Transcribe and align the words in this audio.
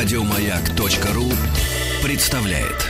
Радиомаяк.ру 0.00 1.24
представляет. 2.04 2.86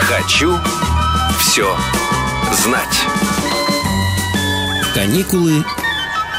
Хочу 0.00 0.56
все 1.40 1.76
знать. 2.52 2.86
Каникулы 4.94 5.64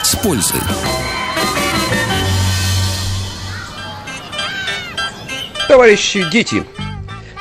с 0.01 0.15
пользой. 0.15 0.61
Товарищи 5.67 6.25
дети, 6.31 6.63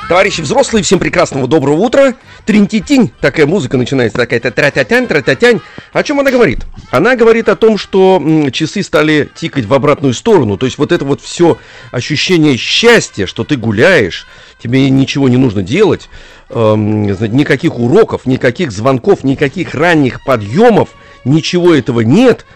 товарищи 0.09 0.41
взрослые, 0.41 0.83
всем 0.83 0.99
прекрасного 0.99 1.47
доброго 1.47 1.77
утра. 1.77 2.15
Тринтитинь, 2.49 3.11
такая 3.21 3.45
музыка 3.45 3.77
начинается, 3.77 4.17
такая-то 4.17 4.49
тра-тя-тянь, 4.49 5.05
тра-тя-тянь. 5.05 5.61
О 5.93 6.01
чем 6.01 6.19
она 6.19 6.31
говорит? 6.31 6.65
Она 6.89 7.15
говорит 7.15 7.47
о 7.47 7.55
том, 7.55 7.77
что 7.77 8.19
часы 8.51 8.81
стали 8.81 9.29
тикать 9.35 9.65
в 9.65 9.73
обратную 9.75 10.15
сторону. 10.15 10.57
То 10.57 10.65
есть 10.65 10.79
вот 10.79 10.91
это 10.91 11.05
вот 11.05 11.21
все 11.21 11.59
ощущение 11.91 12.57
счастья, 12.57 13.27
что 13.27 13.43
ты 13.43 13.55
гуляешь, 13.55 14.25
тебе 14.63 14.89
ничего 14.89 15.29
не 15.29 15.37
нужно 15.37 15.61
делать, 15.61 16.09
эм, 16.49 17.03
никаких 17.03 17.77
уроков, 17.77 18.25
никаких 18.25 18.71
звонков, 18.71 19.23
никаких 19.23 19.75
ранних 19.75 20.25
подъемов, 20.25 20.89
ничего 21.25 21.75
этого 21.75 21.99
нет. 21.99 22.47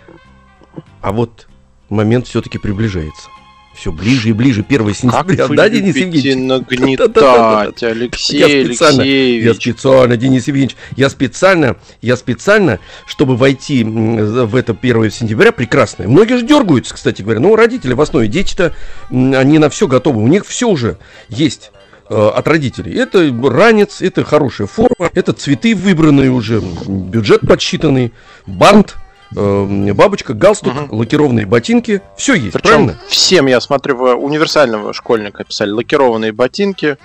А 1.02 1.12
вот 1.12 1.46
момент 1.90 2.26
все-таки 2.26 2.58
приближается. 2.58 3.30
Все 3.74 3.92
ближе 3.92 4.30
и 4.30 4.34
ближе, 4.34 4.64
1 4.68 4.86
Как 4.86 4.96
сентября, 4.96 5.48
вы 5.48 5.56
да, 5.56 5.68
Денис 5.68 5.96
Евгеньевич? 5.96 6.36
нагнетать, 6.36 7.84
Алексей 7.84 8.38
Я 8.40 8.48
специально, 8.48 9.02
я 9.02 9.08
Алексеевич. 9.10 9.56
специально, 9.58 10.18
Денис 10.18 10.48
Евгеньевич, 10.48 10.76
я 10.96 11.10
специально, 11.10 11.76
я 12.02 12.16
специально, 12.16 12.80
чтобы 13.08 13.36
войти 13.36 13.84
в 13.84 14.56
это 14.56 14.78
1 14.80 15.12
сентября, 15.12 15.52
прекрасное. 15.52 16.08
Многие 16.08 16.38
же 16.38 16.46
дергаются, 16.46 16.94
кстати 16.94 17.24
говоря. 17.24 17.40
Ну, 17.40 17.56
родители 17.56 17.94
в 17.94 18.02
основе, 18.02 18.28
дети-то, 18.28 18.76
они 19.10 19.58
на 19.58 19.70
все 19.70 19.88
готовы, 19.88 20.22
у 20.22 20.28
них 20.28 20.46
все 20.46 20.70
уже 20.70 20.98
есть 21.30 21.72
э, 22.10 22.16
от 22.16 22.48
родителей. 22.48 22.94
Это 22.94 23.34
ранец, 23.50 24.02
это 24.02 24.24
хорошая 24.24 24.68
форма, 24.68 25.10
это 25.16 25.34
цветы 25.34 25.76
выбранные 25.76 26.30
уже, 26.30 26.62
бюджет 26.88 27.42
подсчитанный, 27.42 28.14
бант, 28.46 28.96
э, 29.36 29.94
бабочка, 29.94 30.34
галстук, 30.34 30.74
Мгм. 30.74 30.88
лакированные 30.92 31.46
ботинки, 31.46 32.02
все 32.18 32.34
есть, 32.36 32.54
Причем 32.54 32.70
правильно? 32.70 33.00
всем, 33.08 33.48
я 33.48 33.60
смотрю, 33.62 33.98
в 33.98 34.16
универсального 34.16 34.94
школьника 34.94 35.44
писали 35.44 35.72
лакированные 35.72 36.32
ботинки, 36.32 36.98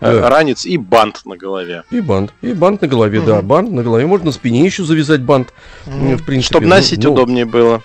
э, 0.00 0.20
Да. 0.20 0.28
ранец 0.30 0.64
и 0.66 0.76
бант 0.76 1.22
на 1.24 1.36
голове. 1.36 1.82
И 1.90 2.00
бант, 2.00 2.32
и 2.42 2.52
бант 2.52 2.82
на 2.82 2.88
голове, 2.88 3.20
да, 3.20 3.38
Мгм. 3.38 3.46
бант 3.46 3.70
на 3.72 3.82
голове, 3.82 4.06
можно 4.06 4.26
на 4.26 4.32
спине 4.32 4.64
еще 4.64 4.84
завязать 4.84 5.20
бант, 5.22 5.52
м, 5.86 6.16
в 6.16 6.24
принципе. 6.24 6.54
Чтобы 6.54 6.66
ну, 6.66 6.74
носить 6.76 7.02
ну, 7.04 7.12
удобнее 7.12 7.44
было. 7.44 7.82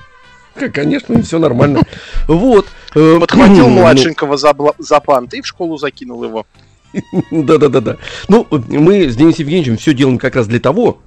Конечно, 0.74 1.22
все 1.22 1.38
нормально. 1.40 1.82
Вот. 2.28 2.68
э, 2.96 3.18
Подхватил 3.20 3.68
ну, 3.68 3.82
младшенького 3.82 4.38
за 4.38 4.54
бант 4.54 5.34
и 5.34 5.42
в 5.42 5.48
школу 5.48 5.78
закинул 5.78 6.24
его. 6.24 6.46
Да-да-да-да. 7.32 7.98
Ну, 8.30 8.48
мы 8.50 9.10
с 9.10 9.16
Денисом 9.18 9.42
Евгеньевичем 9.42 9.78
все 9.78 9.94
делаем 9.94 10.18
как 10.18 10.36
раз 10.38 10.48
для 10.48 10.60
того, 10.62 11.00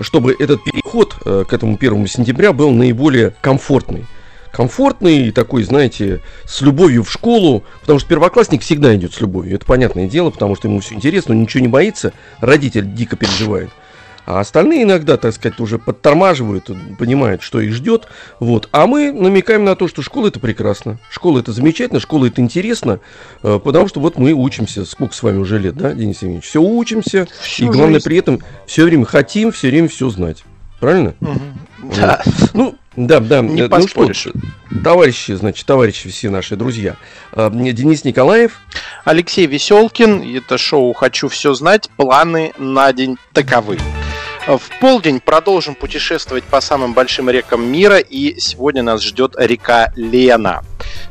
чтобы 0.00 0.34
этот 0.38 0.64
переход 0.64 1.16
э, 1.24 1.44
к 1.48 1.52
этому 1.52 1.76
первому 1.76 2.06
сентября 2.06 2.52
был 2.52 2.70
наиболее 2.70 3.34
комфортный. 3.40 4.06
Комфортный 4.52 5.28
и 5.28 5.30
такой, 5.30 5.62
знаете, 5.62 6.20
с 6.44 6.62
любовью 6.62 7.04
в 7.04 7.10
школу, 7.10 7.64
потому 7.80 7.98
что 7.98 8.08
первоклассник 8.08 8.62
всегда 8.62 8.94
идет 8.96 9.12
с 9.14 9.20
любовью. 9.20 9.54
Это 9.54 9.66
понятное 9.66 10.08
дело, 10.08 10.30
потому 10.30 10.56
что 10.56 10.68
ему 10.68 10.80
все 10.80 10.94
интересно, 10.94 11.34
он 11.34 11.42
ничего 11.42 11.60
не 11.60 11.68
боится, 11.68 12.12
родитель 12.40 12.92
дико 12.92 13.16
переживает. 13.16 13.70
А 14.30 14.40
остальные 14.40 14.82
иногда, 14.82 15.16
так 15.16 15.32
сказать, 15.32 15.58
уже 15.58 15.78
подтормаживают, 15.78 16.68
понимают, 16.98 17.40
что 17.40 17.60
их 17.60 17.72
ждет. 17.72 18.08
Вот. 18.40 18.68
А 18.72 18.86
мы 18.86 19.10
намекаем 19.10 19.64
на 19.64 19.74
то, 19.74 19.88
что 19.88 20.02
школа 20.02 20.28
это 20.28 20.38
прекрасно. 20.38 20.98
Школа 21.10 21.38
это 21.38 21.52
замечательно, 21.52 21.98
школа 21.98 22.26
это 22.26 22.42
интересно. 22.42 23.00
э, 23.42 23.58
Потому 23.58 23.88
что 23.88 24.00
вот 24.00 24.18
мы 24.18 24.32
учимся, 24.34 24.84
сколько 24.84 25.14
с 25.14 25.22
вами 25.22 25.38
уже 25.38 25.58
лет, 25.58 25.76
да, 25.76 25.94
Денис 25.94 26.16
Евгеньевич? 26.20 26.44
Все 26.44 26.60
учимся, 26.60 27.26
Всю 27.40 27.64
и 27.64 27.68
главное 27.68 27.94
жизнь. 27.94 28.04
при 28.04 28.16
этом 28.18 28.40
все 28.66 28.84
время 28.84 29.06
хотим, 29.06 29.50
все 29.50 29.68
время 29.70 29.88
все 29.88 30.10
знать. 30.10 30.44
Правильно? 30.78 31.14
Да, 31.96 32.22
Ну, 32.52 32.74
да, 32.96 33.20
да. 33.20 33.40
не 33.40 33.62
э, 33.62 33.64
ну 33.64 33.68
поспоришь. 33.70 34.16
что, 34.18 34.32
товарищи, 34.84 35.32
значит, 35.32 35.64
товарищи 35.64 36.10
все 36.10 36.28
наши 36.28 36.54
друзья. 36.54 36.96
э, 37.32 37.48
Денис 37.50 38.04
Николаев, 38.04 38.60
Алексей 39.06 39.46
Веселкин, 39.46 40.36
это 40.36 40.58
шоу 40.58 40.92
«Хочу 40.92 41.28
все 41.28 41.54
знать», 41.54 41.88
планы 41.96 42.52
на 42.58 42.92
день 42.92 43.16
таковы. 43.32 43.78
В 44.48 44.80
полдень 44.80 45.20
продолжим 45.20 45.74
путешествовать 45.74 46.42
по 46.42 46.62
самым 46.62 46.94
большим 46.94 47.28
рекам 47.28 47.70
мира, 47.70 47.98
и 47.98 48.40
сегодня 48.40 48.82
нас 48.82 49.02
ждет 49.02 49.34
река 49.36 49.92
Лена. 49.94 50.64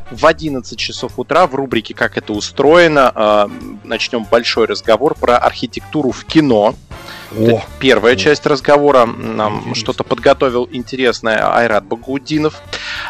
В 0.10 0.26
11 0.26 0.80
часов 0.80 1.20
утра 1.20 1.46
в 1.46 1.54
рубрике 1.54 1.94
«Как 1.94 2.18
это 2.18 2.34
устроено» 2.34 3.12
э, 3.14 3.48
начнем 3.84 4.24
большой 4.24 4.66
разговор 4.66 5.14
про 5.14 5.38
архитектуру 5.38 6.10
в 6.10 6.26
кино. 6.26 6.74
О, 7.38 7.62
первая 7.80 8.14
О. 8.14 8.16
часть 8.16 8.48
разговора. 8.48 9.06
Нам 9.06 9.76
что-то 9.76 10.04
подготовил 10.04 10.68
интересное 10.72 11.56
Айрат 11.56 11.86
Багаудинов. 11.86 12.60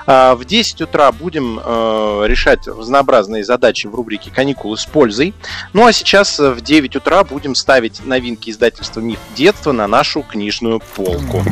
А, 0.05 0.35
В 0.35 0.45
10 0.45 0.81
утра 0.81 1.11
будем 1.11 1.59
э, 1.63 2.23
решать 2.27 2.67
разнообразные 2.67 3.43
задачи 3.43 3.87
в 3.87 3.95
рубрике 3.95 4.31
«Каникулы 4.31 4.77
с 4.77 4.85
пользой». 4.85 5.33
Ну 5.73 5.85
а 5.85 5.93
сейчас 5.93 6.39
э, 6.39 6.51
в 6.51 6.61
9 6.61 6.95
утра 6.95 7.23
будем 7.23 7.55
ставить 7.55 8.05
новинки 8.05 8.49
издательства 8.49 8.99
«Миф 8.99 9.19
детства» 9.35 9.71
на 9.71 9.87
нашу 9.87 10.21
книжную 10.21 10.81
полку. 10.95 11.43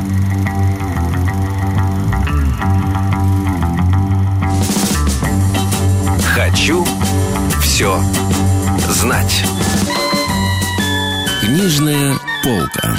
Хочу 6.34 6.84
все 7.62 7.98
знать. 8.88 9.44
Книжная 11.40 12.14
полка. 12.42 12.96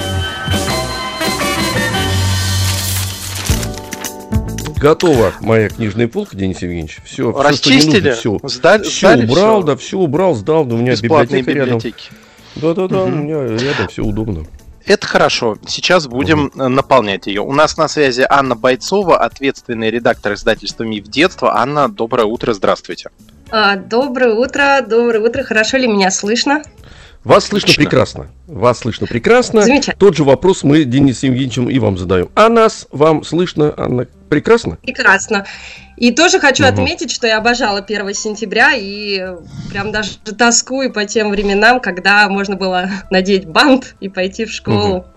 Готова 4.79 5.33
моя 5.41 5.69
книжная 5.69 6.07
полка, 6.07 6.35
Денис 6.35 6.61
Евгеньевич. 6.61 6.99
Все, 7.05 7.31
Расчистили? 7.31 8.11
все. 8.11 8.37
Сдали, 8.43 8.83
Все 8.83 9.07
сдали 9.15 9.25
убрал, 9.29 9.57
всё? 9.59 9.67
да, 9.67 9.75
все 9.77 9.97
убрал, 9.97 10.35
сдал, 10.35 10.65
да, 10.65 10.75
у 10.75 10.77
меня 10.77 10.91
Бесплатные 10.93 11.41
библиотека 11.41 11.51
рядом. 11.65 11.77
библиотеки. 11.79 12.09
Да-да-да, 12.55 13.03
у 13.03 13.07
Мгм. 13.07 13.23
меня 13.25 13.43
рядом 13.57 13.87
все 13.87 14.03
удобно. 14.03 14.45
Это 14.85 15.05
хорошо. 15.05 15.57
Сейчас 15.67 16.07
будем 16.07 16.49
э, 16.57 16.67
наполнять 16.69 17.27
ее. 17.27 17.41
У 17.41 17.51
нас 17.51 17.75
на 17.77 17.87
связи 17.89 18.25
Анна 18.29 18.55
Бойцова, 18.55 19.17
ответственный 19.17 19.89
редактор 19.91 20.33
издательства 20.33 20.83
«Миф 20.85 21.03
детства». 21.09 21.57
Анна, 21.57 21.89
доброе 21.89 22.25
утро, 22.25 22.53
здравствуйте. 22.53 23.09
А, 23.49 23.75
Доброе 23.75 24.33
утро, 24.33 24.81
доброе 24.87 25.19
утро. 25.19 25.43
Хорошо 25.43 25.77
ли 25.77 25.87
меня 25.87 26.09
слышно? 26.09 26.63
Вас 27.23 27.45
слышно 27.45 27.65
Отлично. 27.65 27.83
прекрасно. 27.83 28.27
Вас 28.47 28.79
слышно 28.79 29.05
прекрасно. 29.07 29.61
Замечательно. 29.63 29.95
Тот 29.99 30.15
же 30.15 30.23
вопрос 30.23 30.63
мы 30.63 30.83
Денисом 30.85 31.31
Евгеньевичем 31.31 31.69
и 31.69 31.77
вам 31.79 31.97
задаем. 31.97 32.29
А 32.35 32.47
нас 32.47 32.87
вам 32.91 33.23
слышно, 33.23 33.73
Анна, 33.75 34.07
прекрасно? 34.29 34.77
Прекрасно. 34.81 35.45
И 35.97 36.11
тоже 36.11 36.39
хочу 36.39 36.63
Мгм. 36.63 36.73
отметить, 36.73 37.11
что 37.11 37.27
я 37.27 37.37
обожала 37.39 37.81
1 37.81 38.13
сентября 38.13 38.73
и 38.75 39.21
прям 39.71 39.91
даже 39.91 40.11
тоскую 40.37 40.93
по 40.93 41.05
тем 41.05 41.31
временам, 41.31 41.79
когда 41.81 42.29
можно 42.29 42.55
было 42.55 42.89
надеть 43.09 43.45
бант 43.45 43.95
и 43.99 44.07
пойти 44.09 44.45
в 44.45 44.51
школу. 44.51 45.05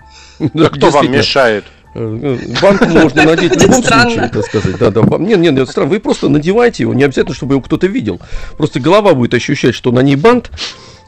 Да, 0.54 0.66
А 0.66 0.70
кто 0.70 0.88
вам 0.90 1.12
мешает? 1.12 1.64
Э, 1.94 2.38
Банк 2.62 2.80
можно 2.88 3.24
надеть 3.24 3.56
в 3.56 3.62
любом 3.62 3.82
странно. 3.82 4.10
случае, 4.10 4.28
так 4.30 4.44
сказать. 4.46 4.78
Да, 4.78 4.90
да. 4.90 5.02
Нет, 5.18 5.38
нет, 5.38 5.52
нет, 5.52 5.68
странно. 5.68 5.90
Вы 5.90 6.00
просто 6.00 6.28
надевайте 6.30 6.84
его, 6.84 6.94
не 6.94 7.04
обязательно, 7.04 7.34
чтобы 7.34 7.54
его 7.54 7.60
кто-то 7.62 7.86
видел. 7.86 8.20
Просто 8.56 8.80
голова 8.80 9.12
будет 9.14 9.34
ощущать, 9.34 9.74
что 9.74 9.92
на 9.92 10.00
ней 10.00 10.16
бант. 10.16 10.50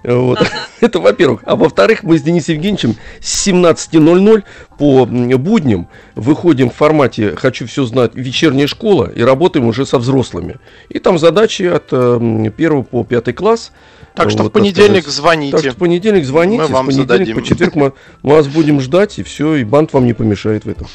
Э, 0.03 0.15
Вот. 0.15 0.39
Это 0.81 0.99
во-первых. 1.01 1.41
А 1.45 1.57
во-вторых, 1.57 2.03
мы 2.03 2.19
с 2.19 2.23
Денисом 2.23 2.57
Евгеньевичем 2.57 2.97
с 3.21 3.47
17.00 3.47 4.43
по 4.79 5.07
будням 5.07 5.89
выходим 6.15 6.71
в 6.71 6.75
формате 6.75 7.35
«Хочу 7.37 7.67
все 7.67 7.85
знать» 7.85 8.13
вечерняя 8.15 8.67
школа 8.67 9.11
и 9.15 9.23
работаем 9.23 9.67
уже 9.67 9.87
со 9.87 9.99
взрослыми. 9.99 10.57
И 10.89 10.99
там 10.99 11.19
задачи 11.19 11.63
от 11.63 11.89
э, 11.93 12.17
1 12.17 12.85
по 12.85 13.05
5 13.05 13.35
класс. 13.35 13.73
Так 14.15 14.29
что 14.31 14.43
Вот, 14.43 14.51
в 14.51 14.53
понедельник 14.53 15.03
сказать. 15.05 15.17
звоните. 15.17 15.53
Так 15.53 15.61
что 15.61 15.71
в 15.73 15.77
понедельник 15.77 16.27
звоните, 16.27 16.65
Мы 16.65 16.69
вам 16.69 16.85
с 16.85 16.89
понедельника 16.97 17.13
зададим. 17.15 17.37
по 17.37 17.43
четверг 17.43 17.75
мы, 17.77 17.93
мы 18.23 18.35
вас 18.35 18.47
будем 18.47 18.79
ждать, 18.83 19.19
и 19.19 19.23
все, 19.23 19.55
и 19.55 19.65
бант 19.65 19.95
вам 19.95 20.05
не 20.05 20.13
помешает 20.13 20.67
в 20.67 20.69
этом. 20.69 20.87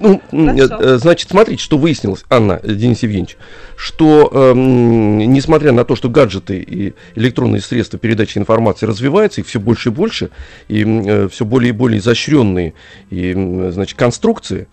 Ну, 0.00 0.20
м, 0.32 0.56
Хорошо. 0.58 0.78
э, 0.82 0.98
значит, 0.98 1.30
смотрите, 1.30 1.62
что 1.62 1.78
выяснилось, 1.78 2.24
Анна, 2.30 2.58
э, 2.60 2.72
Денис 2.74 3.00
Евгеньевич, 3.04 3.36
что 3.76 4.28
эм, 4.32 5.18
несмотря 5.18 5.70
на 5.70 5.84
то, 5.84 5.94
что 5.94 6.08
гаджеты 6.08 6.58
и 6.58 6.94
электронные 7.14 7.60
средства 7.60 7.96
передачи 7.96 8.38
информации 8.38 8.53
развиваются, 8.86 9.40
их 9.40 9.46
все 9.46 9.60
больше 9.60 9.88
и 9.88 9.92
больше, 9.92 10.30
и 10.68 11.28
все 11.30 11.44
более 11.44 11.70
и 11.70 11.72
более 11.72 11.98
изощренные 11.98 12.74
и, 13.10 13.32
м, 13.32 13.72
значит, 13.72 13.98
конструкции, 13.98 14.68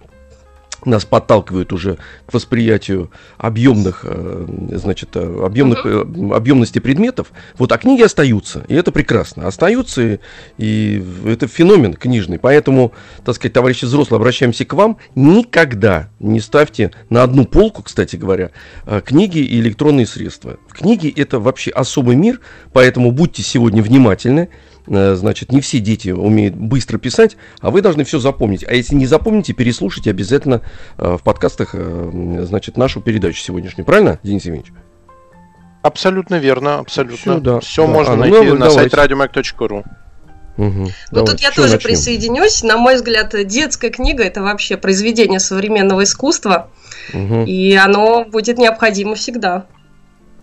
нас 0.85 1.05
подталкивают 1.05 1.73
уже 1.73 1.97
к 2.25 2.33
восприятию 2.33 3.11
объемных, 3.37 4.01
э, 4.03 4.45
значит, 4.73 5.09
э, 5.15 5.43
объемных, 5.45 5.85
э, 5.85 6.01
объемности 6.33 6.79
предметов. 6.79 7.31
Вот, 7.57 7.71
а 7.71 7.77
книги 7.77 8.01
остаются, 8.01 8.63
и 8.67 8.75
это 8.75 8.91
прекрасно. 8.91 9.47
Остаются, 9.47 10.01
и, 10.01 10.19
и 10.57 11.03
это 11.25 11.47
феномен 11.47 11.93
книжный. 11.93 12.39
Поэтому, 12.39 12.93
так 13.23 13.35
сказать, 13.35 13.53
товарищи 13.53 13.85
взрослые, 13.85 14.17
обращаемся 14.17 14.65
к 14.65 14.73
вам. 14.73 14.97
Никогда 15.15 16.09
не 16.19 16.39
ставьте 16.39 16.91
на 17.09 17.23
одну 17.23 17.45
полку, 17.45 17.83
кстати 17.83 18.15
говоря, 18.15 18.51
книги 19.05 19.39
и 19.39 19.59
электронные 19.59 20.07
средства. 20.07 20.57
Книги 20.71 21.13
это 21.15 21.39
вообще 21.39 21.71
особый 21.71 22.15
мир, 22.15 22.39
поэтому 22.73 23.11
будьте 23.11 23.43
сегодня 23.43 23.83
внимательны. 23.83 24.49
Э, 24.87 25.15
значит, 25.15 25.51
не 25.51 25.61
все 25.61 25.79
дети 25.79 26.09
умеют 26.09 26.55
быстро 26.55 26.97
писать, 26.97 27.37
а 27.59 27.69
вы 27.69 27.81
должны 27.81 28.03
все 28.03 28.19
запомнить. 28.19 28.63
А 28.67 28.73
если 28.73 28.95
не 28.95 29.05
запомните, 29.05 29.53
переслушайте 29.53 30.09
обязательно 30.09 30.61
э, 30.97 31.17
в 31.17 31.23
подкастах, 31.23 31.71
э, 31.73 32.41
значит, 32.43 32.77
нашу 32.77 33.01
передачу 33.01 33.39
сегодняшнюю. 33.39 33.85
Правильно, 33.85 34.19
Денис 34.23 34.45
Евгеньевич? 34.45 34.73
Абсолютно 35.83 36.35
верно, 36.35 36.79
абсолютно. 36.79 37.33
Все, 37.33 37.39
да, 37.39 37.59
все 37.59 37.87
да. 37.87 37.93
можно 37.93 38.13
а, 38.13 38.15
ну, 38.15 38.21
найти 38.21 38.47
ну, 38.47 38.55
на 38.55 38.69
сайте 38.69 38.95
radiomac.ru. 38.95 39.83
Угу. 40.57 40.67
Ну 40.67 40.89
давайте. 41.11 41.31
тут 41.31 41.41
я 41.41 41.51
тоже 41.51 41.73
начнем? 41.73 41.89
присоединюсь. 41.89 42.61
На 42.61 42.77
мой 42.77 42.95
взгляд, 42.95 43.33
детская 43.47 43.89
книга 43.89 44.23
это 44.23 44.41
вообще 44.41 44.77
произведение 44.77 45.39
современного 45.39 46.03
искусства, 46.03 46.69
угу. 47.13 47.43
и 47.45 47.73
оно 47.73 48.25
будет 48.25 48.57
необходимо 48.57 49.15
всегда. 49.15 49.65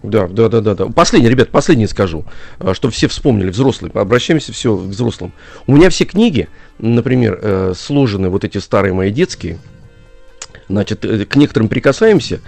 Да, 0.02 0.28
да, 0.28 0.48
да, 0.48 0.60
да, 0.60 0.74
да. 0.74 0.86
Последнее, 0.86 1.30
ребят, 1.30 1.50
последнее 1.50 1.88
скажу, 1.88 2.24
а, 2.60 2.72
чтобы 2.72 2.92
все 2.92 3.08
вспомнили, 3.08 3.50
взрослые, 3.50 3.90
обращаемся 3.92 4.52
все 4.52 4.76
к 4.76 4.80
взрослым. 4.80 5.32
У 5.66 5.74
меня 5.74 5.90
все 5.90 6.04
книги, 6.04 6.48
например, 6.78 7.38
э, 7.42 7.72
сложены, 7.76 8.28
вот 8.28 8.44
эти 8.44 8.58
старые 8.58 8.94
мои 8.94 9.10
детские, 9.10 9.58
значит, 10.68 11.04
э, 11.04 11.24
к 11.24 11.34
некоторым 11.34 11.68
прикасаемся, 11.68 12.40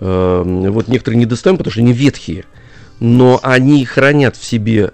э, 0.00 0.68
вот 0.70 0.88
некоторые 0.88 1.18
не 1.18 1.26
достаем, 1.26 1.58
потому 1.58 1.72
что 1.72 1.82
они 1.82 1.92
ветхие, 1.92 2.44
но 2.98 3.40
они 3.42 3.84
хранят 3.84 4.36
в 4.36 4.44
себе 4.44 4.90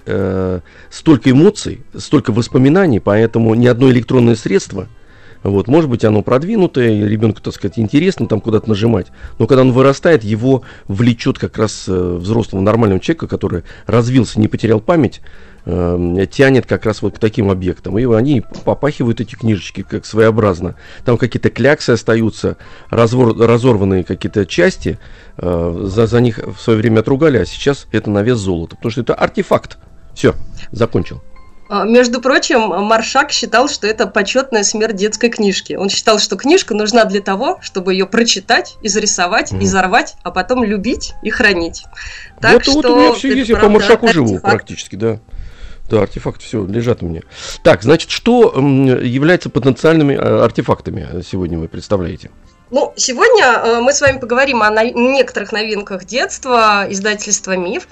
столько 0.90 1.30
эмоций, 1.30 1.82
столько 1.96 2.32
воспоминаний, 2.32 2.98
поэтому 2.98 3.54
ни 3.54 3.68
одно 3.68 3.88
электронное 3.90 4.34
средство– 4.34 4.88
вот, 5.42 5.68
может 5.68 5.90
быть, 5.90 6.04
оно 6.04 6.22
продвинутое, 6.22 7.06
ребенку, 7.06 7.40
так 7.40 7.54
сказать, 7.54 7.78
интересно 7.78 8.26
там 8.26 8.40
куда-то 8.40 8.68
нажимать, 8.68 9.08
но 9.38 9.46
когда 9.46 9.62
он 9.62 9.72
вырастает, 9.72 10.22
его 10.24 10.62
влечет 10.86 11.38
как 11.38 11.58
раз 11.58 11.86
э, 11.88 11.92
взрослого 11.92 12.60
нормального 12.60 13.00
человека, 13.00 13.26
который 13.26 13.62
развился, 13.86 14.38
не 14.38 14.48
потерял 14.48 14.80
память, 14.80 15.20
э, 15.64 16.26
тянет 16.30 16.66
как 16.66 16.84
раз 16.86 17.02
вот 17.02 17.16
к 17.16 17.18
таким 17.18 17.50
объектам. 17.50 17.98
И 17.98 18.04
они 18.04 18.42
попахивают 18.64 19.20
эти 19.20 19.34
книжечки 19.34 19.82
как 19.82 20.06
своеобразно. 20.06 20.76
Там 21.04 21.18
какие-то 21.18 21.50
кляксы 21.50 21.90
остаются, 21.90 22.56
развор, 22.90 23.36
разорванные 23.36 24.04
какие-то 24.04 24.46
части, 24.46 24.98
э, 25.38 25.80
за, 25.84 26.06
за 26.06 26.20
них 26.20 26.38
в 26.38 26.60
свое 26.60 26.78
время 26.78 27.00
отругали, 27.00 27.38
а 27.38 27.46
сейчас 27.46 27.86
это 27.92 28.10
на 28.10 28.22
вес 28.22 28.38
золота, 28.38 28.76
потому 28.76 28.92
что 28.92 29.00
это 29.00 29.14
артефакт. 29.14 29.78
Все, 30.14 30.34
закончил. 30.70 31.22
А, 31.72 31.84
между 31.84 32.20
прочим, 32.20 32.60
Маршак 32.84 33.32
считал, 33.32 33.66
что 33.66 33.86
это 33.86 34.06
почетная 34.06 34.62
смерть 34.62 34.96
детской 34.96 35.30
книжки. 35.30 35.72
Он 35.72 35.88
считал, 35.88 36.18
что 36.18 36.36
книжка 36.36 36.74
нужна 36.74 37.06
для 37.06 37.22
того, 37.22 37.60
чтобы 37.62 37.94
ее 37.94 38.04
прочитать, 38.04 38.76
изрисовать, 38.82 39.52
mm. 39.52 39.64
изорвать, 39.64 40.16
а 40.22 40.30
потом 40.32 40.64
любить 40.64 41.14
и 41.22 41.30
хранить. 41.30 41.84
Так 42.42 42.52
вот, 42.52 42.64
что 42.64 42.74
вот 42.74 42.84
у 42.84 42.96
меня 42.96 43.12
все 43.14 43.34
есть, 43.34 43.48
я 43.48 43.56
по 43.56 43.70
Маршаку 43.70 44.04
артефакт. 44.04 44.28
живу 44.28 44.38
практически, 44.38 44.96
да. 44.96 45.20
Да, 45.88 46.02
артефакт 46.02 46.42
все 46.42 46.62
лежат 46.66 47.02
у 47.02 47.06
меня. 47.06 47.22
Так, 47.62 47.82
значит, 47.82 48.10
что 48.10 48.52
является 48.54 49.48
потенциальными 49.48 50.14
а, 50.14 50.44
артефактами 50.44 51.22
сегодня 51.22 51.58
вы 51.58 51.68
представляете? 51.68 52.30
Ну, 52.70 52.92
сегодня 52.96 53.44
э, 53.44 53.80
мы 53.80 53.94
с 53.94 54.00
вами 54.02 54.18
поговорим 54.18 54.62
о 54.62 54.70
некоторых 54.70 55.52
новинках 55.52 56.04
детства, 56.04 56.86
издательства 56.88 57.56
«Миф». 57.56 57.86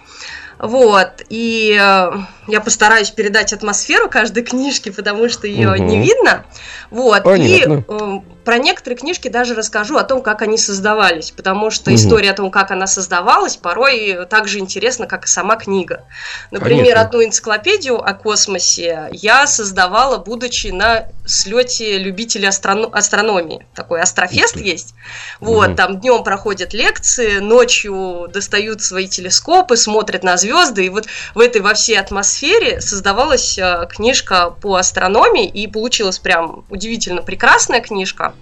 Вот, 0.59 1.23
и 1.31 1.79
э, 1.81 2.11
я 2.51 2.61
постараюсь 2.61 3.11
передать 3.11 3.53
атмосферу 3.53 4.09
каждой 4.09 4.43
книжки, 4.43 4.91
потому 4.91 5.29
что 5.29 5.47
ее 5.47 5.73
угу. 5.73 5.83
не 5.83 6.01
видно. 6.01 6.45
Вот, 6.91 7.23
Понятно. 7.23 7.75
и 7.75 7.85
э, 7.89 8.21
про 8.45 8.59
некоторые 8.59 8.99
книжки 8.99 9.29
даже 9.29 9.55
расскажу 9.55 9.97
о 9.97 10.05
том, 10.05 10.23
как 10.23 10.43
они 10.43 10.59
создавались, 10.59 11.31
потому 11.31 11.71
что 11.71 11.91
угу. 11.91 11.97
история 11.97 12.31
о 12.31 12.35
том, 12.35 12.51
как 12.51 12.71
она 12.71 12.87
создавалась, 12.87 13.57
порой 13.57 14.27
так 14.29 14.49
же 14.49 14.59
интересна, 14.59 15.07
как 15.07 15.27
и 15.27 15.29
сама 15.29 15.57
книга. 15.57 16.05
Например, 16.51 16.95
Конечно. 16.95 17.01
одну 17.03 17.25
энциклопедию 17.25 18.05
о 18.05 18.13
космосе 18.15 19.09
я 19.13 19.47
создавала, 19.47 20.19
будучи 20.19 20.69
на 20.69 21.07
слете 21.27 21.99
любителей 21.99 22.49
астроно- 22.49 22.91
астрономии. 22.93 23.67
Такой 23.75 24.01
астрофест 24.01 24.57
есть. 24.57 24.95
Вот, 25.39 25.69
угу. 25.69 25.77
там 25.77 26.01
днем 26.01 26.25
проходят 26.25 26.75
лекции, 26.75 27.39
ночью 27.39 28.29
достают 28.33 28.83
свои 28.83 29.07
телескопы, 29.07 29.77
смотрят 29.77 30.23
на 30.23 30.37
звезды, 30.37 30.87
и 30.87 30.89
вот 30.89 31.07
в 31.35 31.41
этой 31.41 31.61
во 31.61 31.75
всей 31.75 31.99
атмосфере 31.99 32.40
создавалась 32.81 33.59
э, 33.59 33.87
книжка 33.91 34.51
по 34.51 34.77
астрономии, 34.77 35.47
и 35.47 35.67
получилась 35.67 36.19
прям 36.19 36.65
удивительно 36.71 37.23
прекрасная 37.23 37.81
книжка 37.81 38.35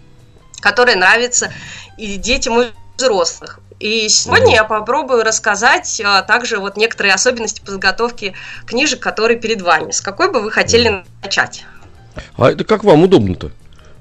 которая 0.61 0.97
нравится 0.97 1.53
и 1.97 2.17
детям, 2.17 2.61
и 2.61 2.67
взрослых. 2.97 3.61
И 3.81 4.09
сегодня 4.09 4.55
я 4.55 4.65
попробую 4.65 5.23
рассказать 5.23 6.01
а, 6.05 6.23
также 6.23 6.59
вот 6.59 6.77
некоторые 6.77 7.15
особенности 7.15 7.61
подготовки 7.65 8.35
книжек, 8.67 8.99
которые 8.99 9.39
перед 9.39 9.63
вами. 9.63 9.93
С 9.93 10.01
какой 10.01 10.33
бы 10.33 10.41
вы 10.41 10.51
хотели 10.51 11.05
начать? 11.23 11.65
А 12.37 12.51
это 12.51 12.65
как 12.65 12.83
вам 12.83 13.05
удобно-то? 13.05 13.53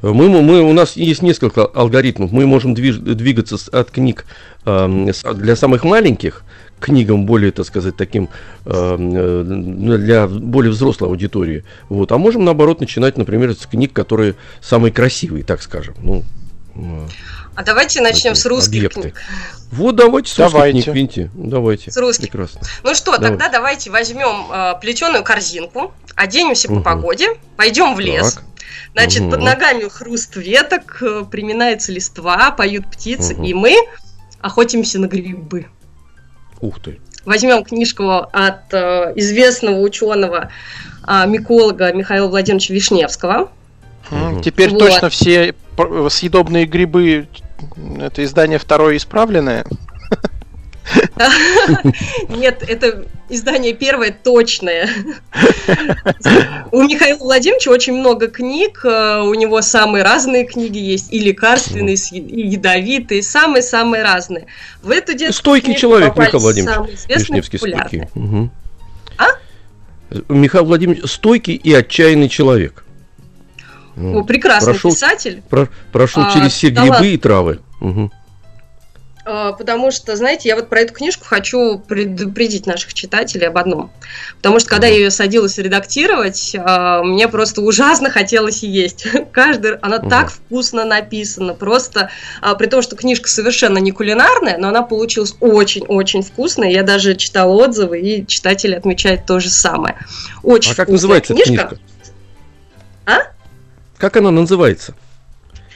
Мы, 0.02 0.30
мы, 0.30 0.62
у 0.62 0.74
нас 0.74 0.96
есть 0.96 1.22
несколько 1.22 1.66
алгоритмов. 1.66 2.32
Мы 2.32 2.48
можем 2.48 2.74
движ, 2.74 2.98
двигаться 2.98 3.58
от 3.72 3.92
книг 3.92 4.26
э, 4.66 5.12
для 5.34 5.56
самых 5.56 5.84
маленьких 5.84 6.44
книгам 6.80 7.26
более, 7.26 7.52
так 7.52 7.66
сказать, 7.66 7.96
таким 7.96 8.30
э, 8.66 9.44
для 9.44 10.28
более 10.28 10.72
взрослой 10.72 11.10
аудитории. 11.10 11.64
Вот. 11.90 12.12
А 12.12 12.18
можем, 12.18 12.46
наоборот, 12.46 12.80
начинать, 12.80 13.18
например, 13.18 13.54
с 13.54 13.66
книг, 13.66 13.94
которые 13.94 14.36
самые 14.62 14.92
красивые, 14.92 15.44
так 15.44 15.62
скажем. 15.62 15.96
Ну, 16.02 16.24
а 17.56 17.64
давайте 17.64 18.02
начнем 18.02 18.36
с 18.36 18.46
русских 18.46 18.78
объекты. 18.78 19.02
книг. 19.02 19.22
Вот 19.72 19.96
давайте 19.96 20.32
с 20.32 20.36
давайте. 20.36 20.78
русских 20.78 20.94
книг, 20.94 20.96
Винти. 20.96 21.32
Давайте. 21.34 21.92
С 21.92 21.98
русских. 21.98 22.30
Прекрасно. 22.30 22.62
Ну 22.84 22.94
что, 22.94 23.18
давайте. 23.18 23.30
тогда 23.30 23.50
давайте 23.50 23.90
возьмем 23.90 24.52
э, 24.52 24.74
плетеную 24.80 25.24
корзинку, 25.24 25.92
оденемся 26.16 26.72
угу. 26.72 26.78
по 26.78 26.92
погоде, 26.92 27.30
пойдем 27.56 27.96
в 27.96 28.00
лес. 28.00 28.34
Так. 28.34 28.44
Значит, 28.94 29.24
угу. 29.24 29.32
под 29.32 29.42
ногами 29.42 29.90
хруст 29.90 30.36
веток, 30.36 31.02
э, 31.02 31.26
приминается 31.30 31.92
листва, 31.92 32.52
поют 32.52 32.92
птицы, 32.92 33.34
угу. 33.34 33.44
и 33.44 33.56
мы 33.56 33.76
охотимся 34.40 35.00
на 35.00 35.08
грибы. 35.08 35.66
Ух 36.62 36.80
ты. 36.80 37.00
Возьмем 37.26 37.64
книжку 37.64 38.10
от 38.32 38.74
э, 38.74 39.14
известного 39.16 39.80
ученого 39.82 40.50
э, 41.08 41.28
миколога 41.28 41.92
Михаила 41.94 42.28
Владимировича 42.28 42.74
Вишневского. 42.74 43.50
Угу. 44.10 44.42
Теперь 44.42 44.70
вот. 44.70 44.80
точно 44.80 45.10
все 45.10 45.54
съедобные 46.10 46.66
грибы 46.66 47.28
это 48.00 48.24
издание 48.24 48.60
второе 48.60 48.98
исправленное? 48.98 49.66
Нет, 52.30 52.64
это 52.68 53.06
издание 53.30 53.74
первое 53.74 54.12
точное. 54.12 54.90
У 56.72 56.84
Михаила 56.84 57.18
Владимировича 57.18 57.72
очень 57.72 57.94
много 57.94 58.28
книг, 58.28 58.82
э, 58.84 59.22
у 59.22 59.34
него 59.34 59.62
самые 59.62 60.04
разные 60.04 60.46
книги 60.46 60.78
есть, 60.78 61.12
и 61.12 61.20
лекарственные, 61.20 61.96
и 62.12 62.48
ядовитые, 62.48 63.24
самые-самые 63.24 64.04
разные. 64.04 64.48
В 64.82 64.92
эту 64.92 65.14
детскую 65.14 65.34
Стойкий 65.34 65.76
человек, 65.76 66.16
Михаил 66.16 66.40
Владимирович. 66.40 67.00
Вишневский 67.08 67.60
стойкий. 67.60 68.04
А? 69.18 69.28
Михаил 70.30 70.66
Владимирович 70.66 71.10
стойкий 71.10 71.56
и 71.56 71.74
отчаянный 71.74 72.30
человек. 72.30 72.86
Ну, 73.98 74.24
прекрасный 74.24 74.74
прошел, 74.74 74.92
писатель. 74.92 75.42
Про, 75.50 75.68
прошел 75.92 76.24
а, 76.24 76.32
через 76.32 76.54
все 76.54 76.70
грибы 76.70 77.08
и 77.08 77.18
травы. 77.18 77.60
Угу. 77.82 78.12
А, 79.30 79.52
потому 79.52 79.92
что, 79.92 80.16
знаете, 80.16 80.48
я 80.48 80.56
вот 80.56 80.70
про 80.70 80.80
эту 80.80 80.94
книжку 80.94 81.26
хочу 81.26 81.80
предупредить 81.80 82.66
наших 82.66 82.94
читателей 82.94 83.48
об 83.48 83.58
одном. 83.58 83.92
Потому 84.38 84.62
что, 84.62 84.70
когда 84.70 84.88
я 84.88 84.96
ее 84.96 85.12
садилась 85.12 85.58
редактировать, 85.58 86.56
а, 86.58 87.04
мне 87.04 87.28
просто 87.28 87.62
ужасно 87.62 88.10
хотелось 88.10 88.64
есть. 88.64 89.06
Каждый, 89.34 89.76
она 89.80 90.00
так 90.00 90.32
вкусно 90.32 90.86
написана. 90.86 91.54
Просто, 91.54 92.10
а, 92.40 92.56
при 92.56 92.68
том, 92.68 92.82
что 92.82 92.96
книжка 92.96 93.28
совершенно 93.28 93.80
не 93.80 93.92
кулинарная, 93.92 94.58
но 94.58 94.70
она 94.70 94.82
получилась 94.82 95.36
очень-очень 95.42 96.24
вкусная. 96.24 96.70
Я 96.70 96.84
даже 96.84 97.14
читала 97.16 97.52
отзывы, 97.52 98.00
и 98.00 98.26
читатели 98.26 98.76
отмечают 98.76 99.26
то 99.26 99.42
же 99.42 99.50
самое. 99.50 99.98
Очень 100.42 100.72
а 100.72 100.76
как 100.76 100.88
называется 100.88 101.34
книжка. 101.34 101.68
книжка? 101.68 101.80
А? 103.06 103.18
Как 103.98 104.16
она 104.16 104.32
называется? 104.32 104.94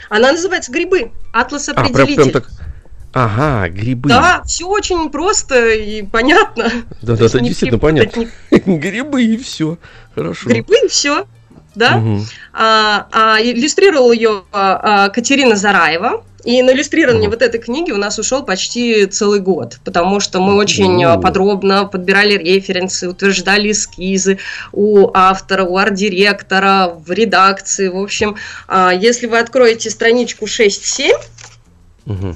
Она 0.07 0.31
называется 0.31 0.71
«Грибы». 0.71 1.11
Атлас 1.33 1.67
определитель. 1.67 2.01
А, 2.01 2.05
прям, 2.05 2.15
прям 2.15 2.31
так... 2.31 2.70
Ага, 3.13 3.67
грибы. 3.69 4.09
Да, 4.09 4.41
все 4.45 4.65
очень 4.65 5.09
просто 5.09 5.71
и 5.71 6.01
понятно. 6.01 6.71
Да, 7.01 7.15
да, 7.17 7.27
да, 7.27 7.39
действительно 7.39 7.79
понятно. 7.79 8.27
Грибы 8.51 9.23
и 9.23 9.37
все. 9.37 9.77
Хорошо. 10.15 10.49
Грибы 10.49 10.75
и 10.85 10.87
все. 10.87 11.25
да? 11.75 11.97
Угу. 11.97 12.21
А, 12.53 13.07
а, 13.11 13.41
иллюстрировала 13.41 14.13
ее 14.13 14.43
а, 14.51 15.05
а, 15.05 15.09
Катерина 15.09 15.55
Зараева. 15.55 16.23
И 16.43 16.63
на 16.63 16.71
иллюстрирование 16.71 17.29
вот 17.29 17.43
этой 17.43 17.59
книги 17.59 17.91
у 17.91 17.97
нас 17.97 18.17
ушел 18.17 18.43
почти 18.43 19.05
целый 19.05 19.39
год, 19.41 19.77
потому 19.83 20.19
что 20.19 20.39
мы 20.41 20.55
очень 20.55 21.03
mm. 21.03 21.21
подробно 21.21 21.85
подбирали 21.85 22.35
референсы, 22.35 23.07
утверждали 23.07 23.71
эскизы 23.71 24.39
у 24.71 25.11
автора, 25.13 25.65
у 25.65 25.77
арт-директора, 25.77 26.87
в 26.87 27.11
редакции. 27.11 27.89
В 27.89 27.97
общем, 27.97 28.37
а, 28.67 28.91
если 28.91 29.27
вы 29.27 29.37
откроете 29.37 29.91
страничку 29.91 30.45
6-7, 30.45 31.11
угу. 32.07 32.35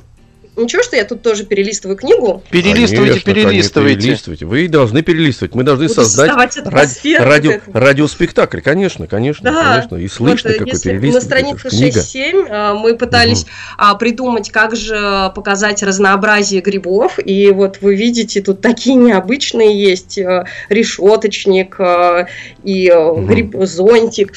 Ничего, 0.58 0.84
что 0.84 0.96
я 0.96 1.04
тут 1.04 1.22
тоже 1.22 1.44
перелистываю 1.44 1.98
книгу? 1.98 2.42
Перелистывайте, 2.50 3.22
конечно, 3.22 3.34
перелистывайте. 3.34 4.02
перелистывайте. 4.02 4.46
Вы 4.46 4.68
должны 4.68 5.02
перелистывать. 5.02 5.54
Мы 5.54 5.64
должны 5.64 5.88
Буду 5.88 6.02
создать 6.02 6.32
ради, 6.66 7.18
радио, 7.18 7.60
радиоспектакль, 7.74 8.62
конечно, 8.62 9.08
конечно, 9.08 9.52
да. 9.52 9.76
конечно. 9.76 9.96
И 9.98 10.08
слышно, 10.08 10.52
вот, 10.52 10.60
какой 10.60 10.80
перелистывание. 10.80 11.14
На 11.14 11.22
странице 11.22 11.68
6-7 11.68 12.48
а, 12.50 12.74
мы 12.74 12.96
пытались 12.96 13.44
угу. 13.44 13.98
придумать, 13.98 14.50
как 14.52 14.76
же 14.76 15.32
показать 15.36 15.84
разнообразие 15.84 16.62
грибов. 16.62 17.20
И 17.24 17.50
вот 17.52 17.80
вы 17.82 17.96
видите, 17.96 18.42
тут 18.42 18.62
такие 18.62 18.96
необычные 18.96 19.78
есть. 19.78 20.18
А, 20.20 20.46
решеточник 20.70 21.78
и 22.64 22.92
угу. 22.92 23.22
гриб-зонтик. 23.26 24.34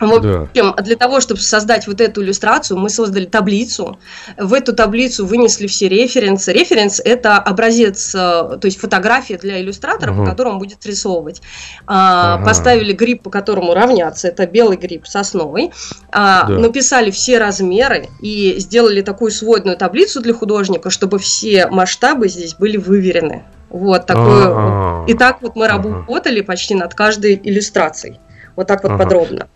В 0.00 0.12
общем, 0.12 0.74
да. 0.76 0.82
для 0.82 0.96
того, 0.96 1.20
чтобы 1.20 1.40
создать 1.40 1.86
вот 1.86 2.00
эту 2.00 2.22
иллюстрацию, 2.22 2.78
мы 2.78 2.88
создали 2.88 3.24
таблицу. 3.24 3.98
В 4.36 4.54
эту 4.54 4.72
таблицу 4.72 5.26
вынесли 5.26 5.66
все 5.66 5.88
референсы. 5.88 6.52
Референс– 6.52 7.00
это 7.04 7.38
образец, 7.38 8.14
э, 8.14 8.18
то 8.18 8.60
есть 8.62 8.78
фотография 8.78 9.38
для 9.38 9.60
иллюстратора, 9.60 10.12
угу. 10.12 10.22
по 10.22 10.30
которому 10.30 10.58
будет 10.58 10.84
рисовывать. 10.86 11.42
А, 11.86 12.34
ага. 12.34 12.44
Поставили 12.44 12.92
гриб, 12.92 13.22
по 13.22 13.30
которому 13.30 13.74
равняться. 13.74 14.28
Это 14.28 14.46
белый 14.46 14.76
гриб 14.76 15.06
сосновый. 15.06 15.72
А, 16.10 16.46
да. 16.46 16.58
Написали 16.58 17.10
все 17.10 17.38
размеры 17.38 18.08
и 18.20 18.56
сделали 18.58 19.02
такую 19.02 19.30
сводную 19.30 19.76
таблицу 19.76 20.20
для 20.20 20.34
художника, 20.34 20.90
чтобы 20.90 21.18
все 21.18 21.68
масштабы 21.68 22.28
здесь 22.28 22.54
были 22.54 22.76
выверены. 22.76 23.44
Вот. 23.70 24.10
А-а-а. 24.10 25.04
И 25.06 25.14
так 25.14 25.40
вот 25.40 25.56
мы 25.56 25.66
работали 25.66 26.42
почти 26.42 26.74
над 26.74 26.94
каждой 26.94 27.40
иллюстрацией. 27.42 28.20
Вот 28.56 28.66
так 28.66 28.82
вот 28.82 28.92
ага. 28.92 29.04
подробно. 29.04 29.48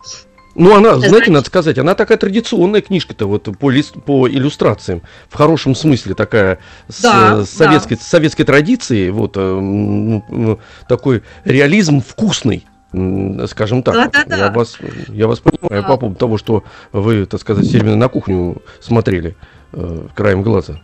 Ну, 0.55 0.75
она, 0.75 0.95
знаете, 0.95 1.09
знаете, 1.09 1.31
надо 1.31 1.45
сказать, 1.45 1.77
она 1.77 1.93
такая 1.93 2.17
традиционная 2.17 2.81
книжка-то 2.81 3.27
вот 3.27 3.47
по, 3.59 3.69
лист, 3.69 3.93
по 4.03 4.27
иллюстрациям, 4.27 5.03
в 5.29 5.35
хорошем 5.35 5.75
смысле 5.75 6.15
такая 6.15 6.57
да, 7.03 7.45
с, 7.45 7.49
советской, 7.51 7.95
да. 7.95 8.01
советской 8.01 8.43
традицией, 8.43 9.11
вот 9.11 9.33
э, 9.35 10.57
такой 10.89 11.21
реализм 11.45 12.01
вкусный 12.01 12.65
скажем 13.47 13.83
так. 13.83 13.93
Да, 13.93 14.09
да, 14.11 14.23
да. 14.25 14.37
Я 14.37 14.51
вас, 14.51 14.77
я 15.09 15.27
вас 15.27 15.39
понимаю 15.39 15.83
да. 15.83 15.87
по 15.87 15.97
поводу 15.97 16.17
того, 16.17 16.37
что 16.37 16.63
вы, 16.93 17.25
так 17.25 17.41
сказать, 17.41 17.65
все 17.65 17.79
время 17.79 17.97
на 17.97 18.07
кухню 18.07 18.61
смотрели 18.79 19.35
э, 19.73 20.07
краем 20.15 20.41
глаза 20.41 20.79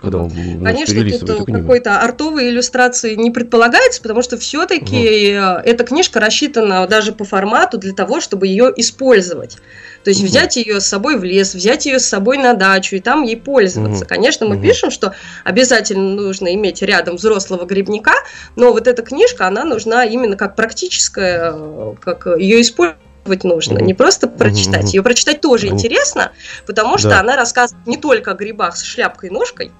когда 0.00 0.18
он 0.18 0.30
Конечно, 0.30 1.18
тут 1.18 1.46
какой-то 1.46 2.00
артовой 2.00 2.50
иллюстрации 2.50 3.14
не 3.14 3.30
предполагается, 3.30 4.02
потому 4.02 4.22
что 4.22 4.36
все-таки 4.36 5.36
угу. 5.38 5.60
эта 5.64 5.84
книжка 5.84 6.20
рассчитана 6.20 6.86
даже 6.86 7.12
по 7.12 7.24
формату 7.24 7.78
для 7.78 7.92
того, 7.92 8.20
чтобы 8.20 8.46
ее 8.46 8.72
использовать. 8.76 9.58
То 10.04 10.10
есть 10.10 10.20
угу. 10.20 10.28
взять 10.28 10.56
ее 10.56 10.80
с 10.80 10.86
собой 10.86 11.16
в 11.16 11.24
лес, 11.24 11.54
взять 11.54 11.86
ее 11.86 11.98
с 11.98 12.06
собой 12.06 12.36
на 12.38 12.54
дачу 12.54 12.96
и 12.96 13.00
там 13.00 13.22
ей 13.22 13.36
пользоваться. 13.36 14.04
Угу. 14.04 14.08
Конечно, 14.08 14.46
мы 14.46 14.56
угу. 14.56 14.62
пишем, 14.62 14.90
что 14.90 15.14
обязательно 15.44 16.14
нужно 16.14 16.54
иметь 16.54 16.82
рядом 16.82 17.16
взрослого 17.16 17.64
грибника, 17.64 18.12
но 18.56 18.72
вот 18.72 18.86
эта 18.86 19.02
книжка, 19.02 19.46
она 19.46 19.64
нужна 19.64 20.04
именно 20.04 20.36
как 20.36 20.56
практическая, 20.56 21.54
как 22.02 22.26
ее 22.38 22.60
использовать 22.60 22.98
нужно, 23.42 23.78
не 23.78 23.94
просто 23.94 24.28
прочитать. 24.28 24.92
Ее 24.92 25.02
прочитать 25.02 25.40
тоже 25.40 25.68
интересно, 25.68 26.32
потому 26.66 26.98
что 26.98 27.08
да. 27.08 27.20
она 27.20 27.36
рассказывает 27.36 27.86
не 27.86 27.96
только 27.96 28.32
о 28.32 28.34
грибах 28.34 28.76
с 28.76 28.82
шляпкой 28.82 29.30
и 29.30 29.32
ножкой, 29.32 29.72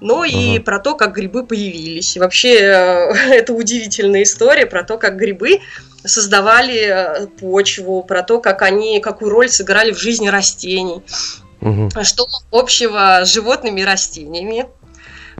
но 0.00 0.20
ага. 0.20 0.26
и 0.28 0.58
про 0.58 0.78
то, 0.80 0.94
как 0.94 1.14
грибы 1.14 1.46
появились. 1.46 2.16
И 2.16 2.20
вообще, 2.20 2.54
э, 2.54 3.12
это 3.30 3.52
удивительная 3.52 4.22
история 4.22 4.66
про 4.66 4.84
то, 4.84 4.98
как 4.98 5.16
грибы 5.16 5.60
создавали 6.04 7.24
э, 7.24 7.26
почву, 7.26 8.02
про 8.02 8.22
то, 8.22 8.40
как 8.40 8.62
они, 8.62 9.00
какую 9.00 9.30
роль 9.30 9.48
сыграли 9.48 9.92
в 9.92 9.98
жизни 9.98 10.28
растений. 10.28 11.02
Угу. 11.60 11.90
Что 12.02 12.26
общего 12.50 13.22
с 13.24 13.32
животными 13.32 13.80
и 13.80 13.84
растениями. 13.84 14.66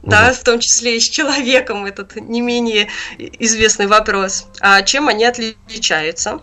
Да, 0.03 0.33
в 0.33 0.43
том 0.45 0.59
числе 0.59 0.97
и 0.97 1.01
с 1.01 1.09
человеком, 1.09 1.87
этот 1.87 2.17
не 2.17 2.43
менее 2.43 2.89
известный 3.19 3.87
вопрос. 3.87 4.47
А 4.61 4.83
чем 4.83 5.09
они 5.09 5.25
отличаются? 5.25 6.41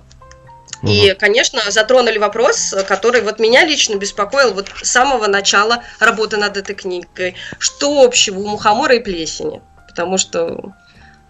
И, 0.84 1.16
конечно, 1.20 1.62
затронули 1.70 2.18
вопрос, 2.18 2.74
который 2.88 3.22
вот 3.22 3.40
меня 3.40 3.66
лично 3.66 3.96
беспокоил 3.96 4.54
вот 4.54 4.70
с 4.82 4.90
самого 4.90 5.28
начала 5.28 5.84
работы 6.00 6.38
над 6.38 6.58
этой 6.58 6.76
книгой. 6.76 7.36
Что 7.60 8.04
общего 8.04 8.40
у 8.40 8.48
мухомора 8.48 8.96
и 8.96 9.00
плесени? 9.00 9.62
Потому 9.88 10.18
что 10.18 10.74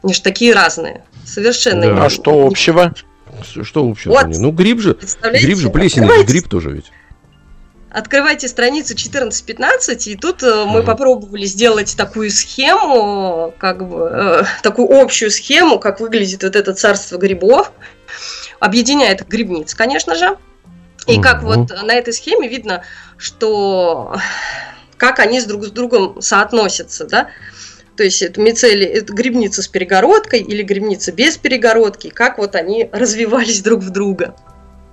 они 0.04 0.14
же 0.14 0.22
такие 0.22 0.54
разные. 0.54 1.04
Совершенно. 1.26 1.82
Да. 1.82 1.92
Не... 1.92 2.00
А 2.06 2.10
что 2.10 2.46
общего? 2.46 2.94
Что 3.64 3.88
общего? 3.88 4.12
Вот, 4.14 4.28
ну, 4.28 4.52
гриб 4.52 4.80
же, 4.80 4.98
гриб 5.22 5.58
же, 5.58 5.70
плесень, 5.70 6.06
это 6.06 6.24
гриб 6.24 6.48
тоже 6.48 6.72
ведь. 6.72 6.92
Открывайте 7.90 8.48
страницу 8.48 8.94
14-15, 8.94 10.04
и 10.06 10.16
тут 10.16 10.44
mm-hmm. 10.44 10.66
мы 10.66 10.82
попробовали 10.82 11.44
сделать 11.44 11.98
такую 11.98 12.32
схему, 12.32 13.54
как 13.58 13.86
бы, 13.86 14.10
э, 14.10 14.44
такую 14.64 14.98
общую 14.98 15.30
схему, 15.30 15.78
как 15.78 16.00
выглядит 16.00 16.44
вот 16.44 16.56
это 16.56 16.74
царство 16.74 17.18
грибов 17.18 17.74
объединяет 18.62 19.28
грибниц, 19.28 19.74
конечно 19.74 20.16
же. 20.16 20.38
И 21.08 21.16
угу. 21.16 21.22
как 21.22 21.44
вот 21.44 21.72
на 21.84 21.94
этой 21.94 22.14
схеме 22.14 22.48
видно, 22.48 22.84
что 23.18 24.16
как 24.98 25.20
они 25.20 25.42
с 25.42 25.46
друг 25.46 25.66
с 25.66 25.72
другом 25.72 26.22
соотносятся, 26.22 27.06
да. 27.06 27.30
То 27.98 28.04
есть 28.04 28.22
это 28.22 28.40
мицели, 28.40 28.86
это 28.86 29.12
грибница 29.14 29.64
с 29.64 29.68
перегородкой 29.68 30.42
или 30.42 30.62
грибница 30.62 31.12
без 31.12 31.38
перегородки, 31.38 32.10
как 32.10 32.38
вот 32.38 32.56
они 32.56 32.88
развивались 32.94 33.62
друг 33.62 33.82
в 33.82 33.90
друга. 33.90 34.36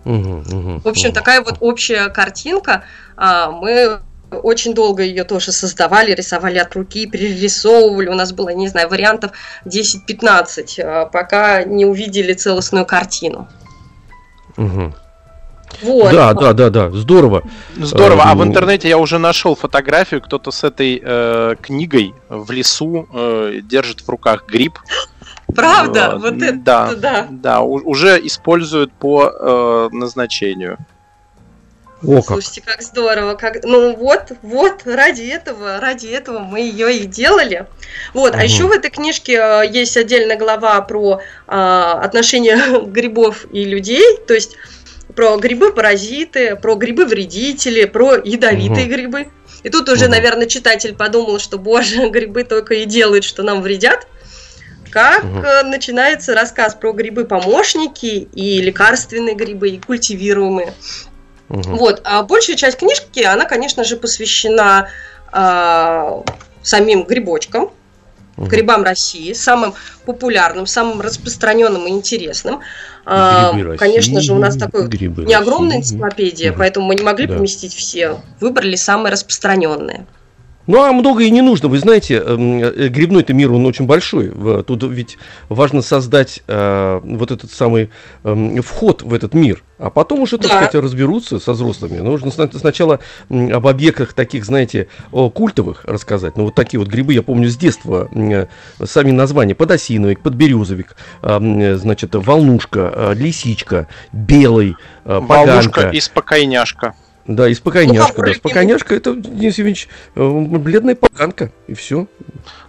Угу, 0.06 0.14
угу, 0.16 0.80
в 0.84 0.88
общем, 0.88 1.10
угу. 1.10 1.14
такая 1.14 1.42
вот 1.42 1.58
общая 1.60 2.08
картинка. 2.08 2.84
А, 3.16 3.50
мы 3.50 4.00
очень 4.30 4.74
долго 4.74 5.02
ее 5.02 5.24
тоже 5.24 5.52
создавали, 5.52 6.12
рисовали 6.12 6.58
от 6.58 6.74
руки, 6.74 7.06
перерисовывали. 7.06 8.08
У 8.08 8.14
нас 8.14 8.32
было, 8.32 8.50
не 8.50 8.68
знаю, 8.68 8.88
вариантов 8.88 9.32
10-15, 9.64 10.80
а, 10.80 11.06
пока 11.06 11.64
не 11.64 11.86
увидели 11.86 12.32
целостную 12.32 12.86
картину. 12.86 13.48
Угу. 14.56 14.94
Вот. 15.82 16.12
Да, 16.12 16.32
да, 16.34 16.52
да, 16.52 16.70
да, 16.70 16.90
здорово. 16.90 17.42
Здорово. 17.76 18.24
А 18.24 18.34
в 18.34 18.42
эм, 18.42 18.48
интернете 18.48 18.88
я 18.88 18.98
уже 18.98 19.18
нашел 19.18 19.54
фотографию, 19.54 20.20
кто-то 20.22 20.50
с 20.50 20.64
этой 20.64 21.00
э, 21.02 21.56
книгой 21.60 22.14
в 22.28 22.50
лесу 22.50 23.06
э, 23.12 23.60
держит 23.62 24.00
в 24.00 24.08
руках 24.08 24.46
гриб. 24.46 24.78
Правда, 25.54 26.12
э, 26.14 26.18
вот 26.18 26.42
это, 26.42 26.58
да, 26.58 26.94
да, 26.94 27.26
да, 27.30 27.60
уже 27.60 28.18
используют 28.26 28.92
по 28.92 29.30
э, 29.30 29.88
назначению. 29.92 30.78
О, 32.06 32.22
Слушайте, 32.22 32.62
как 32.64 32.80
здорово. 32.80 33.34
Как... 33.34 33.64
Ну 33.64 33.96
вот, 33.96 34.32
вот, 34.42 34.82
ради 34.84 35.22
этого, 35.22 35.80
ради 35.80 36.06
этого 36.06 36.38
мы 36.38 36.60
ее 36.60 36.96
и 36.98 37.06
делали. 37.06 37.66
Вот, 38.14 38.32
угу. 38.32 38.40
а 38.40 38.44
еще 38.44 38.66
в 38.66 38.72
этой 38.72 38.90
книжке 38.90 39.34
э, 39.34 39.62
есть 39.68 39.96
отдельная 39.96 40.36
глава 40.36 40.80
про 40.82 41.20
а, 41.48 42.00
отношения 42.00 42.58
грибов 42.86 43.46
и 43.52 43.64
людей, 43.64 44.18
то 44.26 44.34
есть 44.34 44.56
про 45.16 45.36
грибы-паразиты, 45.36 46.54
про 46.54 46.76
грибы-вредители, 46.76 47.84
про 47.86 48.16
ядовитые 48.16 48.86
угу. 48.86 48.94
грибы. 48.94 49.28
И 49.64 49.70
тут 49.70 49.88
уже, 49.88 50.04
угу. 50.04 50.12
наверное, 50.12 50.46
читатель 50.46 50.94
подумал, 50.94 51.40
что, 51.40 51.58
боже, 51.58 52.08
грибы 52.10 52.44
только 52.44 52.74
и 52.74 52.84
делают, 52.84 53.24
что 53.24 53.42
нам 53.42 53.60
вредят. 53.60 54.06
Как 54.90 55.24
угу. 55.24 55.42
начинается 55.64 56.32
рассказ 56.34 56.74
про 56.74 56.92
грибы-помощники 56.92 58.28
и 58.32 58.62
лекарственные 58.62 59.34
грибы, 59.34 59.70
и 59.70 59.78
культивируемые. 59.78 60.72
Угу. 61.48 61.76
Вот, 61.76 62.00
а 62.04 62.22
большая 62.22 62.56
часть 62.56 62.78
книжки, 62.78 63.22
она, 63.22 63.44
конечно 63.44 63.84
же, 63.84 63.96
посвящена 63.96 64.88
э, 65.32 66.22
самим 66.62 67.04
грибочкам, 67.04 67.70
угу. 68.36 68.46
грибам 68.46 68.82
России, 68.82 69.32
самым 69.32 69.74
популярным, 70.04 70.66
самым 70.66 71.00
распространенным 71.00 71.86
и 71.86 71.90
интересным. 71.90 72.60
А, 73.04 73.52
Грибы 73.54 73.76
конечно 73.78 74.16
России, 74.16 74.26
же, 74.26 74.34
у 74.34 74.38
нас 74.38 74.56
такой 74.56 74.86
Грибы 74.86 75.24
не 75.24 75.34
огромная 75.34 75.78
энциклопедия, 75.78 76.50
угу. 76.50 76.58
поэтому 76.58 76.86
мы 76.86 76.94
не 76.94 77.02
могли 77.02 77.26
да. 77.26 77.36
поместить 77.36 77.74
все. 77.74 78.20
Выбрали 78.40 78.76
самые 78.76 79.12
распространенные. 79.12 80.06
Ну, 80.68 80.82
а 80.82 80.92
много 80.92 81.22
и 81.22 81.30
не 81.30 81.40
нужно. 81.40 81.68
Вы 81.68 81.78
знаете, 81.78 82.16
эм, 82.24 82.58
э, 82.62 82.88
грибной-то 82.88 83.32
мир, 83.32 83.50
он 83.50 83.64
очень 83.64 83.86
большой. 83.86 84.30
Тут 84.64 84.82
ведь 84.82 85.16
важно 85.48 85.80
создать 85.80 86.42
э, 86.46 87.00
вот 87.02 87.30
этот 87.30 87.50
самый 87.50 87.88
эм, 88.22 88.60
вход 88.60 89.00
в 89.00 89.14
этот 89.14 89.32
мир. 89.32 89.64
А 89.78 89.88
потом 89.88 90.20
уже, 90.20 90.36
так 90.36 90.50
Да. 90.50 90.56
сказать, 90.56 90.74
разберутся 90.74 91.38
со 91.40 91.52
взрослыми. 91.54 91.98
Нужно 92.00 92.30
сна- 92.30 92.50
сначала 92.52 93.00
об 93.30 93.66
объектах 93.66 94.12
таких, 94.12 94.44
знаете, 94.44 94.88
о, 95.10 95.30
культовых 95.30 95.86
рассказать. 95.86 96.36
Ну, 96.36 96.44
вот 96.44 96.54
такие 96.54 96.78
вот 96.78 96.88
грибы, 96.88 97.14
я 97.14 97.22
помню 97.22 97.48
с 97.48 97.56
детства, 97.56 98.06
э, 98.12 98.46
сами 98.84 99.10
названия. 99.10 99.54
Подосиновик, 99.54 100.20
подберезовик, 100.20 100.96
а, 101.22 101.40
э, 101.40 101.76
значит, 101.76 102.14
волнушка, 102.14 102.92
э, 102.94 103.14
лисичка, 103.14 103.88
белый, 104.12 104.76
э, 105.06 105.18
Волнушка 105.18 105.88
и 105.88 105.98
спокойняшка. 106.00 106.94
Да, 107.28 107.46
и 107.46 107.52
спокойняшка, 107.52 108.14
Ну, 108.16 108.24
да. 108.24 108.30
а 108.30 108.34
Спокойняшка 108.34 108.94
это, 108.94 109.14
Денис 109.14 109.58
Евгеньевич, 109.58 109.88
э, 110.14 110.28
бледная 110.30 110.94
поганка, 110.94 111.52
и 111.66 111.74
все. 111.74 112.06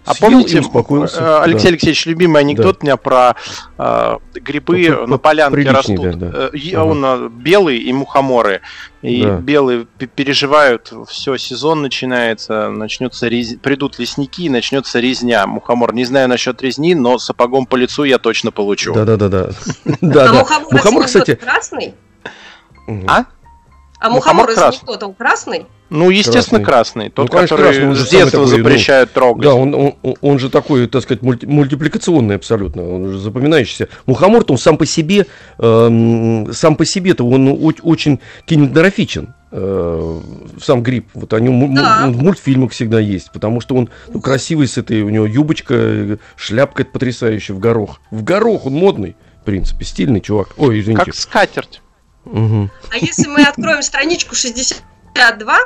А 0.06 0.14
помните, 0.16 0.58
э, 0.58 1.40
Алексей 1.42 1.64
Да. 1.64 1.70
Алексеевич, 1.70 2.06
любимый 2.06 2.42
анекдот 2.42 2.80
у 2.82 2.86
меня 2.86 2.98
про 2.98 3.36
э, 3.78 4.18
грибы 4.34 4.84
по- 4.86 5.08
на 5.08 5.18
по- 5.18 5.18
полянке 5.18 5.72
растут. 5.72 6.02
да, 6.02 6.12
да. 6.12 6.32
Э, 6.34 6.50
и 6.58 6.74
Ага. 6.74 6.84
Он 6.84 7.06
э, 7.06 7.30
белый 7.32 7.78
и 7.78 7.94
мухоморы. 7.94 8.60
И 9.02 9.24
Да. 9.24 9.38
белые 9.38 9.88
переживают, 10.16 10.92
все, 11.08 11.38
сезон 11.38 11.82
начинается, 11.82 12.70
начнется 12.70 13.30
рез... 13.30 13.56
придут 13.64 13.98
лесники 13.98 14.42
и 14.42 14.50
начнется 14.50 15.00
резня. 15.00 15.48
Мухомор, 15.48 15.94
не 15.94 16.04
знаю 16.04 16.28
насчет 16.28 16.62
резни, 16.62 16.96
но 16.96 17.18
сапогом 17.18 17.66
по 17.66 17.78
лицу 17.78 18.04
я 18.04 18.18
точно 18.18 18.52
получу. 18.52 18.94
Да, 18.94 19.06
да, 19.06 19.16
да, 19.16 19.30
да. 19.30 19.50
Да, 20.02 20.24
а 20.30 20.34
да. 20.34 20.60
мухомор, 20.70 21.06
кстати. 21.06 21.36
красный? 21.36 21.94
А? 23.08 23.24
А 24.00 24.10
Мухомор 24.10 24.48
мухомор 24.48 24.50
из 24.52 24.56
красный. 24.56 24.78
анекдота 24.80 25.08
он 25.08 25.14
красный? 25.14 25.66
Ну, 25.90 26.10
естественно, 26.10 26.64
красный. 26.64 27.10
Тот, 27.10 27.26
Ну, 27.26 27.32
конечно, 27.32 27.58
который 27.58 27.72
красный, 27.74 27.90
он 27.90 27.96
с 27.96 28.10
детства 28.10 28.46
такой, 28.46 28.58
ну, 28.58 28.64
запрещают 28.64 29.12
трогать. 29.12 29.44
Да, 29.44 29.54
он, 29.56 29.74
он, 29.76 29.96
он 30.22 30.40
же 30.40 30.50
такой, 30.50 30.88
так 30.88 31.02
сказать, 31.02 31.22
мульти- 31.24 31.48
мультипликационный 31.48 32.36
абсолютно, 32.36 32.88
он 32.88 33.12
же 33.12 33.20
запоминающийся. 33.20 33.90
Мухомор-то 34.06 34.54
он 34.54 34.60
сам 34.60 34.78
по 34.78 34.86
себе, 34.86 35.26
эм, 35.58 36.54
сам 36.54 36.76
по 36.76 36.86
себе-то 36.86 37.26
он 37.28 37.48
о- 37.50 37.72
очень 37.84 38.20
кинематографичен. 38.46 39.34
э, 39.52 40.20
сам 40.62 40.84
гриб, 40.84 41.08
вот 41.16 41.34
о 41.34 41.40
нем 41.40 41.74
Да. 41.74 42.06
в 42.08 42.22
мультфильмах 42.22 42.72
всегда 42.72 43.00
есть, 43.00 43.32
потому 43.32 43.62
что 43.62 43.74
он 43.76 43.90
ну, 44.14 44.22
красивый 44.22 44.68
с 44.68 44.78
этой, 44.78 45.02
у 45.02 45.10
него 45.10 45.26
юбочка, 45.26 46.20
шляпка 46.36 46.84
это 46.84 46.92
потрясающая 46.92 47.56
в 47.56 47.60
горох. 47.60 48.00
В 48.12 48.24
горох 48.24 48.68
он 48.68 48.74
модный, 48.74 49.16
в 49.42 49.46
принципе, 49.46 49.86
стильный 49.86 50.22
чувак. 50.22 50.50
Ой, 50.58 50.80
извините. 50.80 51.06
Как 51.06 51.16
скатерть. 51.16 51.82
А 52.26 52.98
если 52.98 53.28
мы 53.28 53.44
откроем 53.44 53.82
страничку 53.82 54.36
62, 54.36 55.58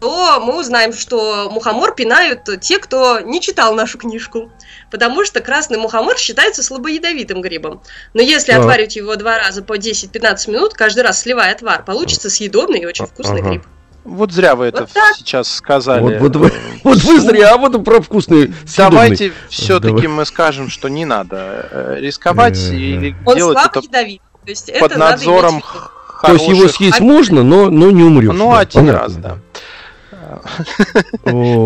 то 0.00 0.40
мы 0.40 0.60
узнаем, 0.60 0.92
что 0.92 1.50
мухомор 1.50 1.94
пинают 1.94 2.48
те, 2.60 2.78
кто 2.78 3.20
не 3.20 3.40
читал 3.40 3.74
нашу 3.74 3.98
книжку. 3.98 4.50
Потому 4.90 5.24
что 5.24 5.40
красный 5.40 5.78
мухомор 5.78 6.16
считается 6.16 6.62
слабоядовитым 6.62 7.40
грибом. 7.40 7.82
Но 8.14 8.22
если 8.22 8.52
Так. 8.52 8.60
отваривать 8.60 8.96
его 8.96 9.16
два 9.16 9.38
раза 9.38 9.62
по 9.62 9.76
10-15 9.76 10.50
минут, 10.50 10.74
каждый 10.74 11.02
раз 11.02 11.20
сливая 11.20 11.52
отвар, 11.52 11.84
получится 11.84 12.30
съедобный 12.30 12.80
и 12.80 12.86
очень 12.86 13.06
вкусный 13.06 13.40
Ага. 13.40 13.48
гриб. 13.50 13.62
Вот 14.04 14.32
зря 14.32 14.54
вы 14.56 14.66
это 14.66 14.82
Вот 14.82 14.92
так. 14.92 15.16
сейчас 15.16 15.52
сказали. 15.52 16.00
Вот, 16.00 16.14
вот 16.20 16.36
вы, 16.36 16.52
вот 16.84 16.98
вы 17.02 17.20
зря, 17.20 17.52
а 17.54 17.58
вот 17.58 17.84
про 17.84 18.00
вкусный. 18.00 18.54
Давайте 18.76 19.32
все-таки 19.50 19.94
Давай. 19.94 20.08
мы 20.08 20.24
скажем, 20.24 20.70
что 20.70 20.88
не 20.88 21.04
надо 21.04 21.68
э, 21.70 21.96
рисковать 21.98 22.56
Э, 22.56 22.74
или 22.74 23.16
Он 23.26 23.36
делать 23.36 23.58
слаб 23.58 23.76
это 23.76 23.84
ядовит. 23.84 24.22
То 24.48 24.52
есть 24.52 24.72
под 24.80 24.92
это 24.92 24.98
надзором 24.98 25.56
иметь 25.56 25.64
виду. 25.66 25.80
То 26.22 26.32
есть 26.32 26.44
его 26.48 26.56
хороших- 26.56 26.76
съесть 26.76 27.00
можно, 27.00 27.42
но, 27.42 27.68
но 27.68 27.90
не 27.90 28.02
умрешь. 28.02 28.34
Ну, 28.34 28.50
да, 28.50 28.60
один 28.60 28.80
понятно, 28.86 28.98
раз, 29.02 29.16
да. 29.16 29.38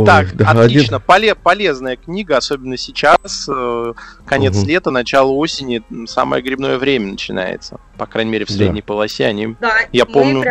Так, 0.05 0.27
отлично. 0.45 0.99
Поле- 0.99 1.37
полезная 1.37 1.95
книга, 1.95 2.39
особенно 2.39 2.77
сейчас, 2.77 3.49
э, 3.49 3.93
конец 4.27 4.61
лета, 4.65 4.91
начало 4.91 5.31
осени, 5.31 5.85
самое 6.09 6.43
грибное 6.43 6.77
время 6.77 7.12
начинается. 7.12 7.79
По 7.99 8.07
крайней 8.07 8.33
мере, 8.33 8.47
в 8.47 8.51
средней 8.51 8.83
полосе 8.83 9.27
они, 9.27 9.55
Я 9.93 10.05
помню, 10.05 10.45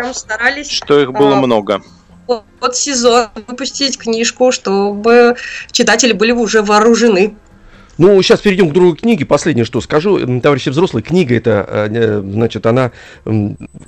что 0.69 1.01
их 1.01 1.11
было 1.11 1.35
А, 1.35 1.41
много. 1.41 1.81
под 2.61 2.77
сезон 2.77 3.27
выпустить 3.45 3.97
книжку, 3.97 4.53
чтобы 4.53 5.35
читатели 5.73 6.13
были 6.13 6.31
уже 6.31 6.61
вооружены. 6.61 7.35
Ну, 8.01 8.19
сейчас 8.23 8.39
перейдем 8.39 8.71
к 8.71 8.73
другой 8.73 8.97
книге. 8.97 9.27
Последнее, 9.27 9.63
что 9.63 9.79
скажу, 9.79 10.17
товарищи 10.39 10.69
взрослые, 10.69 11.03
книга 11.03 11.35
это, 11.35 11.63
э, 11.69 12.23
значит, 12.25 12.65
она 12.65 12.91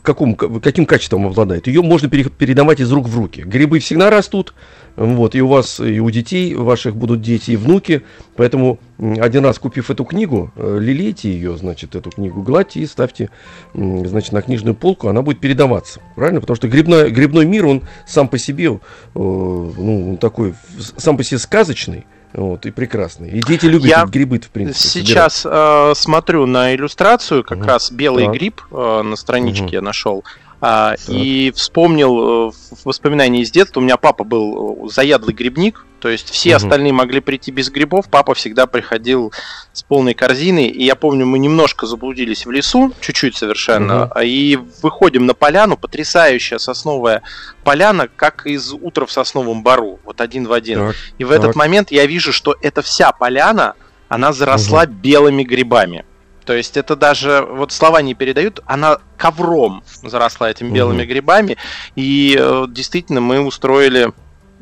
каком, 0.03 0.35
каким 0.35 0.85
качеством 0.85 1.25
обладает? 1.25 1.65
Ее 1.65 1.81
можно 1.81 2.07
пере- 2.07 2.29
передавать 2.29 2.79
из 2.79 2.91
рук 2.91 3.07
в 3.07 3.17
руки. 3.17 3.41
Грибы 3.41 3.79
всегда 3.79 4.11
растут, 4.11 4.53
вот, 4.95 5.33
и 5.33 5.41
у 5.41 5.47
вас, 5.47 5.79
и 5.79 5.99
у 5.99 6.11
детей 6.11 6.53
ваших 6.53 6.95
будут 6.95 7.23
дети 7.23 7.51
и 7.51 7.55
внуки, 7.55 8.03
поэтому 8.35 8.77
один 8.99 9.45
раз 9.45 9.57
купив 9.57 9.89
эту 9.89 10.05
книгу, 10.05 10.51
э, 10.57 10.77
лелейте 10.79 11.31
ее, 11.31 11.57
значит, 11.57 11.95
эту 11.95 12.11
книгу, 12.11 12.43
гладьте 12.43 12.81
и 12.81 12.85
ставьте, 12.85 13.31
значит, 13.73 14.31
на 14.31 14.43
книжную 14.43 14.75
полку, 14.75 15.07
она 15.07 15.23
будет 15.23 15.39
передаваться, 15.39 16.01
правильно? 16.15 16.39
Потому 16.39 16.55
что 16.55 16.67
грибной, 16.67 17.09
грибной 17.09 17.47
мир, 17.47 17.65
он 17.65 17.81
сам 18.05 18.27
по 18.27 18.37
себе, 18.37 18.65
э, 18.67 18.77
ну, 19.15 20.19
такой, 20.21 20.53
сам 20.97 21.17
по 21.17 21.23
себе 21.23 21.39
сказочный, 21.39 22.05
вот, 22.33 22.65
и 22.65 22.71
прекрасный. 22.71 23.29
И 23.29 23.41
дети 23.41 23.65
любят 23.65 23.87
Я 23.87 24.05
грибы 24.05 24.39
в 24.39 24.49
принципе. 24.49 24.87
собирать. 24.89 25.07
Сейчас 25.33 25.45
э, 25.45 25.93
смотрю 25.95 26.45
на 26.45 26.73
иллюстрацию, 26.75 27.43
как 27.43 27.59
Мгм. 27.59 27.67
раз 27.67 27.91
белый 27.91 28.25
Так. 28.25 28.33
гриб 28.33 28.61
э, 28.71 29.01
на 29.03 29.15
страничке 29.15 29.63
Мгм. 29.65 29.71
я 29.73 29.81
нашел. 29.81 30.23
А, 30.65 30.95
и 31.09 31.51
вспомнил 31.57 32.47
э, 32.47 32.51
в- 32.51 32.85
воспоминания 32.85 33.41
из 33.41 33.51
детства. 33.51 33.81
У 33.81 33.83
меня 33.83 33.97
папа 33.97 34.23
был 34.23 34.85
э, 34.85 34.89
заядлый 34.89 35.33
грибник, 35.35 35.85
то 35.99 36.07
есть 36.07 36.29
все 36.29 36.51
Мгм. 36.51 36.55
остальные 36.55 36.93
могли 36.93 37.19
прийти 37.19 37.51
без 37.51 37.69
грибов. 37.69 38.05
Папа 38.09 38.33
всегда 38.33 38.65
приходил 38.65 39.33
с 39.73 39.83
полной 39.83 40.13
корзиной. 40.13 40.67
И 40.67 40.85
я 40.85 40.95
помню, 40.95 41.25
мы 41.25 41.37
немножко 41.37 41.85
заблудились 41.85 42.45
в 42.45 42.51
лесу, 42.51 42.93
чуть-чуть 43.01 43.35
совершенно, 43.35 44.05
а, 44.05 44.23
и 44.23 44.57
выходим 44.81 45.25
на 45.25 45.33
поляну, 45.33 45.75
потрясающая 45.75 46.59
сосновая 46.59 47.23
поляна, 47.65 48.07
как 48.07 48.47
из 48.47 48.71
утра 48.71 49.05
в 49.05 49.11
сосновом 49.11 49.63
бару, 49.63 49.99
вот 50.05 50.21
один 50.21 50.47
в 50.47 50.53
один. 50.53 50.79
Так, 50.87 50.95
И 51.17 51.25
в 51.25 51.31
этот 51.31 51.47
Так. 51.47 51.55
момент 51.57 51.91
я 51.91 52.05
вижу, 52.05 52.31
что 52.31 52.55
эта 52.61 52.81
вся 52.81 53.11
поляна, 53.11 53.73
она 54.07 54.31
заросла 54.31 54.85
белыми 54.85 55.43
грибами. 55.43 56.05
То 56.45 56.53
есть 56.53 56.77
это 56.77 56.95
даже, 56.95 57.45
вот 57.49 57.71
слова 57.71 58.01
не 58.01 58.13
передают, 58.13 58.61
она 58.65 58.97
ковром 59.17 59.83
заросла 60.03 60.49
этими 60.51 60.69
белыми 60.69 61.05
грибами. 61.05 61.57
И 61.95 62.37
э, 62.39 62.65
действительно 62.69 63.21
мы 63.21 63.39
устроили 63.39 64.11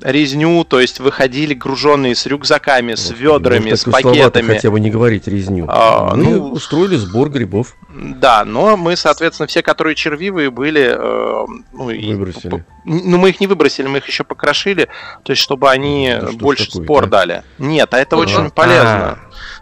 резню, 0.03 0.63
то 0.63 0.79
есть 0.79 0.99
выходили 0.99 1.53
груженные 1.53 2.15
с 2.15 2.25
рюкзаками, 2.25 2.95
с 2.95 3.11
ведрами, 3.11 3.71
ну, 3.71 3.75
с 3.75 3.83
пакетами. 3.83 4.55
хотя 4.55 4.71
бы 4.71 4.79
не 4.79 4.89
говорить 4.89 5.27
резню. 5.27 5.65
А, 5.69 6.15
Мы 6.15 6.23
ну- 6.23 6.51
устроили 6.51 6.95
сбор 6.95 7.29
грибов, 7.29 7.75
Да, 7.93 8.45
но 8.45 8.77
мы, 8.77 8.95
соответственно, 8.95 9.47
все, 9.47 9.61
которые 9.61 9.95
червивые 9.95 10.49
были, 10.49 10.95
э, 10.97 11.45
ну, 11.73 11.89
и- 11.89 12.13
выбросили. 12.13 12.65
Ну, 12.85 13.17
мы 13.17 13.29
их 13.29 13.39
не 13.39 13.47
выбросили, 13.47 13.87
мы 13.87 13.99
их 13.99 14.07
еще 14.07 14.23
покрошили, 14.23 14.87
то 15.23 15.33
есть, 15.33 15.41
чтобы 15.41 15.69
они 15.69 16.15
ж 16.19 16.33
больше 16.35 16.67
такое, 16.67 16.83
спор 16.85 17.05
да? 17.05 17.19
дали. 17.19 17.43
Нет, 17.59 17.93
а 17.93 17.99
это 17.99 18.15
А, 18.15 18.19
очень 18.19 18.47
А, 18.47 18.49
полезно. 18.49 19.19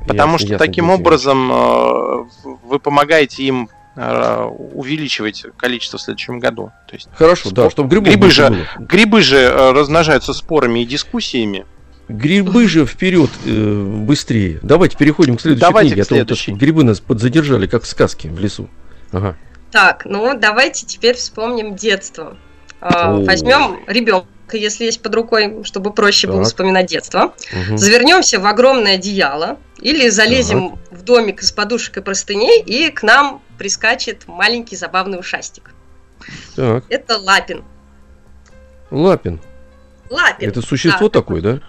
Потому 0.10 0.34
ясно, 0.34 0.45
что 0.45 0.54
ясно, 0.54 0.65
таким 0.67 0.86
Денис 0.88 1.00
образом 1.00 1.52
э, 1.52 2.24
вы 2.63 2.80
помогаете 2.80 3.43
им 3.43 3.69
э, 3.95 4.43
увеличивать 4.43 5.45
количество 5.58 5.98
в 5.98 6.02
следующем 6.02 6.39
году. 6.39 6.72
То 6.88 6.95
есть 6.95 7.10
Хорошо, 7.15 7.50
да, 7.52 7.63
Спор- 7.63 7.72
чтобы 7.72 7.89
грибов 7.89 8.08
Грибы 8.08 8.22
больше 8.22 8.36
же- 8.43 8.50
было. 8.50 8.65
грибы 8.88 9.22
же 9.22 9.38
э, 9.38 9.72
размножаются 9.72 10.34
спорами 10.34 10.80
и 10.82 10.86
дискуссиями. 10.86 11.65
Грибы 12.08 12.67
же 12.67 12.86
вперед 12.86 13.30
э, 13.45 13.84
быстрее. 14.06 14.60
Давайте 14.63 14.98
переходим 14.98 15.38
к 15.38 15.41
следующей 15.41 15.62
Давайте 15.62 15.89
книге. 15.91 16.04
к 16.04 16.06
а 16.06 16.10
то 16.10 16.15
вот 16.15 16.17
следующей. 16.26 16.52
так 16.52 16.60
грибы 16.60 16.84
нас 16.84 17.00
подзадержали, 17.00 17.67
как 17.67 17.84
в 17.84 17.88
сказке 17.88 18.30
в 18.30 18.39
лесу. 18.39 18.67
Ага. 19.12 19.36
Так, 19.72 20.06
ну 20.06 20.36
давайте 20.38 20.86
теперь 20.88 21.15
вспомним 21.15 21.76
детство. 21.76 22.38
А, 22.82 23.13
О. 23.15 23.26
Возьмем 23.26 23.80
ребенка, 23.88 24.26
если 24.58 24.86
есть 24.86 25.02
под 25.02 25.16
рукой, 25.16 25.64
чтобы 25.64 25.92
проще 25.94 26.28
было 26.28 26.40
Так. 26.40 26.48
вспоминать 26.48 26.88
детство. 26.88 27.34
Мгм. 27.52 27.78
Завернемся 27.78 28.40
в 28.40 28.46
огромное 28.46 28.96
одеяло 28.96 29.58
или 29.80 30.10
залезем 30.10 30.78
в 30.92 31.02
домик 31.04 31.42
из 31.42 31.52
подушек 31.52 31.98
и 31.98 32.02
простыней, 32.02 32.62
и 32.62 32.90
к 32.92 33.04
нам 33.04 33.42
прискачет 33.58 34.28
маленький 34.28 34.76
забавный 34.76 35.20
ушастик. 35.20 35.72
Так, 36.56 36.84
Это 36.90 37.18
Лапин. 37.18 37.64
Лапин. 38.92 39.40
Лапин. 40.10 40.50
Это 40.50 40.62
существо 40.62 41.10
да. 41.10 41.20
такое, 41.20 41.42
да? 41.42 41.60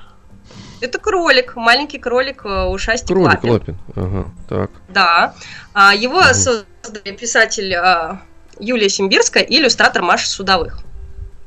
Это 0.81 0.99
кролик, 0.99 1.57
маленький 1.57 1.99
кролик, 1.99 2.43
э, 2.45 2.63
ушастик 2.65 3.09
Кролик 3.09 3.45
Лапин. 3.45 3.51
Лапин. 3.53 3.79
Ага, 3.97 4.31
так. 4.49 4.71
Да. 4.89 5.35
А, 5.75 5.95
Его 5.95 6.21
Мгм. 6.23 6.35
создали 6.35 7.15
писатель 7.19 7.75
а, 7.75 8.23
Юлия 8.59 8.89
Симбирская 8.89 9.43
и 9.43 9.59
иллюстратор 9.59 10.03
Маша 10.03 10.29
Судовых. 10.29 10.79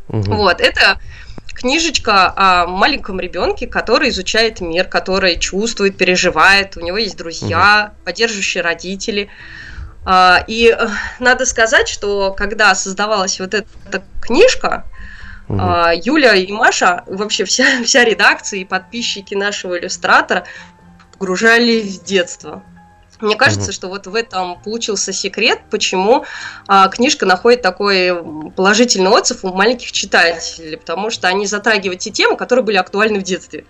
Мгм. 0.08 0.36
Вот, 0.36 0.62
это 0.62 1.00
книжечка 1.54 2.34
о 2.36 2.68
маленьком 2.68 3.20
ребенке, 3.20 3.68
который 3.68 4.10
изучает 4.10 4.62
мир, 4.62 4.88
который 4.88 5.38
чувствует, 5.38 5.98
переживает, 5.98 6.78
у 6.78 6.82
него 6.82 6.98
есть 6.98 7.18
друзья, 7.18 7.94
поддерживающие 8.04 8.64
родители. 8.64 9.30
А, 10.06 10.44
И 10.48 10.76
э, 10.78 10.88
надо 11.20 11.46
сказать, 11.46 11.88
что 11.88 12.34
когда 12.34 12.76
создавалась 12.76 13.40
вот 13.40 13.54
эта 13.54 14.04
книжка, 14.22 14.86
Угу. 15.50 15.60
Юля 16.04 16.36
и 16.36 16.50
Маша, 16.54 17.04
вообще 17.06 17.44
вся, 17.44 17.84
вся 17.84 18.06
редакция 18.06 18.62
и 18.62 18.66
подписчики 18.66 19.36
нашего 19.36 19.78
иллюстратора 19.78 20.46
погружались 21.12 22.00
в 22.00 22.06
детство. 22.06 22.64
Мне 23.20 23.36
кажется, 23.36 23.70
угу. 23.70 23.74
что 23.74 23.88
вот 23.88 24.08
в 24.08 24.16
этом 24.16 24.62
получился 24.62 25.14
секрет, 25.14 25.60
почему 25.70 26.26
а, 26.68 26.88
книжка 26.90 27.26
находит 27.26 27.62
такой 27.62 28.12
положительный 28.56 29.10
отзыв 29.10 29.44
у 29.44 29.54
маленьких 29.54 29.92
читателей, 29.92 30.78
потому 30.78 31.10
что 31.10 31.28
они 31.28 31.46
затрагивают 31.46 32.02
те 32.02 32.12
темы, 32.12 32.36
которые 32.36 32.66
были 32.66 32.78
актуальны 32.78 33.20
в 33.20 33.24
детстве. 33.24 33.66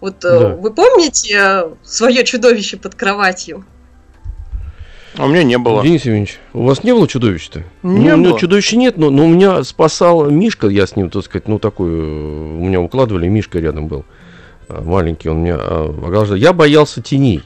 Вот 0.00 0.24
э, 0.24 0.38
да. 0.38 0.48
вы 0.54 0.72
помните 0.72 1.36
э, 1.36 1.70
свое 1.82 2.24
чудовище 2.24 2.76
под 2.76 2.94
кроватью? 2.94 3.64
А 5.16 5.24
у 5.24 5.28
меня 5.28 5.42
не 5.42 5.58
было. 5.58 5.82
Денис 5.82 6.04
Евгеньевич, 6.04 6.38
у 6.52 6.64
вас 6.64 6.84
не 6.84 6.92
было 6.92 7.08
чудовища-то? 7.08 7.64
Не 7.82 7.98
ну, 7.98 8.02
было. 8.02 8.14
У 8.14 8.16
меня 8.18 8.38
чудовища 8.38 8.76
нет, 8.76 8.96
но, 8.96 9.10
но 9.10 9.24
у 9.24 9.28
меня 9.28 9.64
спасал 9.64 10.30
Мишка, 10.30 10.68
я 10.68 10.86
с 10.86 10.94
ним, 10.94 11.10
так 11.10 11.24
сказать, 11.24 11.48
ну 11.48 11.58
такой, 11.58 11.88
э, 11.88 11.92
у 11.92 12.64
меня 12.64 12.80
укладывали, 12.80 13.26
Мишка 13.26 13.58
рядом 13.58 13.88
был, 13.88 14.04
маленький, 14.68 15.28
он 15.28 15.42
меня 15.42 15.56
ограждал. 15.56 16.36
Я 16.36 16.52
боялся 16.52 17.02
теней. 17.02 17.42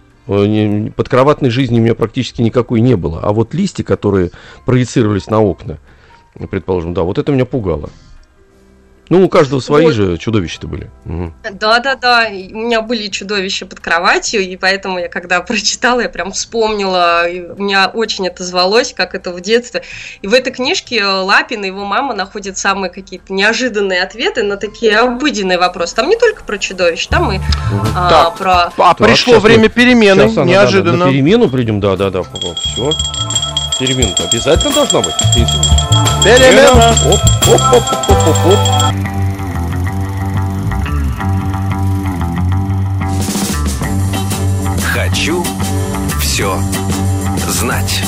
Подкроватной 0.93 1.51
жизни 1.51 1.79
у 1.79 1.83
меня 1.83 1.95
практически 1.95 2.43
никакой 2.43 2.81
не 2.81 2.97
было. 2.97 3.21
А 3.23 3.33
вот 3.33 3.55
листья, 3.55 3.85
которые 3.85 4.31
проецировались 4.65 5.29
на 5.29 5.41
окна, 5.41 5.79
предположим, 6.51 6.95
да, 6.95 7.03
вот 7.03 7.19
это 7.19 7.33
меня 7.33 7.45
пугало. 7.45 7.91
Ну, 9.13 9.27
у 9.27 9.29
каждого 9.29 9.61
свои 9.61 9.85
вот. 9.85 9.93
же 9.93 10.17
чудовища-то 10.17 10.67
были. 10.67 10.91
Да, 11.05 11.81
да, 11.81 11.97
да. 11.97 12.29
У 12.31 12.57
меня 12.57 12.81
были 12.81 13.09
чудовища 13.09 13.67
под 13.67 13.79
кроватью, 13.79 14.41
и 14.41 14.57
поэтому 14.57 14.99
я 14.99 15.09
когда 15.09 15.39
прочитала, 15.43 16.01
я 16.01 16.09
прям 16.09 16.33
вспомнила. 16.33 17.29
И 17.29 17.43
у 17.43 17.63
меня 17.63 17.91
очень 17.93 18.27
это 18.27 18.43
звалось, 18.43 18.95
как 18.95 19.15
это 19.15 19.31
в 19.31 19.43
детстве. 19.43 19.83
И 20.23 20.27
в 20.27 20.33
этой 20.33 20.51
книжке 20.51 21.05
Лапин 21.05 21.63
и 21.63 21.67
его 21.67 21.85
мама 21.85 22.15
находят 22.15 22.57
самые 22.57 22.91
какие-то 22.91 23.35
неожиданные 23.35 24.03
ответы 24.03 24.45
на 24.45 24.57
такие 24.57 24.97
обыденные 24.97 25.59
вопросы. 25.59 25.95
Там 25.95 26.09
не 26.09 26.17
только 26.17 26.43
про 26.45 26.57
чудовищ, 26.57 27.07
там 27.09 27.33
и 27.33 27.41
а, 27.95 28.09
так, 28.09 28.39
про. 28.39 28.53
А 28.79 28.95
так, 28.95 28.97
пришло 28.97 29.41
время 29.41 29.65
мы... 29.65 29.69
перемены. 29.69 30.31
Сейчас, 30.31 30.47
неожиданно. 30.47 30.93
Да, 30.93 30.99
да, 30.99 31.05
на 31.05 31.11
перемену 31.13 31.51
придем, 31.51 31.81
да, 31.81 31.97
да, 31.97 32.09
да. 32.09 32.23
Все. 32.23 32.91
Перемену 33.79 34.15
обязательно 34.19 34.73
должна 34.73 35.03
быть. 35.03 35.15
Оп, 36.25 37.21
оп, 37.49 37.61
оп, 37.73 38.19
оп, 38.29 38.47
оп. 38.47 38.59
Хочу 44.95 45.45
все 46.21 46.63
знать. 47.49 48.05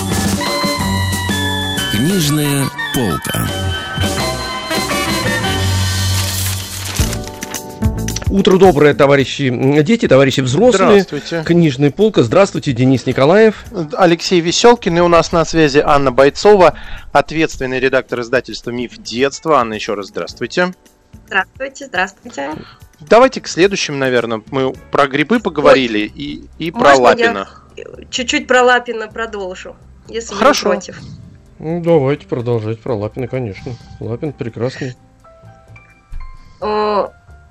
Книжная 1.91 2.69
полка. 2.95 3.64
Утро 8.35 8.59
доброе, 8.59 8.95
товарищи 8.95 9.49
дети, 9.85 10.09
товарищи 10.09 10.41
взрослые. 10.41 11.03
Здравствуйте. 11.03 11.45
Книжный 11.47 11.93
полка. 11.93 12.25
Здравствуйте, 12.25 12.73
Денис 12.73 13.07
Николаев. 13.07 13.65
Алексей 13.93 14.41
Веселкин. 14.41 14.99
И 14.99 15.01
у 15.01 15.07
нас 15.07 15.31
на 15.31 15.45
связи 15.45 15.79
Анна 15.79 16.11
Бойцова, 16.11 16.77
ответственный 17.13 17.79
редактор 17.79 18.23
издательства 18.23 18.73
«Миф 18.73 18.99
детства». 18.99 19.61
Анна, 19.61 19.75
еще 19.75 19.95
раз 19.95 20.09
здравствуйте. 20.09 20.75
Здравствуйте, 21.27 21.87
здравствуйте. 21.87 22.51
Давайте 22.99 23.41
к 23.41 23.47
следующему, 23.47 23.99
наверное. 23.99 24.43
Мы 24.51 24.73
про 24.91 25.07
грибы 25.07 25.39
поговорили 25.39 26.01
Ой. 26.01 26.13
и, 26.17 26.45
и 26.59 26.71
про 26.73 26.89
Можно 26.89 27.03
Лапина. 27.05 27.49
чуть-чуть 28.11 28.49
про 28.49 28.65
Лапина 28.65 29.07
продолжу, 29.07 29.77
если 30.09 30.35
Хорошо. 30.35 30.71
вы 30.71 30.75
не 30.75 30.81
против. 30.81 31.01
Ну, 31.61 31.81
давайте 31.85 32.27
продолжать 32.27 32.81
про 32.81 32.97
Лапина, 32.97 33.29
конечно. 33.29 33.75
Лапин 34.01 34.33
прекрасный. 34.33 34.97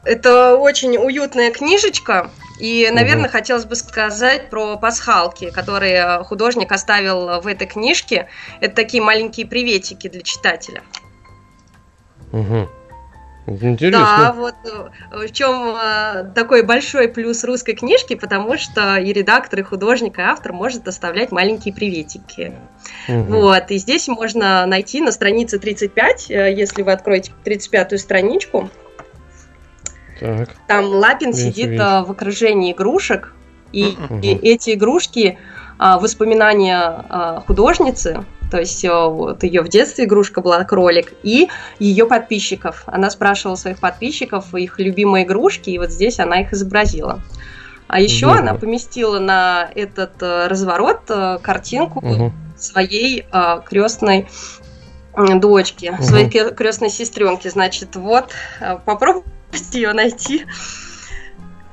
Это 0.06 0.58
очень 0.58 0.98
уютная 0.98 1.52
книжечка. 1.52 2.30
И, 2.60 2.90
наверное, 2.92 3.26
угу. 3.26 3.32
хотелось 3.32 3.66
бы 3.66 3.76
сказать 3.76 4.50
про 4.50 4.78
пасхалки, 4.78 5.50
которые 5.50 6.24
художник 6.24 6.72
оставил 6.72 7.42
в 7.42 7.48
этой 7.48 7.68
книжке. 7.68 8.28
Это 8.60 8.76
такие 8.76 9.02
маленькие 9.02 9.48
приветики 9.48 10.08
для 10.08 10.22
читателя. 10.22 10.84
Угу. 12.32 12.70
Интересно. 13.46 13.92
Да, 14.00 14.34
вот 14.34 14.56
э, 14.64 15.28
в 15.28 15.32
чем 15.34 15.76
э, 15.76 16.32
такой 16.34 16.64
большой 16.64 17.10
плюс 17.10 17.44
русской 17.44 17.74
книжки, 17.74 18.16
потому 18.16 18.58
что 18.58 18.96
и 18.96 19.12
редактор, 19.12 19.60
и 19.60 19.64
художник, 19.64 20.18
и 20.18 20.22
автор 20.22 20.54
может 20.54 20.88
оставлять 20.88 21.32
маленькие 21.34 21.74
приветики. 21.74 22.54
Угу. 23.10 23.24
Вот, 23.34 23.70
и 23.70 23.78
здесь 23.78 24.08
можно 24.08 24.66
найти 24.66 25.02
на 25.02 25.12
странице 25.12 25.60
35, 25.60 26.32
э, 26.32 26.54
если 26.54 26.84
вы 26.84 26.94
откроете 26.94 27.34
35-ю 27.44 27.98
страничку, 27.98 28.70
так. 30.20 30.50
Там 30.68 30.86
Лапин 30.86 31.32
Видите, 31.32 31.44
сидит 31.44 31.70
видите. 31.72 32.04
в 32.06 32.12
окружении 32.12 32.72
игрушек, 32.72 33.34
и, 33.72 33.98
угу. 34.10 34.20
и 34.22 34.30
эти 34.30 34.76
игрушки 34.76 35.38
а, 35.80 36.00
воспоминания 36.00 36.78
а, 36.78 37.44
художницы, 37.46 38.24
то 38.52 38.60
есть 38.60 38.86
вот 38.88 39.42
ее 39.44 39.64
в 39.64 39.68
детстве 39.68 40.06
игрушка 40.06 40.42
была 40.42 40.64
кролик, 40.64 41.14
и 41.24 41.50
ее 41.80 42.06
подписчиков. 42.06 42.84
Она 42.86 43.10
спрашивала 43.10 43.56
своих 43.56 43.80
подписчиков 43.80 44.54
их 44.54 44.80
любимые 44.80 45.26
игрушки, 45.26 45.72
и 45.72 45.80
вот 45.80 45.90
здесь 45.90 46.20
она 46.20 46.42
их 46.42 46.54
изобразила. 46.54 47.20
А 47.88 48.00
еще 48.00 48.28
Здорово. 48.28 48.40
она 48.40 48.54
поместила 48.56 49.20
на 49.20 49.70
этот 49.76 50.22
э, 50.22 50.48
разворот 50.48 51.02
э, 51.10 51.38
картинку 51.42 52.00
угу. 52.00 52.34
своей 52.58 53.26
э, 53.32 53.62
крестной 53.66 54.28
дочки, 55.16 55.92
угу. 55.94 56.02
своей 56.02 56.28
крестной 56.28 56.90
сестренки. 56.90 57.48
Значит, 57.48 57.96
вот 57.96 58.32
попробуй 58.86 59.24
ее 59.74 59.94
найти. 59.94 60.46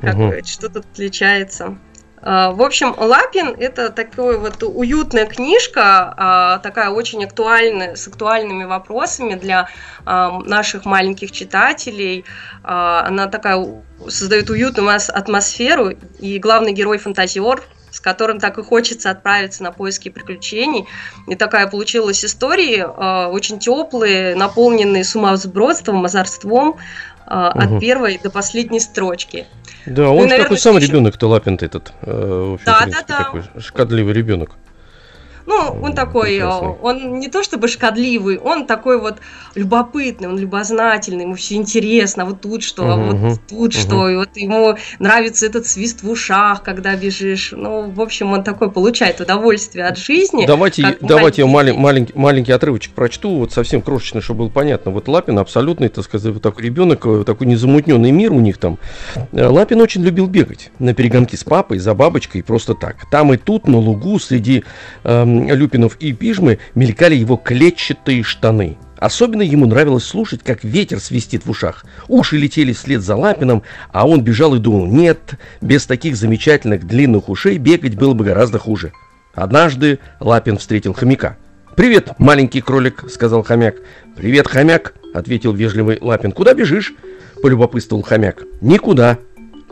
Как, 0.00 0.16
угу. 0.16 0.32
Что 0.44 0.68
тут 0.68 0.86
отличается. 0.86 1.78
А, 2.22 2.50
в 2.50 2.62
общем, 2.62 2.94
Лапин 2.96 3.54
это 3.58 3.90
такая 3.90 4.38
вот 4.38 4.62
уютная 4.62 5.26
книжка, 5.26 6.14
а, 6.16 6.58
такая 6.58 6.90
очень 6.90 7.24
актуальная, 7.24 7.96
с 7.96 8.06
актуальными 8.08 8.64
вопросами 8.64 9.34
для 9.34 9.68
а, 10.04 10.38
наших 10.40 10.84
маленьких 10.84 11.32
читателей. 11.32 12.24
Она 12.62 13.26
такая 13.28 13.82
создает 14.08 14.50
уютную 14.50 14.90
атмосферу, 14.90 15.92
и 16.18 16.38
главный 16.38 16.72
герой 16.72 16.98
фантазер, 16.98 17.62
с 17.90 18.00
которым 18.00 18.38
так 18.38 18.58
и 18.58 18.62
хочется 18.62 19.10
отправиться 19.10 19.62
на 19.62 19.72
поиски 19.72 20.10
приключений. 20.10 20.86
И 21.26 21.34
такая 21.36 21.66
получилась 21.68 22.24
история, 22.24 22.86
очень 22.86 23.58
теплые, 23.58 24.34
наполненные 24.34 25.04
сумасбродством, 25.04 26.02
угу. 27.30 27.58
от 27.58 27.80
первой 27.80 28.18
до 28.22 28.30
последней 28.30 28.80
строчки. 28.80 29.46
Да, 29.86 30.10
он 30.10 30.16
ну, 30.16 30.22
наверное, 30.22 30.42
такой 30.42 30.58
сам 30.58 30.78
ребенок-то 30.78 31.28
Лапин 31.28 31.54
этот. 31.60 31.92
Э, 32.02 32.58
да, 32.66 32.86
да, 32.86 33.04
да. 33.06 33.18
Такой 33.24 33.42
шкодливый 33.58 34.12
ребенок. 34.12 34.50
Ну, 35.50 35.80
он 35.82 35.94
такой, 35.94 36.36
э, 36.38 36.46
он 36.46 37.18
не 37.18 37.26
то 37.26 37.42
чтобы 37.42 37.66
шкодливый, 37.66 38.38
он 38.38 38.66
такой 38.66 39.00
вот 39.00 39.16
любопытный, 39.56 40.28
он 40.28 40.38
любознательный, 40.38 41.24
ему 41.24 41.34
все 41.34 41.56
интересно, 41.56 42.24
вот 42.24 42.40
тут 42.40 42.62
что, 42.62 42.88
а 42.88 42.94
вот 42.94 43.40
тут 43.48 43.72
что, 43.72 44.08
и 44.08 44.14
вот 44.14 44.36
ему 44.36 44.76
нравится 45.00 45.46
этот 45.46 45.66
свист 45.66 46.04
в 46.04 46.10
ушах, 46.10 46.62
когда 46.62 46.94
бежишь. 46.94 47.50
Ну, 47.50 47.90
в 47.90 48.00
общем, 48.00 48.32
он 48.32 48.44
такой 48.44 48.70
получает 48.70 49.20
удовольствие 49.20 49.86
от 49.86 49.98
жизни. 49.98 50.46
Давайте, 50.46 50.96
давайте 51.00 51.42
я 51.42 51.48
малень, 51.48 51.74
маленький, 51.74 52.12
маленький 52.14 52.52
отрывочек 52.52 52.92
прочту, 52.92 53.38
вот 53.38 53.52
совсем 53.52 53.82
крошечный, 53.82 54.20
чтобы 54.20 54.44
было 54.44 54.50
понятно. 54.50 54.92
Вот 54.92 55.08
Лапин 55.08 55.40
абсолютный, 55.40 55.88
так 55.88 56.04
сказать, 56.04 56.32
вот 56.32 56.42
такой 56.44 56.62
ребенок, 56.62 57.04
э, 57.06 57.24
такой 57.26 57.48
незамутненный 57.48 58.12
мир 58.12 58.32
у 58.32 58.38
них 58.38 58.58
там. 58.58 58.78
Э, 59.32 59.48
Лапин 59.48 59.80
очень 59.80 60.04
любил 60.04 60.28
бегать 60.28 60.70
на 60.78 60.94
перегонки 60.94 61.34
с 61.34 61.42
папой, 61.42 61.78
за 61.78 61.92
бабочкой, 61.94 62.44
просто 62.44 62.74
так. 62.74 63.10
Там 63.10 63.34
и 63.34 63.36
тут, 63.36 63.66
на 63.66 63.78
лугу, 63.78 64.20
среди 64.20 64.62
эм, 65.02 65.39
Люпинов 65.48 65.96
и 66.00 66.12
Пижмы 66.12 66.58
мелькали 66.74 67.14
его 67.14 67.36
клетчатые 67.36 68.22
штаны. 68.22 68.76
Особенно 68.98 69.40
ему 69.40 69.66
нравилось 69.66 70.04
слушать, 70.04 70.42
как 70.44 70.62
ветер 70.62 71.00
свистит 71.00 71.46
в 71.46 71.50
ушах. 71.50 71.86
Уши 72.08 72.36
летели 72.36 72.74
вслед 72.74 73.00
за 73.00 73.16
Лапином, 73.16 73.62
а 73.92 74.06
он 74.06 74.22
бежал 74.22 74.54
и 74.54 74.58
думал, 74.58 74.86
нет, 74.86 75.34
без 75.62 75.86
таких 75.86 76.16
замечательных 76.16 76.86
длинных 76.86 77.30
ушей 77.30 77.56
бегать 77.56 77.96
было 77.96 78.12
бы 78.12 78.24
гораздо 78.24 78.58
хуже. 78.58 78.92
Однажды 79.34 80.00
Лапин 80.20 80.58
встретил 80.58 80.92
хомяка. 80.92 81.38
«Привет, 81.76 82.10
маленький 82.18 82.60
кролик»,— 82.60 83.04
сказал 83.10 83.42
хомяк. 83.42 83.76
«Привет, 84.16 84.48
хомяк»,— 84.48 84.94
ответил 85.14 85.54
вежливый 85.54 85.96
Лапин. 86.00 86.32
«Куда 86.32 86.52
бежишь?»— 86.52 86.92
полюбопытствовал 87.42 88.02
хомяк. 88.02 88.42
«Никуда». 88.60 89.18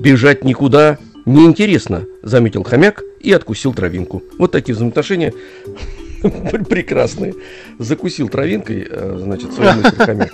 «Бежать 0.01 0.45
никуда 0.45 0.97
неинтересно»,— 1.29 2.07
заметил 2.23 2.64
хомяк 2.64 3.03
и 3.21 3.33
откусил 3.33 3.75
травинку. 3.75 4.23
Вот 4.38 4.53
такие 4.53 4.75
взаимоотношения 4.75 5.33
прекрасные. 6.23 7.35
Закусил 7.79 8.29
травинкой, 8.29 8.87
э, 8.88 9.19
значит, 9.21 9.53
свой 9.53 9.75
мысль 9.75 9.97
хомяк. 9.97 10.33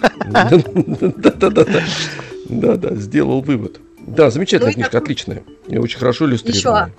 Да-да-да. 1.17 1.67
Да-да, 2.49 2.95
сделал 2.95 3.41
вывод. 3.41 3.81
Да, 4.07 4.31
замечательная 4.31 4.73
книжка, 4.75 4.99
отличная. 4.99 5.43
И 5.67 5.79
очень 5.79 5.99
хорошо 5.99 6.27
иллюстрированная. 6.27 6.93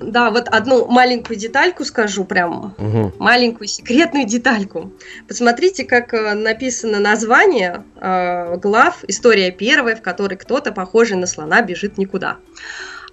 Да, 0.00 0.30
вот 0.30 0.48
одну 0.48 0.86
маленькую 0.86 1.38
детальку 1.38 1.84
скажу 1.84 2.24
прям, 2.24 2.74
угу. 2.76 3.12
маленькую 3.18 3.68
секретную 3.68 4.26
детальку. 4.26 4.92
Посмотрите, 5.26 5.84
как 5.84 6.12
э, 6.12 6.34
написано 6.34 7.00
название 7.00 7.82
э, 7.96 8.56
глав, 8.58 9.04
история 9.08 9.50
первая, 9.50 9.96
в 9.96 10.02
которой 10.02 10.36
кто-то 10.36 10.72
похожий 10.72 11.16
на 11.16 11.26
слона 11.26 11.62
бежит 11.62 11.96
никуда. 11.96 12.32
Угу. 12.32 12.38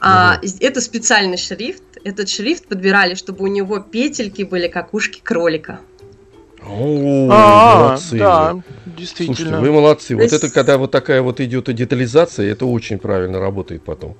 А, 0.02 0.42
это 0.60 0.82
специальный 0.82 1.38
шрифт. 1.38 1.84
Этот 2.04 2.28
шрифт 2.28 2.68
подбирали, 2.68 3.16
чтобы 3.16 3.46
у 3.46 3.48
него 3.48 3.80
петельки 3.80 4.44
были 4.44 4.68
как 4.68 4.94
ушки 4.94 5.22
кролика. 5.24 5.80
О, 6.66 7.30
а, 7.32 7.80
молодцы. 7.80 8.18
Да, 8.18 8.56
действительно. 8.86 9.36
Слушайте, 9.36 9.58
вы 9.58 9.72
молодцы. 9.72 10.16
Вот 10.16 10.32
это 10.32 10.50
когда 10.50 10.78
вот 10.78 10.92
такая 10.92 11.22
вот 11.22 11.40
идет 11.40 11.74
детализация, 11.74 12.52
это 12.52 12.66
очень 12.66 13.00
правильно 13.00 13.40
работает 13.40 13.84
потом. 13.84 14.16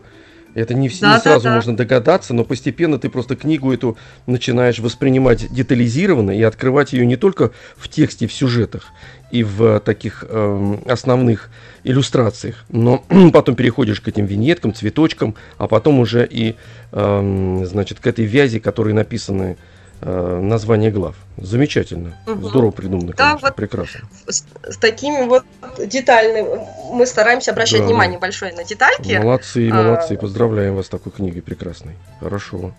Это 0.56 0.74
не, 0.74 0.90
да, 0.90 1.16
не 1.16 1.22
сразу 1.22 1.46
да. 1.46 1.56
можно 1.56 1.76
догадаться, 1.76 2.34
но 2.34 2.44
постепенно 2.44 3.00
ты 3.00 3.10
просто 3.10 3.36
книгу 3.36 3.72
эту 3.74 3.98
начинаешь 4.28 4.80
воспринимать 4.80 5.52
детализированно 5.52 6.32
и 6.32 6.42
открывать 6.44 6.94
ее 6.94 7.06
не 7.06 7.16
только 7.16 7.52
в 7.76 7.90
тексте, 7.90 8.28
в 8.28 8.34
сюжетах 8.34 8.92
и 9.32 9.44
в 9.44 9.80
таких 9.80 10.24
э, 10.28 10.78
основных 10.86 11.50
иллюстрациях, 11.84 12.66
но 12.70 13.04
потом 13.34 13.56
переходишь 13.56 14.00
к 14.00 14.08
этим 14.08 14.26
виньеткам, 14.26 14.74
цветочкам, 14.74 15.36
а 15.58 15.68
потом 15.68 16.00
уже 16.00 16.28
и, 16.30 16.56
э, 16.92 17.62
значит, 17.66 18.00
к 18.00 18.08
этой 18.08 18.26
вязи, 18.26 18.60
которые 18.60 18.94
написаны 18.94 19.58
э, 19.58 19.73
название 20.06 20.92
глав. 20.92 21.16
Замечательно. 21.38 22.18
Угу. 22.28 22.50
Здорово 22.50 22.72
придумано, 22.72 23.08
да, 23.10 23.14
конечно, 23.14 23.48
вот 23.48 23.56
прекрасно. 23.56 24.02
С, 24.28 24.46
с 24.70 24.78
такими 24.78 25.26
вот 25.28 25.44
детальными 25.78 26.60
мы 26.92 27.06
стараемся 27.06 27.52
обращать 27.52 27.82
да, 27.82 27.88
внимание 27.88 28.20
большое 28.20 28.54
на 28.54 28.64
детальки. 28.64 29.18
Молодцы, 29.18 29.70
а, 29.72 29.76
молодцы. 29.76 30.18
Поздравляем 30.18 30.76
вас 30.76 30.88
с 30.88 30.90
такой 30.90 31.12
книгой 31.12 31.42
прекрасной. 31.42 31.96
Хорошо. 32.20 32.74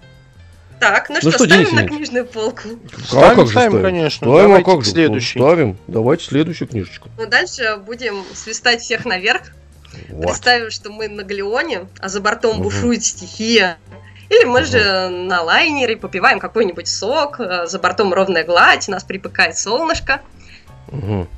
Так, 0.81 1.09
ну, 1.09 1.15
ну 1.15 1.21
что, 1.21 1.31
что, 1.31 1.45
ставим 1.45 1.65
Денис 1.65 1.73
на 1.73 1.89
книжную 1.89 2.27
полку? 2.27 2.69
Ставим, 3.07 3.31
а 3.31 3.35
как 3.37 3.47
же 3.47 3.53
ставим, 3.53 3.83
конечно. 3.83 4.27
Ставим, 4.27 4.55
а 4.55 4.63
как 4.63 4.85
же? 4.85 4.91
Следующий. 4.91 5.39
Ставим. 5.39 5.79
Давайте 5.87 6.25
следующую 6.25 6.69
книжечку. 6.69 7.09
Ну, 7.17 7.27
дальше 7.27 7.79
будем 7.87 8.23
свистать 8.35 8.83
всех 8.83 9.05
наверх. 9.05 9.43
Вот. 10.11 10.27
Представим, 10.27 10.71
что 10.71 10.91
мы 10.91 11.09
на 11.09 11.23
Галеоне, 11.23 11.87
а 12.01 12.09
за 12.09 12.21
бортом 12.21 12.57
угу. 12.57 12.65
бушует 12.65 13.05
стихия. 13.05 13.79
Или 14.35 14.45
мы 14.45 14.65
же 14.65 15.09
на 15.09 15.43
лайнере 15.43 15.97
попиваем 15.97 16.39
какой-нибудь 16.41 16.89
сок, 16.89 17.39
э, 17.39 17.67
за 17.67 17.79
бортом 17.79 18.13
ровная 18.13 18.45
гладь, 18.45 18.89
нас 18.89 19.05
припекает 19.05 19.57
солнышко. 19.57 20.23
Угу. 20.89 21.29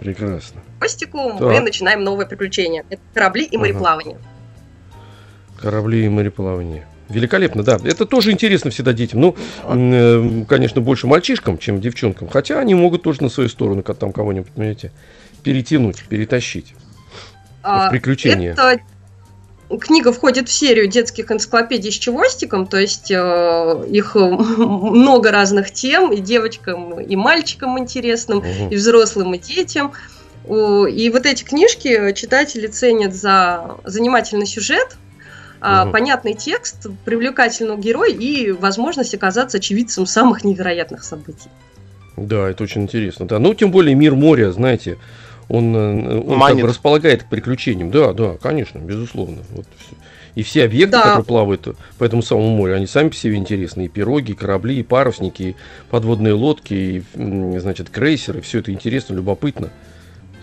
Прекрасно. 0.00 0.60
Костику 0.80 1.30
так. 1.38 1.40
мы 1.40 1.60
начинаем 1.60 2.02
новое 2.02 2.26
приключение. 2.26 2.84
Это 2.88 3.02
корабли 3.14 3.44
и 3.44 3.56
мореплавание. 3.56 4.16
Угу. 4.16 5.60
Корабли 5.62 6.04
и 6.06 6.08
мореплавание. 6.08 6.86
Великолепно, 7.08 7.62
да. 7.62 7.78
Это 7.84 8.06
тоже 8.06 8.32
интересно 8.32 8.70
всегда 8.70 8.92
детям. 8.92 9.20
Ну, 9.20 9.36
э, 9.64 10.44
конечно, 10.48 10.80
больше 10.80 11.06
мальчишкам, 11.06 11.58
чем 11.58 11.80
девчонкам. 11.80 12.28
Хотя 12.28 12.58
они 12.58 12.74
могут 12.74 13.02
тоже 13.02 13.22
на 13.22 13.28
свою 13.28 13.48
сторону 13.48 13.82
там 13.82 14.12
кого-нибудь, 14.12 14.50
понимаете, 14.52 14.92
перетянуть, 15.42 16.04
перетащить 16.04 16.74
а, 17.62 17.86
в 17.86 17.90
приключения. 17.90 18.52
Это 18.52 18.80
книга 19.76 20.12
входит 20.12 20.48
в 20.48 20.52
серию 20.52 20.86
детских 20.86 21.30
энциклопедий 21.30 21.92
с 21.92 21.94
чевостиком, 21.94 22.66
то 22.66 22.78
есть 22.78 23.10
э, 23.10 23.84
их 23.90 24.14
много 24.16 25.30
разных 25.30 25.70
тем, 25.70 26.12
и 26.12 26.20
девочкам, 26.20 27.00
и 27.00 27.16
мальчикам 27.16 27.78
интересным, 27.78 28.38
угу. 28.38 28.68
и 28.70 28.76
взрослым, 28.76 29.34
и 29.34 29.38
детям. 29.38 29.92
И 30.46 31.10
вот 31.12 31.26
эти 31.26 31.44
книжки 31.44 32.12
читатели 32.14 32.68
ценят 32.68 33.14
за 33.14 33.76
занимательный 33.84 34.46
сюжет, 34.46 34.96
угу. 35.60 35.90
понятный 35.92 36.32
текст, 36.32 36.86
привлекательный 37.04 37.76
герой 37.76 38.14
и 38.14 38.52
возможность 38.52 39.14
оказаться 39.14 39.58
очевидцем 39.58 40.06
самых 40.06 40.44
невероятных 40.44 41.04
событий. 41.04 41.50
Да, 42.16 42.48
это 42.48 42.64
очень 42.64 42.82
интересно. 42.82 43.26
Да, 43.26 43.38
ну 43.38 43.54
тем 43.54 43.70
более 43.70 43.94
мир 43.94 44.14
моря, 44.14 44.50
знаете, 44.50 44.98
он, 45.48 45.74
э, 45.74 46.20
он 46.20 46.40
как 46.40 46.56
бы 46.56 46.66
располагает 46.66 47.24
к 47.24 47.26
приключениям. 47.28 47.90
Да, 47.90 48.12
да, 48.12 48.36
конечно, 48.40 48.78
безусловно. 48.78 49.38
Вот 49.50 49.66
все. 49.78 49.96
И 50.34 50.42
все 50.42 50.64
объекты, 50.64 50.92
да. 50.92 51.02
которые 51.02 51.24
плавают 51.24 51.68
по 51.98 52.04
этому 52.04 52.22
самому 52.22 52.50
морю, 52.50 52.76
они 52.76 52.86
сами 52.86 53.08
по 53.08 53.14
себе 53.16 53.36
интересны. 53.36 53.86
И 53.86 53.88
пироги, 53.88 54.32
и 54.32 54.34
корабли, 54.34 54.78
и 54.78 54.82
парусники, 54.84 55.42
и 55.42 55.56
подводные 55.90 56.34
лодки, 56.34 56.74
и, 56.74 57.58
значит, 57.58 57.90
крейсеры. 57.90 58.40
Все 58.40 58.60
это 58.60 58.70
интересно, 58.70 59.14
любопытно. 59.14 59.70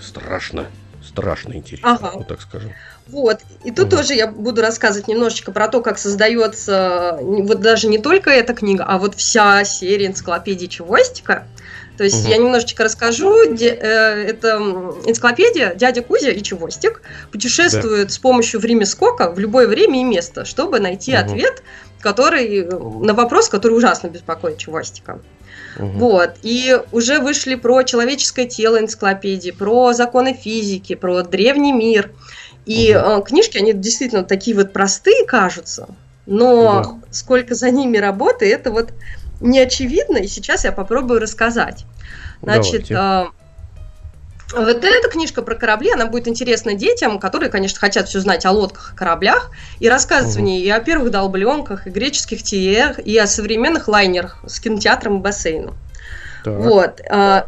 Страшно. 0.02 0.66
Страшно 1.02 1.54
интересно, 1.54 1.94
ага. 1.94 2.12
вот 2.16 2.28
так 2.28 2.42
скажем. 2.42 2.74
Вот, 3.08 3.40
и 3.64 3.72
тут 3.72 3.86
угу. 3.86 3.98
тоже 3.98 4.16
я 4.16 4.28
буду 4.28 4.62
рассказывать 4.62 5.08
немножечко 5.08 5.52
про 5.52 5.68
то, 5.68 5.82
как 5.82 5.98
создается, 5.98 7.20
вот 7.22 7.62
даже 7.62 7.88
не 7.88 8.00
только 8.00 8.32
эта 8.32 8.54
книга, 8.54 8.84
а 8.86 8.98
вот 8.98 9.16
вся 9.16 9.64
серия 9.64 10.08
энциклопедии 10.08 10.66
Чевостика. 10.66 11.48
То 11.98 12.04
есть 12.04 12.24
угу. 12.24 12.32
я 12.32 12.38
немножечко 12.38 12.84
расскажу. 12.84 13.54
Де, 13.54 13.70
э, 13.70 13.86
это 14.28 14.58
энциклопедия 15.06 15.74
«Дядя 15.76 16.02
Кузя 16.02 16.30
и 16.30 16.42
Чевостик» 16.42 17.02
путешествует 17.32 18.08
да. 18.08 18.14
с 18.14 18.18
помощью 18.18 18.60
время 18.60 18.86
скока 18.86 19.32
в 19.32 19.40
любое 19.40 19.68
время 19.68 20.02
и 20.02 20.04
место, 20.04 20.46
чтобы 20.46 20.80
найти 20.80 21.14
угу. 21.14 21.22
ответ 21.22 21.64
который, 22.06 22.66
на 22.66 23.16
вопрос, 23.16 23.50
который 23.50 23.74
ужасно 23.74 24.10
беспокоит 24.10 24.60
Чевостика. 24.60 25.20
Угу. 25.80 25.88
Вот. 25.98 26.36
И 26.44 26.80
уже 26.92 27.20
вышли 27.20 27.56
про 27.56 27.82
человеческое 27.82 28.46
тело 28.46 28.80
энциклопедии, 28.80 29.50
про 29.50 29.92
законы 29.94 30.34
физики, 30.40 30.94
про 30.94 31.24
древний 31.24 31.74
мир. 31.74 32.12
И 32.68 32.96
угу. 32.96 33.24
книжки, 33.24 33.58
они 33.58 33.74
действительно 33.74 34.24
такие 34.24 34.56
вот 34.56 34.72
простые 34.72 35.26
кажутся, 35.26 35.88
но 36.28 36.82
угу. 36.82 37.02
сколько 37.10 37.56
за 37.56 37.72
ними 37.72 37.98
работы, 37.98 38.52
это 38.52 38.70
вот 38.70 38.94
не 39.40 39.60
очевидно, 39.60 40.18
и 40.18 40.28
сейчас 40.28 40.64
я 40.64 40.72
попробую 40.72 41.20
рассказать. 41.20 41.86
Значит, 42.42 42.92
э, 42.92 43.26
вот 44.54 44.84
эта 44.84 45.10
книжка 45.10 45.42
про 45.42 45.56
корабли, 45.56 45.92
она 45.92 46.06
будет 46.06 46.28
интересна 46.28 46.74
детям, 46.74 47.20
которые, 47.20 47.50
конечно, 47.50 47.80
хотят 47.80 48.08
все 48.08 48.20
знать 48.20 48.46
о 48.46 48.52
лодках 48.52 48.94
и 48.94 48.96
кораблях, 48.96 49.52
и 49.80 49.90
рассказывать 49.90 50.36
угу. 50.36 50.44
в 50.44 50.46
ней 50.46 50.64
и 50.64 50.70
о 50.70 50.80
первых 50.80 51.12
долбленках, 51.12 51.88
и 51.88 51.90
греческих 51.90 52.44
тиех, 52.44 53.00
и 53.00 53.18
о 53.18 53.28
современных 53.28 53.88
лайнерах 53.88 54.40
с 54.46 54.60
кинотеатром 54.60 55.18
и 55.18 55.22
бассейном. 55.22 55.76
Так. 56.44 56.60
Вот. 56.60 57.02
Э, 57.02 57.44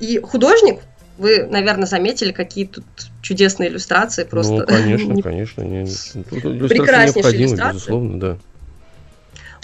и 0.00 0.20
художник, 0.20 0.80
вы, 1.18 1.46
наверное, 1.46 1.86
заметили, 1.86 2.32
какие 2.32 2.66
тут 2.66 2.84
чудесные 3.20 3.68
иллюстрации 3.68 4.24
просто. 4.24 4.54
Ну, 4.68 5.22
конечно, 5.22 5.62
конечно. 5.62 6.22
Прекраснейшие 6.22 7.36
иллюстрации. 7.36 7.74
безусловно, 7.74 8.20
да. 8.20 8.38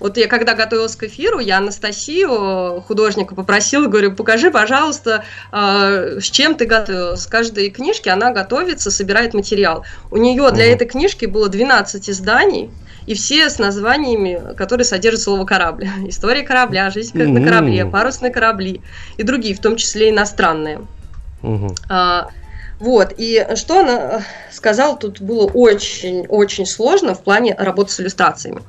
Вот 0.00 0.16
я 0.16 0.26
когда 0.26 0.54
готовилась 0.54 0.96
к 0.96 1.04
эфиру, 1.04 1.38
я 1.38 1.58
Анастасию, 1.58 2.82
художника, 2.82 3.34
попросила, 3.34 3.86
говорю, 3.86 4.12
покажи, 4.14 4.50
пожалуйста, 4.50 5.24
э, 5.52 6.18
с 6.20 6.24
чем 6.24 6.54
ты 6.56 6.66
готовилась. 6.66 7.22
С 7.22 7.26
каждой 7.26 7.70
книжки 7.70 8.08
она 8.08 8.32
готовится, 8.32 8.90
собирает 8.90 9.34
материал. 9.34 9.84
У 10.10 10.16
нее 10.16 10.50
для 10.50 10.66
этой 10.66 10.86
книжки 10.86 11.26
было 11.26 11.48
12 11.48 12.10
изданий, 12.10 12.70
и 13.06 13.14
все 13.14 13.48
с 13.50 13.58
названиями, 13.58 14.54
которые 14.56 14.84
содержат 14.84 15.22
слово 15.22 15.44
корабль. 15.44 15.86
История 16.08 16.42
корабля, 16.42 16.90
жизнь 16.90 17.16
как 17.16 17.28
на 17.28 17.42
корабле, 17.44 17.86
парусные 17.86 18.32
корабли 18.32 18.80
и 19.16 19.22
другие, 19.22 19.54
в 19.54 19.60
том 19.60 19.76
числе 19.76 20.10
иностранные. 20.10 20.80
А, 21.90 22.28
вот, 22.80 23.14
и 23.16 23.46
что 23.54 23.80
она 23.80 24.22
сказала, 24.50 24.96
тут 24.96 25.20
было 25.20 25.46
очень-очень 25.46 26.66
сложно 26.66 27.14
в 27.14 27.22
плане 27.22 27.54
работы 27.56 27.92
с 27.92 28.00
иллюстрациями. 28.00 28.62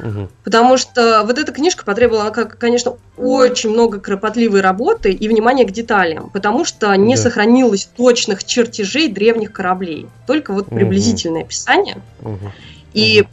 Угу. 0.00 0.28
Потому 0.44 0.76
что 0.76 1.22
вот 1.24 1.38
эта 1.38 1.52
книжка 1.52 1.84
потребовала, 1.84 2.30
конечно, 2.30 2.96
очень 3.16 3.70
много 3.70 4.00
кропотливой 4.00 4.60
работы 4.60 5.12
и 5.12 5.28
внимания 5.28 5.64
к 5.64 5.70
деталям, 5.70 6.30
потому 6.30 6.64
что 6.64 6.94
не 6.96 7.16
да. 7.16 7.22
сохранилось 7.22 7.88
точных 7.96 8.44
чертежей 8.44 9.08
древних 9.08 9.52
кораблей, 9.52 10.06
только 10.26 10.52
вот 10.52 10.66
приблизительное 10.66 11.42
угу. 11.42 11.46
описание. 11.46 11.96
Угу. 12.22 12.52
И 12.94 13.24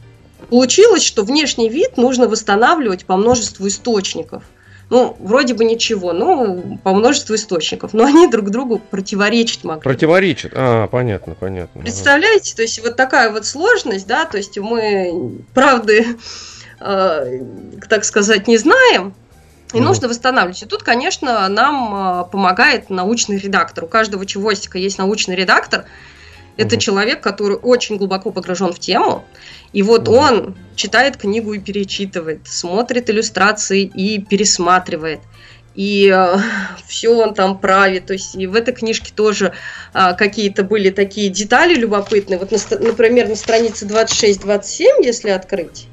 получилось, 0.50 1.04
что 1.04 1.24
внешний 1.24 1.69
вид 1.69 1.97
нужно 1.97 2.28
восстанавливать 2.28 3.06
по 3.06 3.15
множеству 3.15 3.67
источников. 3.67 4.43
Ну, 4.89 5.15
вроде 5.21 5.54
бы 5.54 5.63
ничего, 5.63 6.12
ну, 6.12 6.78
по 6.84 6.93
множеству 6.93 7.36
источников, 7.36 7.93
но 7.93 8.04
они 8.04 8.28
друг 8.28 8.50
другу 8.50 8.78
противоречат 8.78 9.63
могли. 9.63 9.84
Противоречат, 9.84 10.52
а, 10.54 10.88
понятно, 10.88 11.34
понятно. 11.34 11.82
Представляете, 11.82 12.54
то 12.54 12.62
есть 12.62 12.84
вот 12.84 12.97
такая 12.97 13.32
вот 13.32 13.45
сложность, 13.45 14.06
да, 14.06 14.26
то 14.26 14.36
есть 14.36 14.58
мы 14.58 15.38
правды 15.54 16.06
Э, 16.06 16.15
так 16.82 18.04
сказать, 18.04 18.48
не 18.48 18.58
знаем, 18.58 19.13
и 19.74 19.78
mm 19.78 19.82
нужно 19.82 20.08
восстанавливать. 20.08 20.63
И 20.63 20.65
тут, 20.65 20.84
конечно, 20.84 21.48
нам 21.48 22.24
э, 22.24 22.32
помогает 22.32 22.89
научный 22.89 23.38
редактор. 23.38 23.86
У 23.86 23.88
каждого 23.88 24.26
чевостика 24.26 24.78
есть 24.78 24.98
научный 24.98 25.36
редактор. 25.36 25.86
Это 26.58 26.76
mm 26.76 26.80
человек, 26.80 27.22
который 27.22 27.58
очень 27.58 27.98
глубоко 27.98 28.32
погружен 28.32 28.74
в 28.74 28.80
тему. 28.80 29.24
И 29.74 29.84
вот 29.84 30.08
mm 30.08 30.12
он 30.12 30.56
читает 30.76 31.17
книгу 31.17 31.54
и 31.54 31.60
перечитывает, 31.60 32.41
смотрит 32.46 33.10
иллюстрации 33.10 33.84
и 33.84 34.20
пересматривает. 34.20 35.22
И 35.74 36.12
э, 36.13 36.36
все 36.88 37.10
он 37.10 37.34
там 37.34 37.58
правит. 37.58 38.08
То 38.08 38.13
есть 38.13 38.36
и 38.36 38.48
в 38.48 38.56
этой 38.56 38.74
книжке 38.74 39.13
тоже 39.15 39.54
э, 39.94 40.13
какие-то 40.17 40.63
были 40.63 40.89
такие 40.89 41.30
детали 41.30 41.76
любопытные. 41.76 42.39
Вот, 42.39 42.52
на, 42.52 42.80
например, 42.80 43.30
на 43.30 43.36
странице 43.36 43.86
26-27, 43.86 45.04
если 45.04 45.30
открыть, 45.30 45.88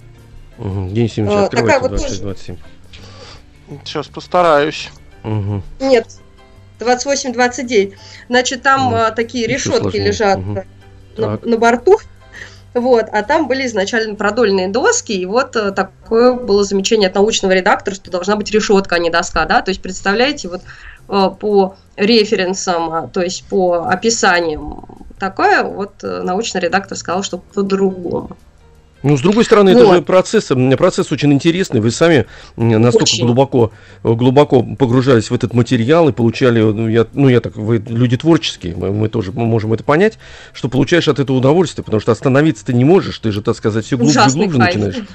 Угу. 0.59 0.91
День 0.91 1.09
70 1.09 1.35
А, 1.35 1.45
открывайте 1.45 1.81
вот 1.81 1.91
26, 1.91 2.23
27. 2.23 2.57
Сейчас 3.85 4.07
постараюсь. 4.09 4.91
Угу. 5.25 5.63
Нет, 5.81 6.07
28-29. 6.81 7.95
Значит, 8.29 8.63
там 8.63 8.95
а, 8.95 9.11
такие 9.11 9.45
Еще 9.45 9.55
решетки 9.55 9.81
сложнее. 9.81 10.07
лежат 10.07 10.39
а, 10.39 10.65
на, 11.17 11.39
на 11.43 11.57
борту. 11.57 11.99
Вот, 12.75 13.07
а 13.13 13.23
там 13.23 13.49
были 13.49 13.67
изначально 13.67 14.15
продольные 14.15 14.69
доски, 14.69 15.13
и 15.13 15.25
вот 15.27 15.57
э, 15.57 15.73
такое 15.73 16.35
было 16.35 16.65
замечание 16.65 17.09
от 17.09 17.15
научного 17.15 17.53
редактора, 17.53 17.95
что 17.95 18.11
должна 18.11 18.37
быть 18.37 18.51
решетка, 18.51 18.97
а 18.97 18.99
не 18.99 19.09
доска, 19.09 19.47
да, 19.47 19.63
то 19.63 19.71
есть 19.71 19.81
представляете, 19.81 20.49
вот 20.49 20.61
э, 21.09 21.31
по 21.41 21.77
референсам, 21.97 22.91
а, 22.91 23.09
то 23.09 23.23
есть 23.23 23.45
по 23.49 23.89
описаниям 23.89 24.85
такое, 25.19 25.63
вот 25.63 26.05
э, 26.05 26.21
научный 26.23 26.61
редактор 26.61 26.97
сказал, 26.97 27.23
что 27.23 27.39
по-другому. 27.39 28.37
Ну, 29.03 29.17
с 29.17 29.21
другой 29.21 29.45
стороны, 29.45 29.71
это 29.71 29.85
Вот. 29.85 29.95
же 29.97 30.03
процесс, 30.03 30.51
процесс 30.77 31.13
очень 31.13 31.33
интересный. 31.33 31.81
Вы 31.81 31.91
сами 31.91 32.27
настолько 32.57 33.05
Очень. 33.05 33.25
глубоко, 33.27 33.71
э, 34.03 34.13
глубоко 34.13 34.63
погружались 34.63 35.31
в 35.31 35.35
этот 35.35 35.55
материал 35.55 36.09
и 36.09 36.13
получали, 36.13 36.61
ну 36.61 36.89
я, 36.89 37.07
ну, 37.13 37.29
я 37.29 37.41
так, 37.41 37.57
вы 37.57 37.79
люди 37.87 38.17
творческие, 38.17 38.75
мы, 38.75 38.93
мы 38.93 39.09
тоже 39.09 39.31
можем 39.33 39.73
это 39.73 39.85
понять, 39.85 40.19
что 40.53 40.69
получаешь 40.69 41.07
от 41.09 41.21
этого 41.21 41.37
удовольствие, 41.37 41.85
потому 41.85 42.01
что 42.01 42.11
остановиться 42.13 42.65
ты 42.67 42.73
не 42.73 42.85
можешь, 42.85 43.19
ты 43.21 43.31
же, 43.31 43.41
так 43.41 43.57
сказать, 43.57 43.85
все 43.85 43.97
глубже 43.97 44.15
и 44.19 44.21
Ужасный 44.23 44.41
глубже 44.47 44.59
кайф. 44.59 44.75
начинаешь. 44.75 45.09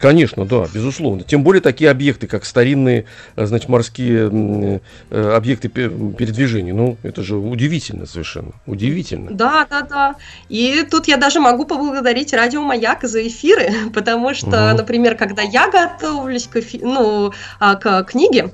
Конечно, 0.00 0.44
да, 0.44 0.66
безусловно. 0.74 1.22
Тем 1.22 1.42
более 1.42 1.62
такие 1.62 1.90
объекты, 1.90 2.26
как 2.26 2.44
старинные, 2.44 3.06
э, 3.36 3.46
значит, 3.46 3.68
морские 3.70 4.80
э, 5.10 5.32
объекты 5.34 5.68
пе- 5.68 5.88
передвижения. 5.88 6.74
Ну, 6.74 6.98
это 7.02 7.22
же 7.22 7.36
удивительно 7.36 8.04
совершенно. 8.04 8.52
Удивительно. 8.66 9.30
Да, 9.30 9.66
да, 9.70 9.82
да. 9.82 10.14
И 10.50 10.84
тут 10.90 11.08
я 11.08 11.16
даже 11.16 11.40
могу 11.40 11.64
поблагодарить 11.64 12.32
радио 12.34 12.62
Маяк 12.62 13.04
за 13.04 13.27
эфиры, 13.28 13.70
потому 13.94 14.34
что, 14.34 14.48
Мгм. 14.48 14.76
например, 14.76 15.16
когда 15.16 15.42
я 15.42 15.70
готовлюсь 15.70 16.46
к, 16.46 16.56
эфи- 16.56 16.80
ну, 16.82 17.32
а, 17.60 17.76
к 17.76 18.02
книге, 18.04 18.52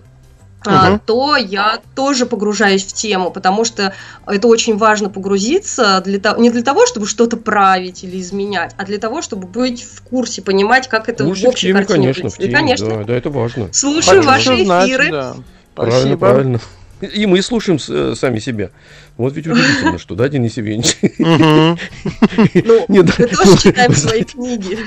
а, 0.66 0.90
Мгм. 0.90 1.00
то 1.00 1.36
я 1.36 1.80
тоже 1.94 2.24
погружаюсь 2.24 2.84
в 2.84 2.92
тему, 2.94 3.30
потому 3.30 3.64
что 3.64 3.92
это 4.26 4.48
очень 4.48 4.78
важно 4.78 5.10
погрузиться 5.10 6.00
для 6.04 6.18
того, 6.18 6.40
не 6.40 6.48
для 6.48 6.62
того, 6.62 6.86
чтобы 6.86 7.06
что-то 7.06 7.36
править 7.36 8.02
или 8.02 8.18
изменять, 8.20 8.74
а 8.78 8.84
для 8.84 8.98
того, 8.98 9.20
чтобы 9.20 9.46
быть 9.46 9.82
в 9.82 10.02
курсе, 10.02 10.40
понимать, 10.40 10.88
как 10.88 11.08
это 11.10 11.24
Курсе 11.24 11.46
в 11.46 11.50
общей 11.50 11.66
теме, 11.68 11.78
картине 11.80 11.96
конечно, 12.14 12.30
в 12.30 12.32
выглядит. 12.32 12.40
И, 12.40 12.44
теме, 12.44 12.54
конечно, 12.54 12.88
да, 12.98 13.04
да, 13.04 13.14
это 13.14 13.30
важно. 13.30 13.68
слушаю 13.72 14.22
Хочу 14.22 14.28
ваши 14.28 14.64
знать, 14.64 14.88
эфиры. 14.88 15.10
да. 15.10 15.36
Правильно, 15.74 15.98
Спасибо. 15.98 16.18
правильно. 16.18 16.60
И 17.04 17.26
мы 17.26 17.42
слушаем 17.42 17.78
э, 17.88 18.14
сами 18.16 18.38
себя. 18.38 18.70
Вот 19.16 19.34
ведь 19.34 19.46
удивительно, 19.46 19.98
что, 19.98 20.14
да, 20.14 20.28
Денис 20.28 20.56
Евгеньевич? 20.56 20.96
Ну, 21.18 22.84
мы 22.88 23.04
тоже 23.04 23.58
читаем 23.58 23.92
свои 23.92 24.24
книги. 24.24 24.78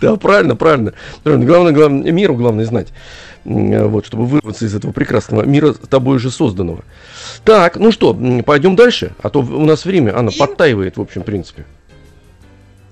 Да, 0.00 0.16
правильно, 0.16 0.56
правильно. 0.56 0.92
Главное, 1.24 1.72
главное, 1.72 2.12
миру 2.12 2.34
главное 2.34 2.64
знать. 2.64 2.88
Вот, 3.44 4.06
чтобы 4.06 4.26
вырваться 4.26 4.64
из 4.66 4.74
этого 4.74 4.92
прекрасного 4.92 5.42
мира, 5.42 5.72
тобой 5.72 6.18
же 6.18 6.30
созданного. 6.30 6.84
Так, 7.44 7.76
ну 7.76 7.90
что, 7.90 8.16
пойдем 8.44 8.76
дальше, 8.76 9.12
а 9.20 9.30
то 9.30 9.40
у 9.40 9.64
нас 9.64 9.84
время, 9.84 10.16
Анна, 10.16 10.30
И- 10.30 10.38
подтаивает, 10.38 10.96
в 10.96 11.00
общем, 11.00 11.22
в 11.22 11.24
принципе. 11.24 11.64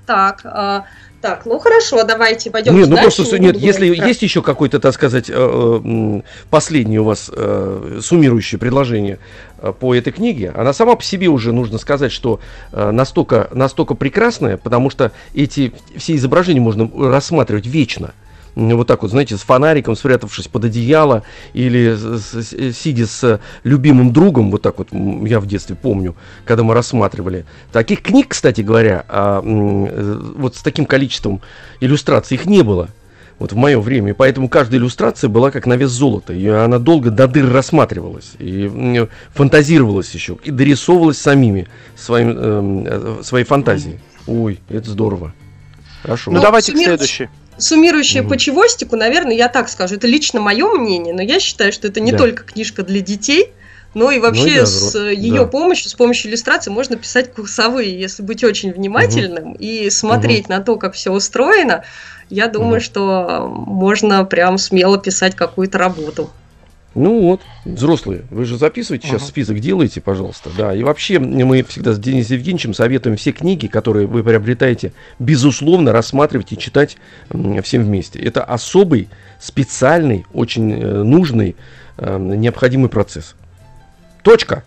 Так, 0.06 0.40
а, 0.44 0.86
так, 1.20 1.44
ну 1.44 1.58
хорошо, 1.58 2.02
давайте 2.04 2.50
пойдем 2.50 2.74
Нет, 2.74 2.88
ну 2.88 2.96
просто, 2.96 3.38
не 3.38 3.46
нет, 3.46 3.56
если 3.56 3.84
говорить 3.84 3.98
про- 4.00 4.08
есть 4.08 4.22
еще 4.22 4.40
какое-то, 4.42 4.80
так 4.80 4.94
сказать, 4.94 5.26
э, 5.28 6.20
последнее 6.48 7.00
у 7.00 7.04
вас 7.04 7.30
э, 7.34 7.98
суммирующее 8.02 8.58
предложение 8.58 9.18
э, 9.58 9.72
по 9.78 9.94
этой 9.94 10.12
книге, 10.12 10.50
она 10.56 10.72
сама 10.72 10.96
по 10.96 11.02
себе 11.02 11.28
уже, 11.28 11.52
нужно 11.52 11.78
сказать, 11.78 12.10
что 12.10 12.40
настолько, 12.72 13.48
настолько 13.52 13.94
прекрасная, 13.94 14.56
потому 14.56 14.88
что 14.88 15.12
эти 15.34 15.74
все 15.96 16.16
изображения 16.16 16.60
можно 16.60 16.90
рассматривать 17.10 17.66
вечно. 17.66 18.14
Вот 18.56 18.86
так 18.88 19.02
вот, 19.02 19.10
знаете, 19.10 19.36
с 19.36 19.40
фонариком, 19.42 19.94
спрятавшись 19.96 20.48
под 20.48 20.64
одеяло, 20.64 21.22
или 21.52 21.94
с- 21.94 22.22
с- 22.22 22.42
с- 22.48 22.76
сидя 22.76 23.06
с 23.06 23.40
любимым 23.64 24.12
другом, 24.12 24.50
вот 24.50 24.62
так 24.62 24.78
вот, 24.78 24.88
я 24.92 25.40
в 25.40 25.46
детстве 25.46 25.76
помню, 25.76 26.16
когда 26.44 26.62
мы 26.62 26.74
рассматривали. 26.74 27.46
Таких 27.72 28.02
книг, 28.02 28.28
кстати 28.28 28.60
говоря, 28.62 29.04
а, 29.08 29.40
э, 29.44 30.20
вот 30.36 30.56
с 30.56 30.62
таким 30.62 30.84
количеством 30.86 31.40
иллюстраций 31.80 32.36
их 32.36 32.46
не 32.46 32.62
было. 32.62 32.88
Вот 33.38 33.52
в 33.52 33.56
мое 33.56 33.80
время. 33.80 34.12
Поэтому 34.12 34.50
каждая 34.50 34.78
иллюстрация 34.80 35.28
была 35.28 35.50
как 35.50 35.64
на 35.64 35.72
вес 35.74 35.90
золота. 35.90 36.34
И 36.34 36.46
она 36.46 36.78
долго 36.78 37.10
до 37.10 37.26
дыр 37.26 37.50
рассматривалась. 37.50 38.32
И 38.38 39.08
фантазировалась 39.32 40.12
еще. 40.14 40.36
И 40.44 40.50
дорисовывалась 40.50 41.16
самими 41.18 41.66
своим, 41.96 42.36
эм, 42.36 42.84
э, 42.86 43.18
своей 43.22 43.46
фантазией. 43.46 43.98
Ой, 44.26 44.60
это 44.68 44.90
здорово. 44.90 45.32
Хорошо. 46.02 46.30
Ну, 46.30 46.36
Ну, 46.36 46.42
давайте 46.42 46.72
к 46.72 46.76
следующей. 46.76 47.28
Суммирующая 47.60 48.22
Мгм. 48.22 48.30
по 48.30 48.36
чевостику, 48.36 48.96
наверное, 48.96 49.34
я 49.34 49.48
так 49.48 49.68
скажу. 49.68 49.96
Это 49.96 50.06
лично 50.06 50.40
мое 50.40 50.68
мнение, 50.74 51.14
но 51.14 51.22
я 51.22 51.38
считаю, 51.40 51.72
что 51.72 51.88
это 51.88 52.00
не 52.00 52.12
Да. 52.12 52.18
только 52.18 52.44
книжка 52.44 52.82
для 52.82 53.00
детей, 53.00 53.52
но 53.94 54.10
и 54.10 54.16
Ну 54.16 54.22
вообще 54.22 54.48
и 54.48 54.52
для 54.54 54.66
с 54.66 54.94
ее 54.98 55.40
да. 55.40 55.46
помощью, 55.46 55.90
с 55.90 55.94
помощью 55.94 56.30
иллюстрации 56.30 56.70
можно 56.70 56.96
писать 56.96 57.32
курсовые, 57.32 57.98
если 57.98 58.22
быть 58.22 58.42
очень 58.44 58.72
внимательным 58.72 59.52
и 59.52 59.90
смотреть 59.90 60.48
на 60.48 60.60
то, 60.60 60.76
как 60.76 60.94
все 60.94 61.10
устроено. 61.12 61.84
Я 62.28 62.46
думаю, 62.46 62.74
Мгм. 62.74 62.80
что 62.80 63.48
можно 63.48 64.24
прям 64.24 64.56
смело 64.58 64.98
писать 64.98 65.34
какую-то 65.34 65.78
работу. 65.78 66.30
Ну 66.94 67.22
вот, 67.22 67.40
взрослые, 67.64 68.24
вы 68.30 68.44
же 68.44 68.58
записывайте 68.58 69.06
сейчас 69.06 69.22
Ага. 69.22 69.28
список, 69.30 69.60
делайте, 69.60 70.00
пожалуйста, 70.00 70.50
да. 70.56 70.74
И 70.74 70.82
вообще 70.82 71.20
мы 71.20 71.62
всегда 71.62 71.92
с 71.92 72.00
Денисом 72.00 72.36
Евгеньевичем 72.36 72.74
советуем 72.74 73.16
все 73.16 73.30
книги, 73.30 73.68
которые 73.68 74.08
вы 74.08 74.24
приобретаете, 74.24 74.92
безусловно, 75.20 75.92
рассматривать 75.92 76.50
и 76.52 76.58
читать 76.58 76.96
всем 77.62 77.84
вместе. 77.84 78.18
Это 78.18 78.42
особый, 78.42 79.08
специальный, 79.38 80.26
очень 80.32 80.72
э, 80.72 81.02
нужный, 81.04 81.54
э, 81.96 82.18
необходимый 82.18 82.88
процесс. 82.88 83.36
Точка. 84.24 84.64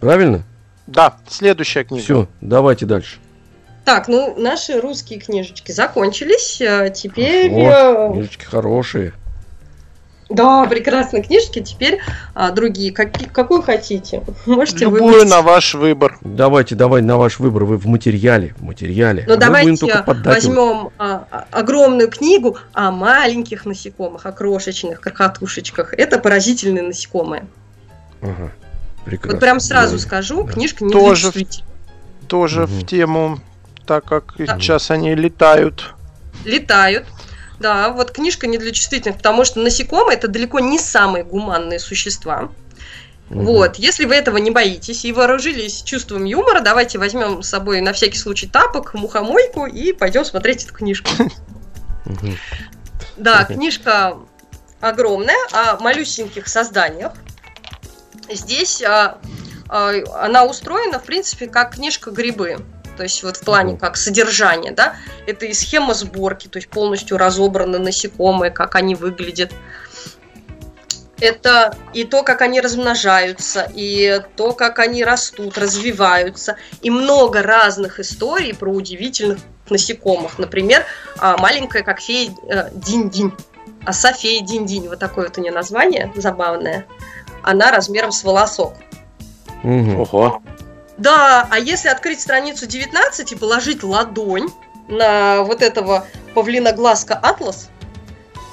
Правильно? 0.00 0.42
Да, 0.86 1.18
следующая 1.28 1.84
книга. 1.84 2.02
Все, 2.02 2.28
давайте 2.40 2.86
дальше. 2.86 3.18
Так, 3.84 4.08
ну 4.08 4.34
наши 4.38 4.80
русские 4.80 5.20
книжечки 5.20 5.72
закончились. 5.72 6.60
э, 6.62 6.90
Теперь 6.94 7.50
О, 7.52 8.08
э, 8.08 8.12
книжечки 8.12 8.44
хорошие. 8.44 9.12
Да, 10.30 10.64
прекрасные 10.66 11.22
книжки. 11.24 11.60
Теперь 11.60 11.98
а, 12.34 12.52
другие. 12.52 12.92
Какие, 12.92 13.26
какую 13.28 13.62
хотите? 13.62 14.22
Можете 14.46 14.84
Любую 14.84 15.02
выбрать. 15.04 15.28
на 15.28 15.42
ваш 15.42 15.74
выбор. 15.74 16.18
Давайте, 16.20 16.76
давай 16.76 17.02
на 17.02 17.16
ваш 17.18 17.40
выбор, 17.40 17.64
вы 17.64 17.76
в 17.76 17.86
материале, 17.86 18.54
в 18.58 18.62
материале. 18.62 19.24
Ну 19.26 19.34
А 19.34 19.36
давайте 19.36 19.70
возьмем 20.06 20.90
а, 20.98 21.46
огромную 21.50 22.08
книгу 22.08 22.56
о 22.72 22.92
маленьких 22.92 23.66
насекомых, 23.66 24.24
о 24.24 24.32
крошечных 24.32 25.00
крохотушечках. 25.00 25.94
Это 25.94 26.18
поразительные 26.18 26.84
насекомые. 26.84 27.46
Ага, 28.22 28.52
прекрасно. 29.04 29.32
Вот 29.32 29.40
прям 29.40 29.58
сразу 29.60 29.96
Да. 29.96 30.02
скажу, 30.02 30.44
Да. 30.44 30.52
книжка 30.52 30.84
не 30.84 30.92
Тоже. 30.92 31.32
Тоже 32.28 32.60
Мгм. 32.62 32.66
в 32.70 32.86
тему, 32.86 33.38
так 33.84 34.04
как 34.04 34.34
Да. 34.38 34.56
сейчас 34.58 34.92
они 34.92 35.14
летают. 35.16 35.94
Летают. 36.44 37.04
Да, 37.60 37.90
вот 37.90 38.10
книжка 38.10 38.46
не 38.46 38.56
для 38.56 38.72
чувствительных, 38.72 39.18
потому 39.18 39.44
что 39.44 39.60
насекомые 39.60 40.16
это 40.16 40.28
далеко 40.28 40.60
не 40.60 40.78
самые 40.78 41.24
гуманные 41.24 41.78
существа. 41.78 42.50
Мгм. 43.28 43.44
Вот, 43.44 43.76
если 43.76 44.06
вы 44.06 44.14
этого 44.14 44.38
не 44.38 44.50
боитесь 44.50 45.04
и 45.04 45.12
вооружились 45.12 45.82
чувством 45.82 46.24
юмора, 46.24 46.60
давайте 46.60 46.98
возьмем 46.98 47.42
с 47.42 47.48
собой 47.50 47.82
на 47.82 47.92
всякий 47.92 48.18
случай 48.18 48.48
тапок, 48.48 48.94
мухомойку 48.94 49.66
и 49.66 49.92
пойдем 49.92 50.24
смотреть 50.24 50.64
эту 50.64 50.74
книжку. 50.74 51.10
Да, 53.16 53.44
книжка 53.44 54.16
огромная 54.80 55.36
о 55.52 55.76
малюсеньких 55.78 56.48
созданиях. 56.48 57.12
Здесь 58.32 58.82
а, 58.82 59.18
а, 59.68 59.92
она 60.24 60.44
устроена, 60.44 60.98
в 60.98 61.04
принципе, 61.04 61.46
как 61.46 61.74
книжка 61.74 62.10
грибы. 62.10 62.58
То 62.96 63.02
есть 63.02 63.22
вот 63.22 63.36
в 63.36 63.40
плане 63.40 63.76
как 63.76 63.96
содержание, 63.96 64.72
да, 64.72 64.96
это 65.26 65.46
и 65.46 65.52
схема 65.52 65.94
сборки, 65.94 66.48
то 66.48 66.58
есть 66.58 66.68
полностью 66.68 67.16
разобраны 67.16 67.78
насекомые, 67.78 68.50
как 68.50 68.74
они 68.74 68.94
выглядят. 68.94 69.52
Это 71.20 71.76
и 71.92 72.04
то, 72.04 72.22
как 72.22 72.40
они 72.40 72.60
размножаются, 72.60 73.70
и 73.74 74.22
то, 74.36 74.52
как 74.52 74.78
они 74.78 75.04
растут, 75.04 75.58
развиваются, 75.58 76.56
и 76.80 76.88
много 76.88 77.42
разных 77.42 78.00
историй 78.00 78.54
про 78.54 78.70
удивительных 78.70 79.38
насекомых. 79.68 80.38
Например, 80.38 80.84
а, 81.18 81.36
маленькая, 81.36 81.82
как 81.82 82.00
фея 82.00 82.30
э, 82.48 82.70
Динь-Динь. 82.72 83.32
Оса 83.84 84.12
фея 84.12 84.42
Динь-Динь. 84.42 84.88
Вот 84.88 84.98
такое 84.98 85.26
вот 85.26 85.38
у 85.38 85.40
нее 85.40 85.52
название 85.52 86.10
забавное. 86.16 86.86
Она 87.42 87.70
размером 87.70 88.12
с 88.12 88.24
волосок. 88.24 88.74
Мгм. 89.62 90.00
Ого. 90.00 90.42
Да, 91.00 91.48
а 91.50 91.58
если 91.58 91.88
открыть 91.88 92.20
страницу 92.20 92.66
19 92.66 93.32
и 93.32 93.34
положить 93.34 93.82
ладонь 93.82 94.48
на 94.88 95.42
вот 95.42 95.62
этого 95.62 96.06
павлиноглазка 96.34 97.14
Атлас, 97.14 97.70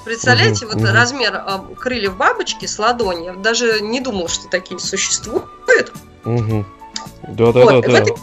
представляете, 0.05 0.65
Мгм, 0.65 0.73
вот 0.75 0.83
мгм. 0.83 0.93
размер 0.95 1.35
а, 1.35 1.59
крыльев 1.77 2.15
бабочки 2.15 2.65
с 2.65 2.79
ладони, 2.79 3.25
я 3.25 3.33
даже 3.33 3.81
не 3.81 3.99
думала, 3.99 4.29
что 4.29 4.47
такие 4.47 4.79
существуют. 4.79 5.51
Мгм. 6.23 6.65
Да, 7.27 7.51
да, 7.51 7.59
Вот, 7.61 7.71
да, 7.71 7.77
в 7.89 7.91
да. 7.91 7.97
этой- 7.99 8.15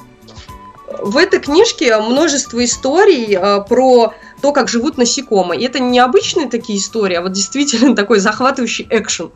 В 1.03 1.17
этой 1.19 1.41
книжке 1.41 1.95
множество 1.99 2.65
историй 2.65 3.35
а, 3.37 3.61
про 3.61 4.15
то, 4.41 4.53
как 4.53 4.69
живут 4.69 4.97
насекомые. 4.97 5.61
И 5.61 5.65
это 5.67 5.81
не 5.81 5.99
обычные 5.99 6.49
такие 6.49 6.79
истории, 6.79 7.17
а 7.17 7.21
вот 7.23 7.33
действительно 7.33 7.95
такой 7.97 8.21
захватывающий 8.21 8.87
экшен. 8.89 9.33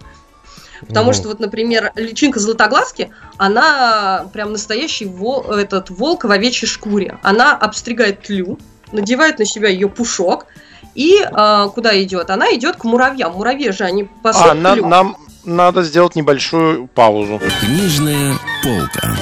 Потому 0.87 1.13
что, 1.13 1.29
вот, 1.29 1.41
например, 1.41 1.93
личинка 1.97 2.41
золотоглазки, 2.41 3.11
она 3.37 4.27
прям 4.33 4.53
настоящий 4.53 5.07
вол, 5.07 5.43
этот 5.51 5.91
волк 5.91 6.25
в 6.25 6.31
овечьей 6.31 6.69
шкуре. 6.69 7.19
Она 7.23 7.57
обстригает 7.57 8.23
тлю, 8.23 8.59
надевает 8.93 9.39
на 9.39 9.45
себя 9.45 9.69
ее 9.69 9.89
пушок, 9.89 10.47
и 10.95 11.21
э, 11.21 11.69
куда 11.75 12.01
идет? 12.03 12.31
Она 12.31 12.53
идет 12.55 12.77
к 12.77 12.85
муравьям. 12.85 13.33
Муравьи 13.33 13.71
же 13.71 13.85
они 13.85 14.05
пасут 14.05 14.47
А, 14.47 14.55
на- 14.55 14.77
нам 14.77 15.17
надо 15.45 15.83
сделать 15.83 16.17
небольшую 16.17 16.89
паузу. 16.89 17.41
Книжная 17.61 18.35
полка. 18.63 19.17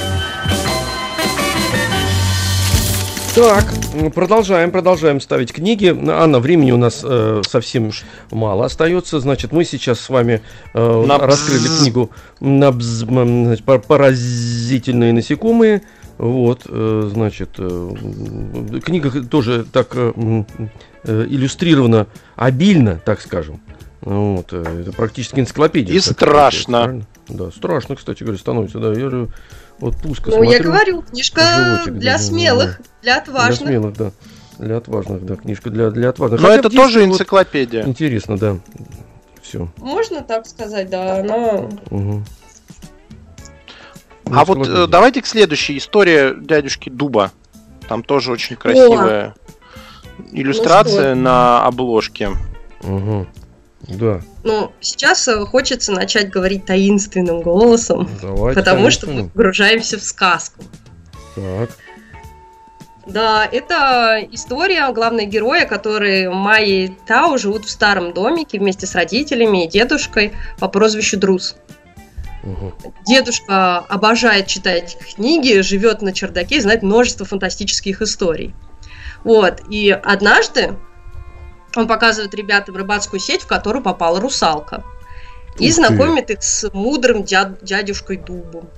Так, 3.37 3.65
продолжаем, 4.15 4.71
продолжаем 4.71 5.21
ставить 5.21 5.53
книги. 5.53 5.95
Анна, 6.09 6.39
времени 6.39 6.71
у 6.71 6.77
нас 6.77 7.01
э, 7.03 7.43
совсем 7.47 7.91
мало 8.31 8.65
остается. 8.65 9.19
Значит, 9.19 9.51
мы 9.51 9.63
сейчас 9.63 9.99
с 9.99 10.09
вами 10.09 10.41
э, 10.73 11.05
раскрыли 11.07 11.67
книгу 11.79 12.09
пар- 13.63 13.81
«Паразительные 13.81 15.13
насекомые». 15.13 15.83
Вот, 16.17 16.63
э, 16.65 17.09
значит, 17.13 17.49
э, 17.59 17.91
книга 18.83 19.11
тоже 19.21 19.67
так 19.71 19.89
э, 19.93 20.13
э, 21.03 21.25
иллюстрирована 21.29 22.07
обильно, 22.35 22.99
так 23.05 23.21
скажем. 23.21 23.61
Вот, 24.01 24.47
э, 24.51 24.81
это 24.81 24.91
практически 24.93 25.41
энциклопедия. 25.41 25.93
И 25.93 25.99
страшно. 25.99 26.83
сказать? 26.83 27.03
Да, 27.29 27.51
страшно, 27.51 27.97
кстати 27.97 28.23
говоря, 28.23 28.39
становится. 28.39 28.79
Да, 28.79 28.93
я 28.93 29.27
вот 29.79 29.95
пуска 29.97 30.31
Ну, 30.31 30.43
я 30.43 30.57
смотрю. 30.57 30.71
говорю, 30.71 31.01
книжка 31.03 31.41
животик, 31.41 31.93
да, 31.93 31.99
для 31.99 32.11
да, 32.13 32.17
смелых, 32.19 32.77
для 33.01 33.13
Для 33.13 33.17
отважных. 33.17 33.69
смелых, 33.69 33.97
да. 33.97 34.11
Для 34.57 34.77
отважных, 34.77 35.25
да, 35.25 35.35
книжка 35.35 35.69
для, 35.69 35.91
для 35.91 36.09
отважных. 36.09 36.41
Но 36.41 36.47
Хотя 36.47 36.59
это 36.59 36.69
тоже 36.69 37.01
вот 37.01 37.13
энциклопедия. 37.13 37.85
Интересно, 37.85 38.37
да. 38.37 38.57
Все. 39.41 39.69
Можно 39.77 40.21
так 40.21 40.47
сказать, 40.47 40.89
да, 40.89 41.19
она... 41.19 41.69
А 44.29 44.43
вот 44.45 44.67
э, 44.67 44.87
давайте 44.87 45.21
к 45.21 45.25
следующей 45.27 45.77
истории 45.77 46.33
дядюшки 46.43 46.89
Дуба. 46.89 47.31
Там 47.87 48.03
тоже 48.03 48.31
очень 48.33 48.57
красивая 48.57 49.35
иллюстрация 50.33 51.15
Ну, 51.15 51.21
на 51.21 51.63
обложке. 51.65 52.31
Да, 53.87 54.21
Ну, 54.43 54.73
сейчас 54.81 55.27
э, 55.29 55.45
хочется 55.45 55.93
начать 55.93 56.29
говорить 56.29 56.65
таинственным 56.65 57.41
голосом, 57.41 58.09
давайте. 58.21 58.59
потому 58.59 58.91
что 58.91 59.07
мы 59.07 59.29
погружаемся 59.29 59.97
в 59.97 60.03
сказку. 60.03 60.63
Так. 61.35 61.69
Да, 63.05 63.47
это 63.49 64.19
история 64.31 64.91
главного 64.91 65.25
героя, 65.25 65.65
который 65.65 66.29
Майя 66.29 66.85
и 66.85 66.91
Тао 67.05 67.37
живут 67.37 67.63
в 67.63 67.69
старом 67.69 68.13
домике 68.13 68.59
вместе 68.59 68.85
с 68.85 68.95
родителями 68.95 69.65
и 69.65 69.69
дедушкой 69.69 70.33
по 70.59 70.67
прозвищу 70.67 71.17
Друз. 71.17 71.55
Дедушка 73.05 73.79
обожает 73.79 74.47
читать 74.47 74.97
книги, 75.15 75.61
живет 75.61 76.01
на 76.01 76.13
чердаке 76.13 76.57
и 76.57 76.61
знает 76.61 76.83
множество 76.83 77.25
фантастических 77.25 78.01
историй. 78.01 78.53
Вот, 79.23 79.61
и 79.69 79.89
однажды 79.89 80.75
он 81.77 81.87
показывает 81.87 82.33
ребятам 82.33 82.75
рыбацкую 82.75 83.19
сеть, 83.19 83.41
в 83.41 83.47
которую 83.47 83.83
попала 83.83 84.19
русалка. 84.19 84.83
И 85.59 85.69
Ух 85.69 85.69
ты. 85.69 85.73
знакомит 85.73 86.29
их 86.29 86.43
с 86.43 86.69
мудрым 86.73 87.23
дя- 87.23 87.57
дядюшкой 87.61 88.17
Дубом. 88.17 88.69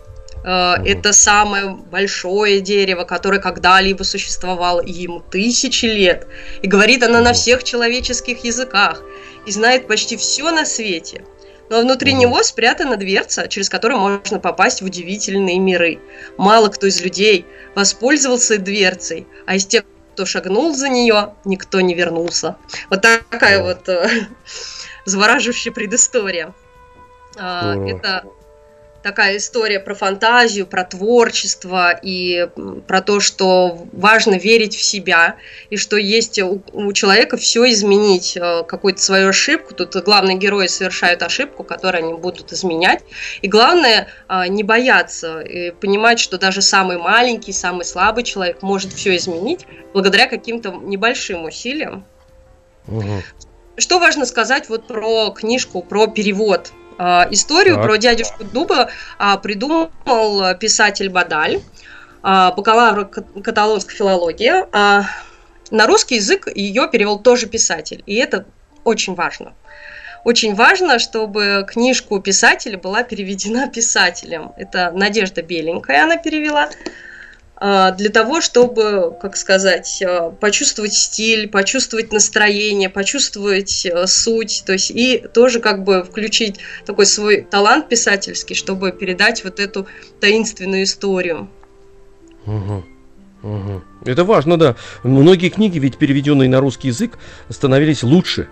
Мгм. 0.44 0.86
Это 0.86 1.12
самое 1.12 1.70
большое 1.70 2.62
дерево, 2.62 3.04
которое 3.04 3.42
когда-либо 3.42 4.04
существовало, 4.04 4.80
и 4.80 4.92
ему 4.92 5.20
тысячи 5.20 5.86
лет. 5.86 6.28
И 6.62 6.68
говорит 6.68 7.04
она 7.04 7.20
на 7.20 7.34
всех 7.34 7.64
человеческих 7.64 8.44
языках. 8.46 9.02
И 9.46 9.52
знает 9.52 9.88
почти 9.88 10.16
все 10.16 10.52
на 10.52 10.66
свете. 10.66 11.24
Но 11.70 11.82
внутри 11.82 12.14
него 12.14 12.42
спрятана 12.42 12.96
дверца, 12.96 13.48
через 13.48 13.70
которую 13.70 14.00
можно 14.00 14.40
попасть 14.40 14.82
в 14.82 14.86
удивительные 14.86 15.60
миры. 15.60 16.00
Мало 16.38 16.70
кто 16.70 16.88
из 16.88 17.02
людей 17.02 17.46
воспользовался 17.76 18.58
дверцей, 18.58 19.28
а 19.46 19.56
из 19.56 19.66
тех, 19.66 19.84
кто 20.20 20.26
шагнул 20.26 20.76
за 20.76 20.90
нее, 20.90 21.34
никто 21.46 21.80
не 21.80 21.96
вернулся. 21.96 22.58
Вот 22.90 23.02
такая 23.02 23.62
О. 23.62 23.64
вот 23.64 23.88
э, 23.88 24.28
завораживающая 25.06 25.72
предыстория. 25.72 26.54
А. 27.38 27.74
Это 27.88 28.26
такая 29.10 29.38
история 29.38 29.80
про 29.80 29.96
фантазию, 29.96 30.68
про 30.68 30.84
творчество 30.84 32.00
и 32.00 32.48
про 32.86 33.02
то, 33.02 33.20
что 33.20 33.88
важно 33.92 34.36
верить 34.36 34.76
в 34.76 34.84
себя 34.84 35.38
и 35.72 35.78
что 35.78 35.98
есть 35.98 36.38
у, 36.38 36.62
у 36.74 36.94
человека 36.94 37.36
все 37.36 37.68
изменить, 37.72 38.38
э, 38.38 38.64
какую-то 38.68 39.02
свою 39.02 39.30
ошибку. 39.30 39.74
Тут 39.74 39.96
главные 40.04 40.38
герои 40.38 40.68
совершают 40.68 41.24
ошибку, 41.24 41.64
которую 41.64 42.04
они 42.04 42.14
будут 42.14 42.54
изменять. 42.54 43.02
И 43.42 43.48
главное 43.48 44.10
а, 44.28 44.48
не 44.48 44.62
бояться 44.62 45.40
и 45.40 45.72
понимать, 45.72 46.20
что 46.20 46.38
даже 46.38 46.62
самый 46.62 47.00
маленький, 47.00 47.52
самый 47.52 47.86
слабый 47.86 48.24
человек 48.24 48.62
может 48.62 48.94
все 48.94 49.16
изменить 49.18 49.66
благодаря 49.92 50.28
каким-то 50.28 50.70
небольшим 50.70 51.46
усилиям. 51.46 52.06
Мгм. 52.86 53.24
Что 53.78 53.98
важно 53.98 54.28
сказать 54.28 54.70
вот 54.70 54.86
про 54.86 55.32
книжку, 55.32 55.82
про 55.82 56.06
перевод? 56.06 56.72
А, 57.02 57.26
Историю 57.32 57.76
Так. 57.76 57.86
про 57.86 57.98
дядюшку 57.98 58.44
Дуба 58.44 58.90
а, 59.18 59.38
придумал 59.38 60.54
писатель 60.60 61.10
Бадаль, 61.10 61.62
а, 62.22 62.52
бакалавр 62.52 63.06
кат- 63.06 63.26
каталонской 63.44 63.96
филологии. 63.96 64.52
А, 64.74 65.04
На 65.72 65.88
русский 65.88 66.16
язык 66.16 66.48
ее 66.54 66.90
перевел 66.92 67.20
тоже 67.20 67.48
писатель, 67.48 68.04
и 68.06 68.16
это 68.16 68.46
очень 68.84 69.14
важно. 69.16 69.54
Очень 70.26 70.56
важно, 70.56 71.00
чтобы 71.00 71.66
книжку 71.70 72.20
писателя 72.20 72.78
была 72.78 73.04
переведена 73.04 73.68
писателем. 73.74 74.52
Это 74.58 74.92
Надежда 74.92 75.42
Беленькая 75.42 76.04
она 76.04 76.18
перевела 76.18 76.70
для 77.60 78.10
того, 78.10 78.40
чтобы, 78.42 79.14
как 79.22 79.36
сказать, 79.36 80.02
а, 80.06 80.30
почувствовать 80.32 80.94
стиль, 80.94 81.50
почувствовать 81.50 82.14
настроение, 82.14 82.90
почувствовать 82.90 83.86
а, 83.86 84.08
суть, 84.08 84.64
то 84.66 84.74
есть 84.74 84.92
и 84.92 85.18
тоже 85.34 85.60
как 85.60 85.84
бы 85.84 86.04
включить 86.04 86.60
такой 86.86 87.06
свой 87.06 87.42
талант 87.42 87.90
писательский, 87.90 88.56
чтобы 88.56 88.92
передать 88.92 89.44
вот 89.44 89.60
эту 89.60 89.88
таинственную 90.22 90.84
историю. 90.84 91.50
Мгм. 92.46 92.86
Мгм. 93.42 93.84
Это 94.06 94.24
важно, 94.24 94.58
да. 94.58 94.76
Многие 95.04 95.50
книги, 95.50 95.80
ведь 95.80 95.98
переведенные 95.98 96.50
на 96.50 96.60
русский 96.60 96.90
язык, 96.90 97.18
становились 97.50 98.04
лучше, 98.04 98.48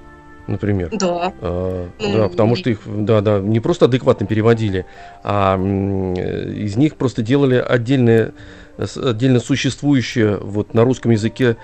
например. 0.48 0.90
Да. 0.94 1.34
А, 1.42 1.90
Ну, 2.00 2.14
да, 2.18 2.30
потому 2.30 2.56
что 2.56 2.70
их, 2.70 2.80
да, 2.86 3.22
да, 3.22 3.40
не 3.40 3.60
просто 3.60 3.86
адекватно 3.86 4.26
переводили, 4.28 4.86
а 5.24 5.58
э, 5.58 6.54
из 6.54 6.76
них 6.78 6.96
просто 6.96 7.22
делали 7.22 7.56
отдельное, 7.56 8.28
с- 8.28 8.32
отдельно 8.78 9.40
существующее 9.40 10.38
вот 10.38 10.74
на 10.74 10.84
русском 10.84 11.12
языке 11.12 11.58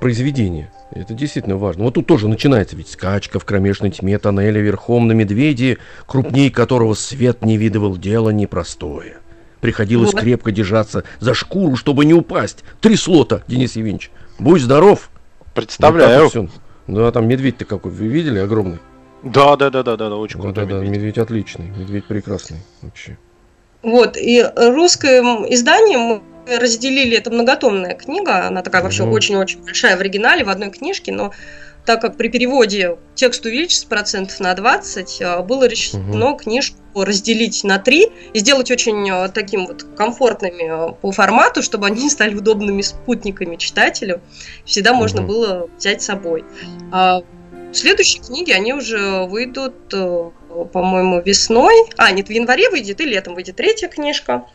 произведение. 0.00 0.72
Это 0.90 1.14
действительно 1.14 1.56
важно. 1.56 1.84
Вот 1.84 1.94
тут 1.94 2.06
тоже 2.06 2.28
начинается 2.28 2.76
ведь 2.76 2.88
скачка 2.88 3.38
в 3.40 3.44
кромешной 3.44 3.90
тьме 3.90 4.18
тоннеля 4.18 4.60
верхом 4.60 5.08
на 5.08 5.12
медведе, 5.12 5.78
крупней 6.06 6.50
которого 6.50 6.94
свет 6.94 7.44
не 7.44 7.56
видывал 7.56 7.96
дело 7.96 8.30
непростое. 8.30 9.16
Приходилось 9.60 10.12
Вот. 10.12 10.20
крепко 10.20 10.52
держаться 10.52 11.04
за 11.20 11.34
шкуру, 11.34 11.74
чтобы 11.76 12.04
не 12.04 12.14
упасть. 12.14 12.64
Трясло-то, 12.80 13.42
Денис 13.48 13.76
Евгеньевич. 13.76 14.10
Будь 14.38 14.60
здоров. 14.60 15.10
Представляю. 15.54 16.24
Вот 16.24 16.32
так 16.32 16.42
вот 16.42 16.50
всё. 16.50 16.60
Да, 16.86 17.10
там 17.12 17.26
медведь-то 17.26 17.64
какой, 17.64 17.90
вы 17.90 18.06
видели, 18.08 18.38
огромный? 18.38 18.78
Да, 19.22 19.56
да, 19.56 19.70
да, 19.70 19.82
да, 19.82 19.96
да, 19.96 20.10
да, 20.10 20.16
очень 20.16 20.36
Да, 20.36 20.42
крутой 20.42 20.66
да, 20.66 20.70
да, 20.70 20.76
медведь. 20.80 20.96
медведь 20.98 21.18
отличный, 21.18 21.70
медведь 21.70 22.04
прекрасный 22.04 22.58
вообще. 22.82 23.16
Вот, 23.82 24.18
и 24.18 24.44
русское 24.54 25.22
издание 25.50 26.20
разделили, 26.46 27.16
это 27.16 27.30
многотомная 27.30 27.94
книга, 27.94 28.46
она 28.46 28.62
такая 28.62 28.82
вообще 28.82 29.04
очень-очень 29.04 29.62
большая 29.62 29.96
в 29.96 30.00
оригинале, 30.00 30.44
в 30.44 30.48
одной 30.48 30.70
книжке, 30.70 31.12
но 31.12 31.32
так 31.86 32.00
как 32.00 32.16
при 32.16 32.28
переводе 32.28 32.96
текст 33.14 33.44
увеличится 33.44 33.86
процентов 33.86 34.40
на 34.40 34.54
20, 34.54 35.22
а, 35.22 35.42
было 35.42 35.66
решено 35.66 36.34
книжку 36.34 36.78
разделить 36.94 37.62
на 37.64 37.78
три 37.78 38.08
и 38.32 38.38
сделать 38.38 38.70
очень 38.70 39.10
а, 39.10 39.28
таким 39.28 39.66
вот 39.66 39.84
комфортными 39.96 40.66
а, 40.66 40.92
по 40.92 41.12
формату, 41.12 41.62
чтобы 41.62 41.86
они 41.86 42.08
стали 42.10 42.34
удобными 42.34 42.80
спутниками 42.82 43.56
читателю. 43.56 44.22
Всегда 44.64 44.94
можно 44.94 45.20
Мгм. 45.20 45.28
было 45.28 45.70
взять 45.76 46.00
с 46.00 46.06
собой. 46.06 46.44
А 46.90 47.22
следующие 47.72 48.22
книги, 48.22 48.52
они 48.52 48.72
уже 48.72 49.24
выйдут, 49.24 49.74
по-моему, 50.72 51.20
весной. 51.20 51.74
А, 51.96 52.12
нет, 52.12 52.28
в 52.28 52.30
январе 52.30 52.70
выйдет 52.70 53.00
и 53.00 53.04
летом 53.04 53.34
выйдет 53.34 53.56
третья 53.56 53.88
книжка. 53.88 54.46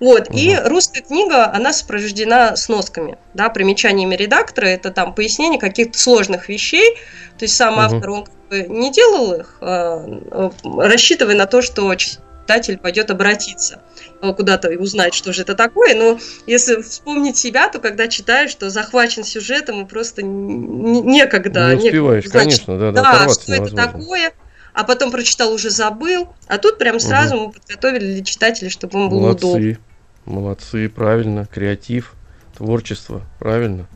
Вот. 0.00 0.28
И 0.30 0.54
Мгм. 0.54 0.68
русская 0.68 1.02
книга, 1.02 1.52
она 1.52 1.72
сопровождена 1.72 2.56
сносками, 2.56 3.18
да, 3.34 3.48
примечаниями 3.48 4.14
редактора. 4.14 4.66
Это 4.66 4.90
там 4.90 5.14
пояснение 5.14 5.58
каких-то 5.58 5.98
сложных 5.98 6.48
вещей. 6.48 6.96
То 7.38 7.44
есть 7.44 7.56
сам 7.56 7.74
Мгм. 7.74 7.80
автор, 7.80 8.10
он 8.10 8.24
как 8.24 8.48
бы 8.48 8.62
не 8.68 8.92
делал 8.92 9.34
их, 9.34 9.56
а, 9.60 10.04
а, 10.30 10.50
рассчитывая 10.78 11.34
на 11.34 11.46
то, 11.46 11.62
что 11.62 11.92
читатель 11.94 12.78
пойдет 12.78 13.10
обратиться 13.10 13.82
э, 14.22 14.32
куда-то 14.32 14.70
и 14.70 14.76
узнать, 14.76 15.14
что 15.14 15.32
же 15.32 15.42
это 15.42 15.54
такое. 15.54 15.94
Но 15.94 16.18
если 16.46 16.80
вспомнить 16.80 17.36
себя, 17.36 17.68
то 17.68 17.78
когда 17.78 18.08
читаешь, 18.08 18.50
что 18.50 18.70
захвачен 18.70 19.22
сюжетом, 19.24 19.84
и 19.84 19.88
просто 19.88 20.22
некогда. 20.22 21.74
Не 21.74 21.88
успеваешь, 21.88 22.24
некогда, 22.24 22.38
конечно, 22.38 22.78
да, 22.78 22.92
да. 22.92 23.02
Да, 23.02 23.28
что 23.28 23.52
это 23.52 23.74
такое, 23.74 24.32
а 24.72 24.84
потом 24.84 25.10
прочитал, 25.10 25.52
уже 25.52 25.70
забыл. 25.70 26.28
А 26.46 26.58
тут 26.58 26.78
прям 26.78 27.00
сразу 27.00 27.36
угу. 27.36 27.46
мы 27.46 27.52
подготовили 27.52 28.14
для 28.14 28.24
читателей, 28.24 28.70
чтобы 28.70 28.98
он 28.98 29.08
был 29.10 29.20
Молодцы. 29.20 29.46
удобен. 29.46 29.78
Молодцы, 30.28 30.90
правильно. 30.90 31.46
Креатив, 31.46 32.14
творчество, 32.56 33.22
правильно. 33.38 33.86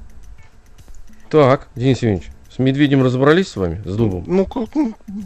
Так, 1.30 1.68
Денис 1.76 1.98
Евгеньевич, 1.98 2.30
с 2.54 2.58
медведем 2.58 3.02
разобрались 3.02 3.48
с 3.48 3.56
вами, 3.56 3.82
с 3.84 3.94
дубом? 3.94 4.24
Ну, 4.26 4.48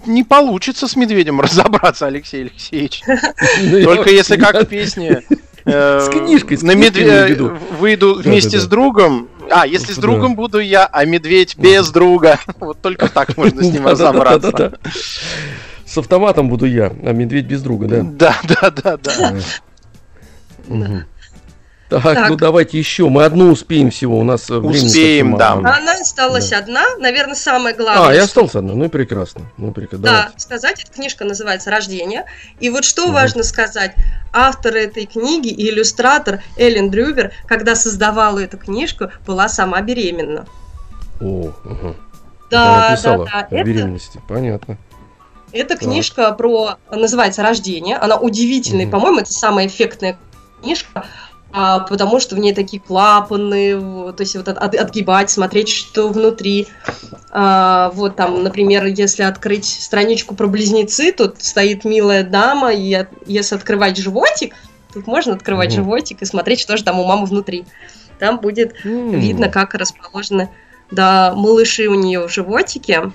не 0.06 0.24
получится 0.24 0.88
с 0.88 0.96
медведем 0.96 1.40
разобраться, 1.40 2.06
Алексей 2.06 2.42
Алексеевич. 2.42 3.02
Ну, 3.62 3.84
Только 3.84 4.10
если 4.10 4.36
как 4.36 4.62
в 4.62 4.66
песне. 4.66 5.22
Э, 5.68 5.98
с 5.98 6.08
книжкой, 6.08 6.58
на 6.62 6.76
медведя 6.76 7.58
выйду 7.80 8.14
вместе 8.14 8.60
с 8.60 8.66
другом. 8.66 9.28
А, 9.50 9.66
если 9.66 9.94
с 9.94 9.96
другом 9.96 10.36
буду 10.36 10.60
я, 10.60 10.86
а 10.86 11.04
медведь 11.04 11.58
без 11.58 11.90
друга. 11.90 12.38
Вот 12.60 12.80
только 12.80 13.08
так 13.08 13.36
можно 13.36 13.64
с 13.64 13.72
ним 13.72 13.84
разобраться. 13.84 14.78
С 15.84 15.98
автоматом 15.98 16.48
буду 16.48 16.66
я, 16.66 16.92
а 17.02 17.10
медведь 17.10 17.46
без 17.46 17.62
друга, 17.62 17.88
да? 17.88 18.02
Да, 18.04 18.36
да, 18.44 18.70
да, 18.70 18.96
да. 18.96 19.34
Так, 21.88 22.02
так, 22.02 22.30
ну 22.30 22.36
давайте 22.36 22.78
еще. 22.78 23.08
Мы 23.08 23.24
одну 23.24 23.50
успеем 23.50 23.90
всего. 23.90 24.18
У 24.18 24.24
нас 24.24 24.50
Успеем, 24.50 25.36
да. 25.36 25.52
Она 25.52 25.92
осталась 26.00 26.50
да. 26.50 26.58
одна. 26.58 26.84
Наверное, 26.98 27.36
самое 27.36 27.76
главное. 27.76 28.08
А, 28.08 28.14
я 28.14 28.24
остался 28.24 28.58
одна. 28.58 28.74
Ну 28.74 28.86
и 28.86 28.88
прекрасно. 28.88 29.42
Ну, 29.56 29.70
прекрасно. 29.70 30.04
Да, 30.04 30.12
давайте. 30.22 30.40
сказать, 30.40 30.82
эта 30.82 30.92
книжка 30.92 31.24
называется 31.24 31.70
«Рождение». 31.70 32.24
И 32.58 32.70
вот 32.70 32.84
что 32.84 33.04
угу. 33.04 33.12
важно 33.12 33.44
сказать. 33.44 33.94
Автор 34.32 34.74
этой 34.74 35.06
книги 35.06 35.48
и 35.48 35.70
иллюстратор 35.70 36.42
Эллен 36.56 36.90
Дрювер, 36.90 37.32
когда 37.46 37.76
создавала 37.76 38.40
эту 38.40 38.58
книжку, 38.58 39.12
была 39.24 39.48
сама 39.48 39.80
беременна. 39.80 40.46
О, 41.20 41.24
угу. 41.24 41.96
Да, 42.50 42.98
да, 43.02 43.18
да. 43.18 43.48
О 43.48 43.64
беременности, 43.64 44.18
это... 44.18 44.26
понятно. 44.26 44.76
Эта 45.52 45.76
книжка 45.76 46.32
про 46.32 46.76
называется 46.90 47.42
Рождение. 47.42 47.96
Она 47.96 48.16
удивительная, 48.16 48.86
угу. 48.86 48.92
по-моему, 48.92 49.20
это 49.20 49.32
самая 49.32 49.68
эффектная 49.68 50.18
книжка 50.60 51.04
а, 51.58 51.80
потому 51.80 52.20
что 52.20 52.36
в 52.36 52.38
ней 52.38 52.52
такие 52.52 52.82
клапаны, 52.82 54.12
то 54.12 54.20
есть 54.20 54.36
вот 54.36 54.46
от, 54.48 54.74
отгибать, 54.74 55.30
смотреть, 55.30 55.70
что 55.70 56.08
внутри. 56.08 56.68
А, 57.30 57.90
вот 57.94 58.14
там, 58.14 58.42
например, 58.42 58.84
если 58.84 59.22
открыть 59.22 59.64
страничку 59.64 60.34
про 60.34 60.48
близнецы, 60.48 61.12
тут 61.12 61.42
стоит 61.42 61.86
милая 61.86 62.24
дама, 62.24 62.74
и 62.74 63.06
если 63.24 63.54
открывать 63.54 63.96
животик, 63.96 64.54
тут 64.92 65.06
можно 65.06 65.32
открывать 65.32 65.70
mm. 65.70 65.76
животик 65.76 66.20
и 66.20 66.26
смотреть, 66.26 66.60
что 66.60 66.76
же 66.76 66.84
там 66.84 67.00
у 67.00 67.06
мамы 67.06 67.24
внутри. 67.24 67.64
Там 68.18 68.38
будет 68.38 68.74
mm. 68.84 69.16
видно, 69.16 69.48
как 69.48 69.72
расположены 69.72 70.50
да, 70.90 71.32
малыши 71.34 71.86
у 71.86 71.94
нее 71.94 72.28
в 72.28 72.32
животике. 72.32 73.12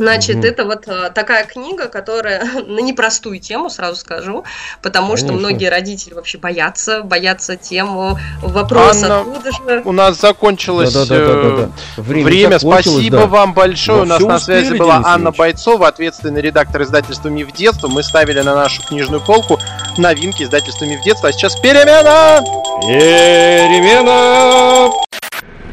Значит, 0.00 0.36
угу. 0.36 0.46
это 0.46 0.64
вот 0.64 0.88
а, 0.88 1.10
такая 1.10 1.44
книга, 1.44 1.86
которая 1.88 2.42
на 2.66 2.80
непростую 2.80 3.38
тему, 3.38 3.68
сразу 3.68 3.96
скажу, 3.96 4.44
потому 4.80 5.08
Конечно. 5.08 5.28
что 5.28 5.36
многие 5.36 5.68
родители 5.68 6.14
вообще 6.14 6.38
боятся, 6.38 7.02
боятся 7.02 7.56
тему 7.56 8.18
вопроса, 8.40 9.18
Анна, 9.18 9.20
откуда 9.20 9.52
же... 9.52 9.82
У 9.84 9.92
нас 9.92 10.18
закончилось 10.18 10.94
да, 10.94 11.04
да, 11.04 11.18
да, 11.18 11.34
да, 11.34 11.56
да. 11.56 11.68
время. 12.02 12.24
время. 12.24 12.58
Спасибо 12.58 13.18
да. 13.18 13.26
вам 13.26 13.52
большое. 13.52 14.04
Но 14.04 14.16
у 14.16 14.18
нас 14.18 14.20
на 14.22 14.38
связи 14.38 14.74
была 14.74 15.02
Анна 15.04 15.32
Бойцова, 15.32 15.88
ответственный 15.88 16.40
редактор 16.40 16.82
издательства 16.82 17.28
«Миф 17.28 17.52
детства». 17.52 17.88
Мы 17.88 18.02
ставили 18.02 18.40
на 18.40 18.54
нашу 18.54 18.82
книжную 18.82 19.20
полку 19.20 19.60
новинки 19.98 20.44
издательства 20.44 20.86
«Миф 20.86 21.02
детства». 21.02 21.28
А 21.28 21.32
сейчас 21.32 21.56
перемена! 21.60 22.42
Перемена! 22.80 24.10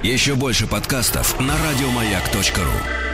Еще 0.03 0.35
больше 0.35 0.67
подкастов 0.67 1.39
на 1.39 1.53
радиомаяк.ру 1.69 3.06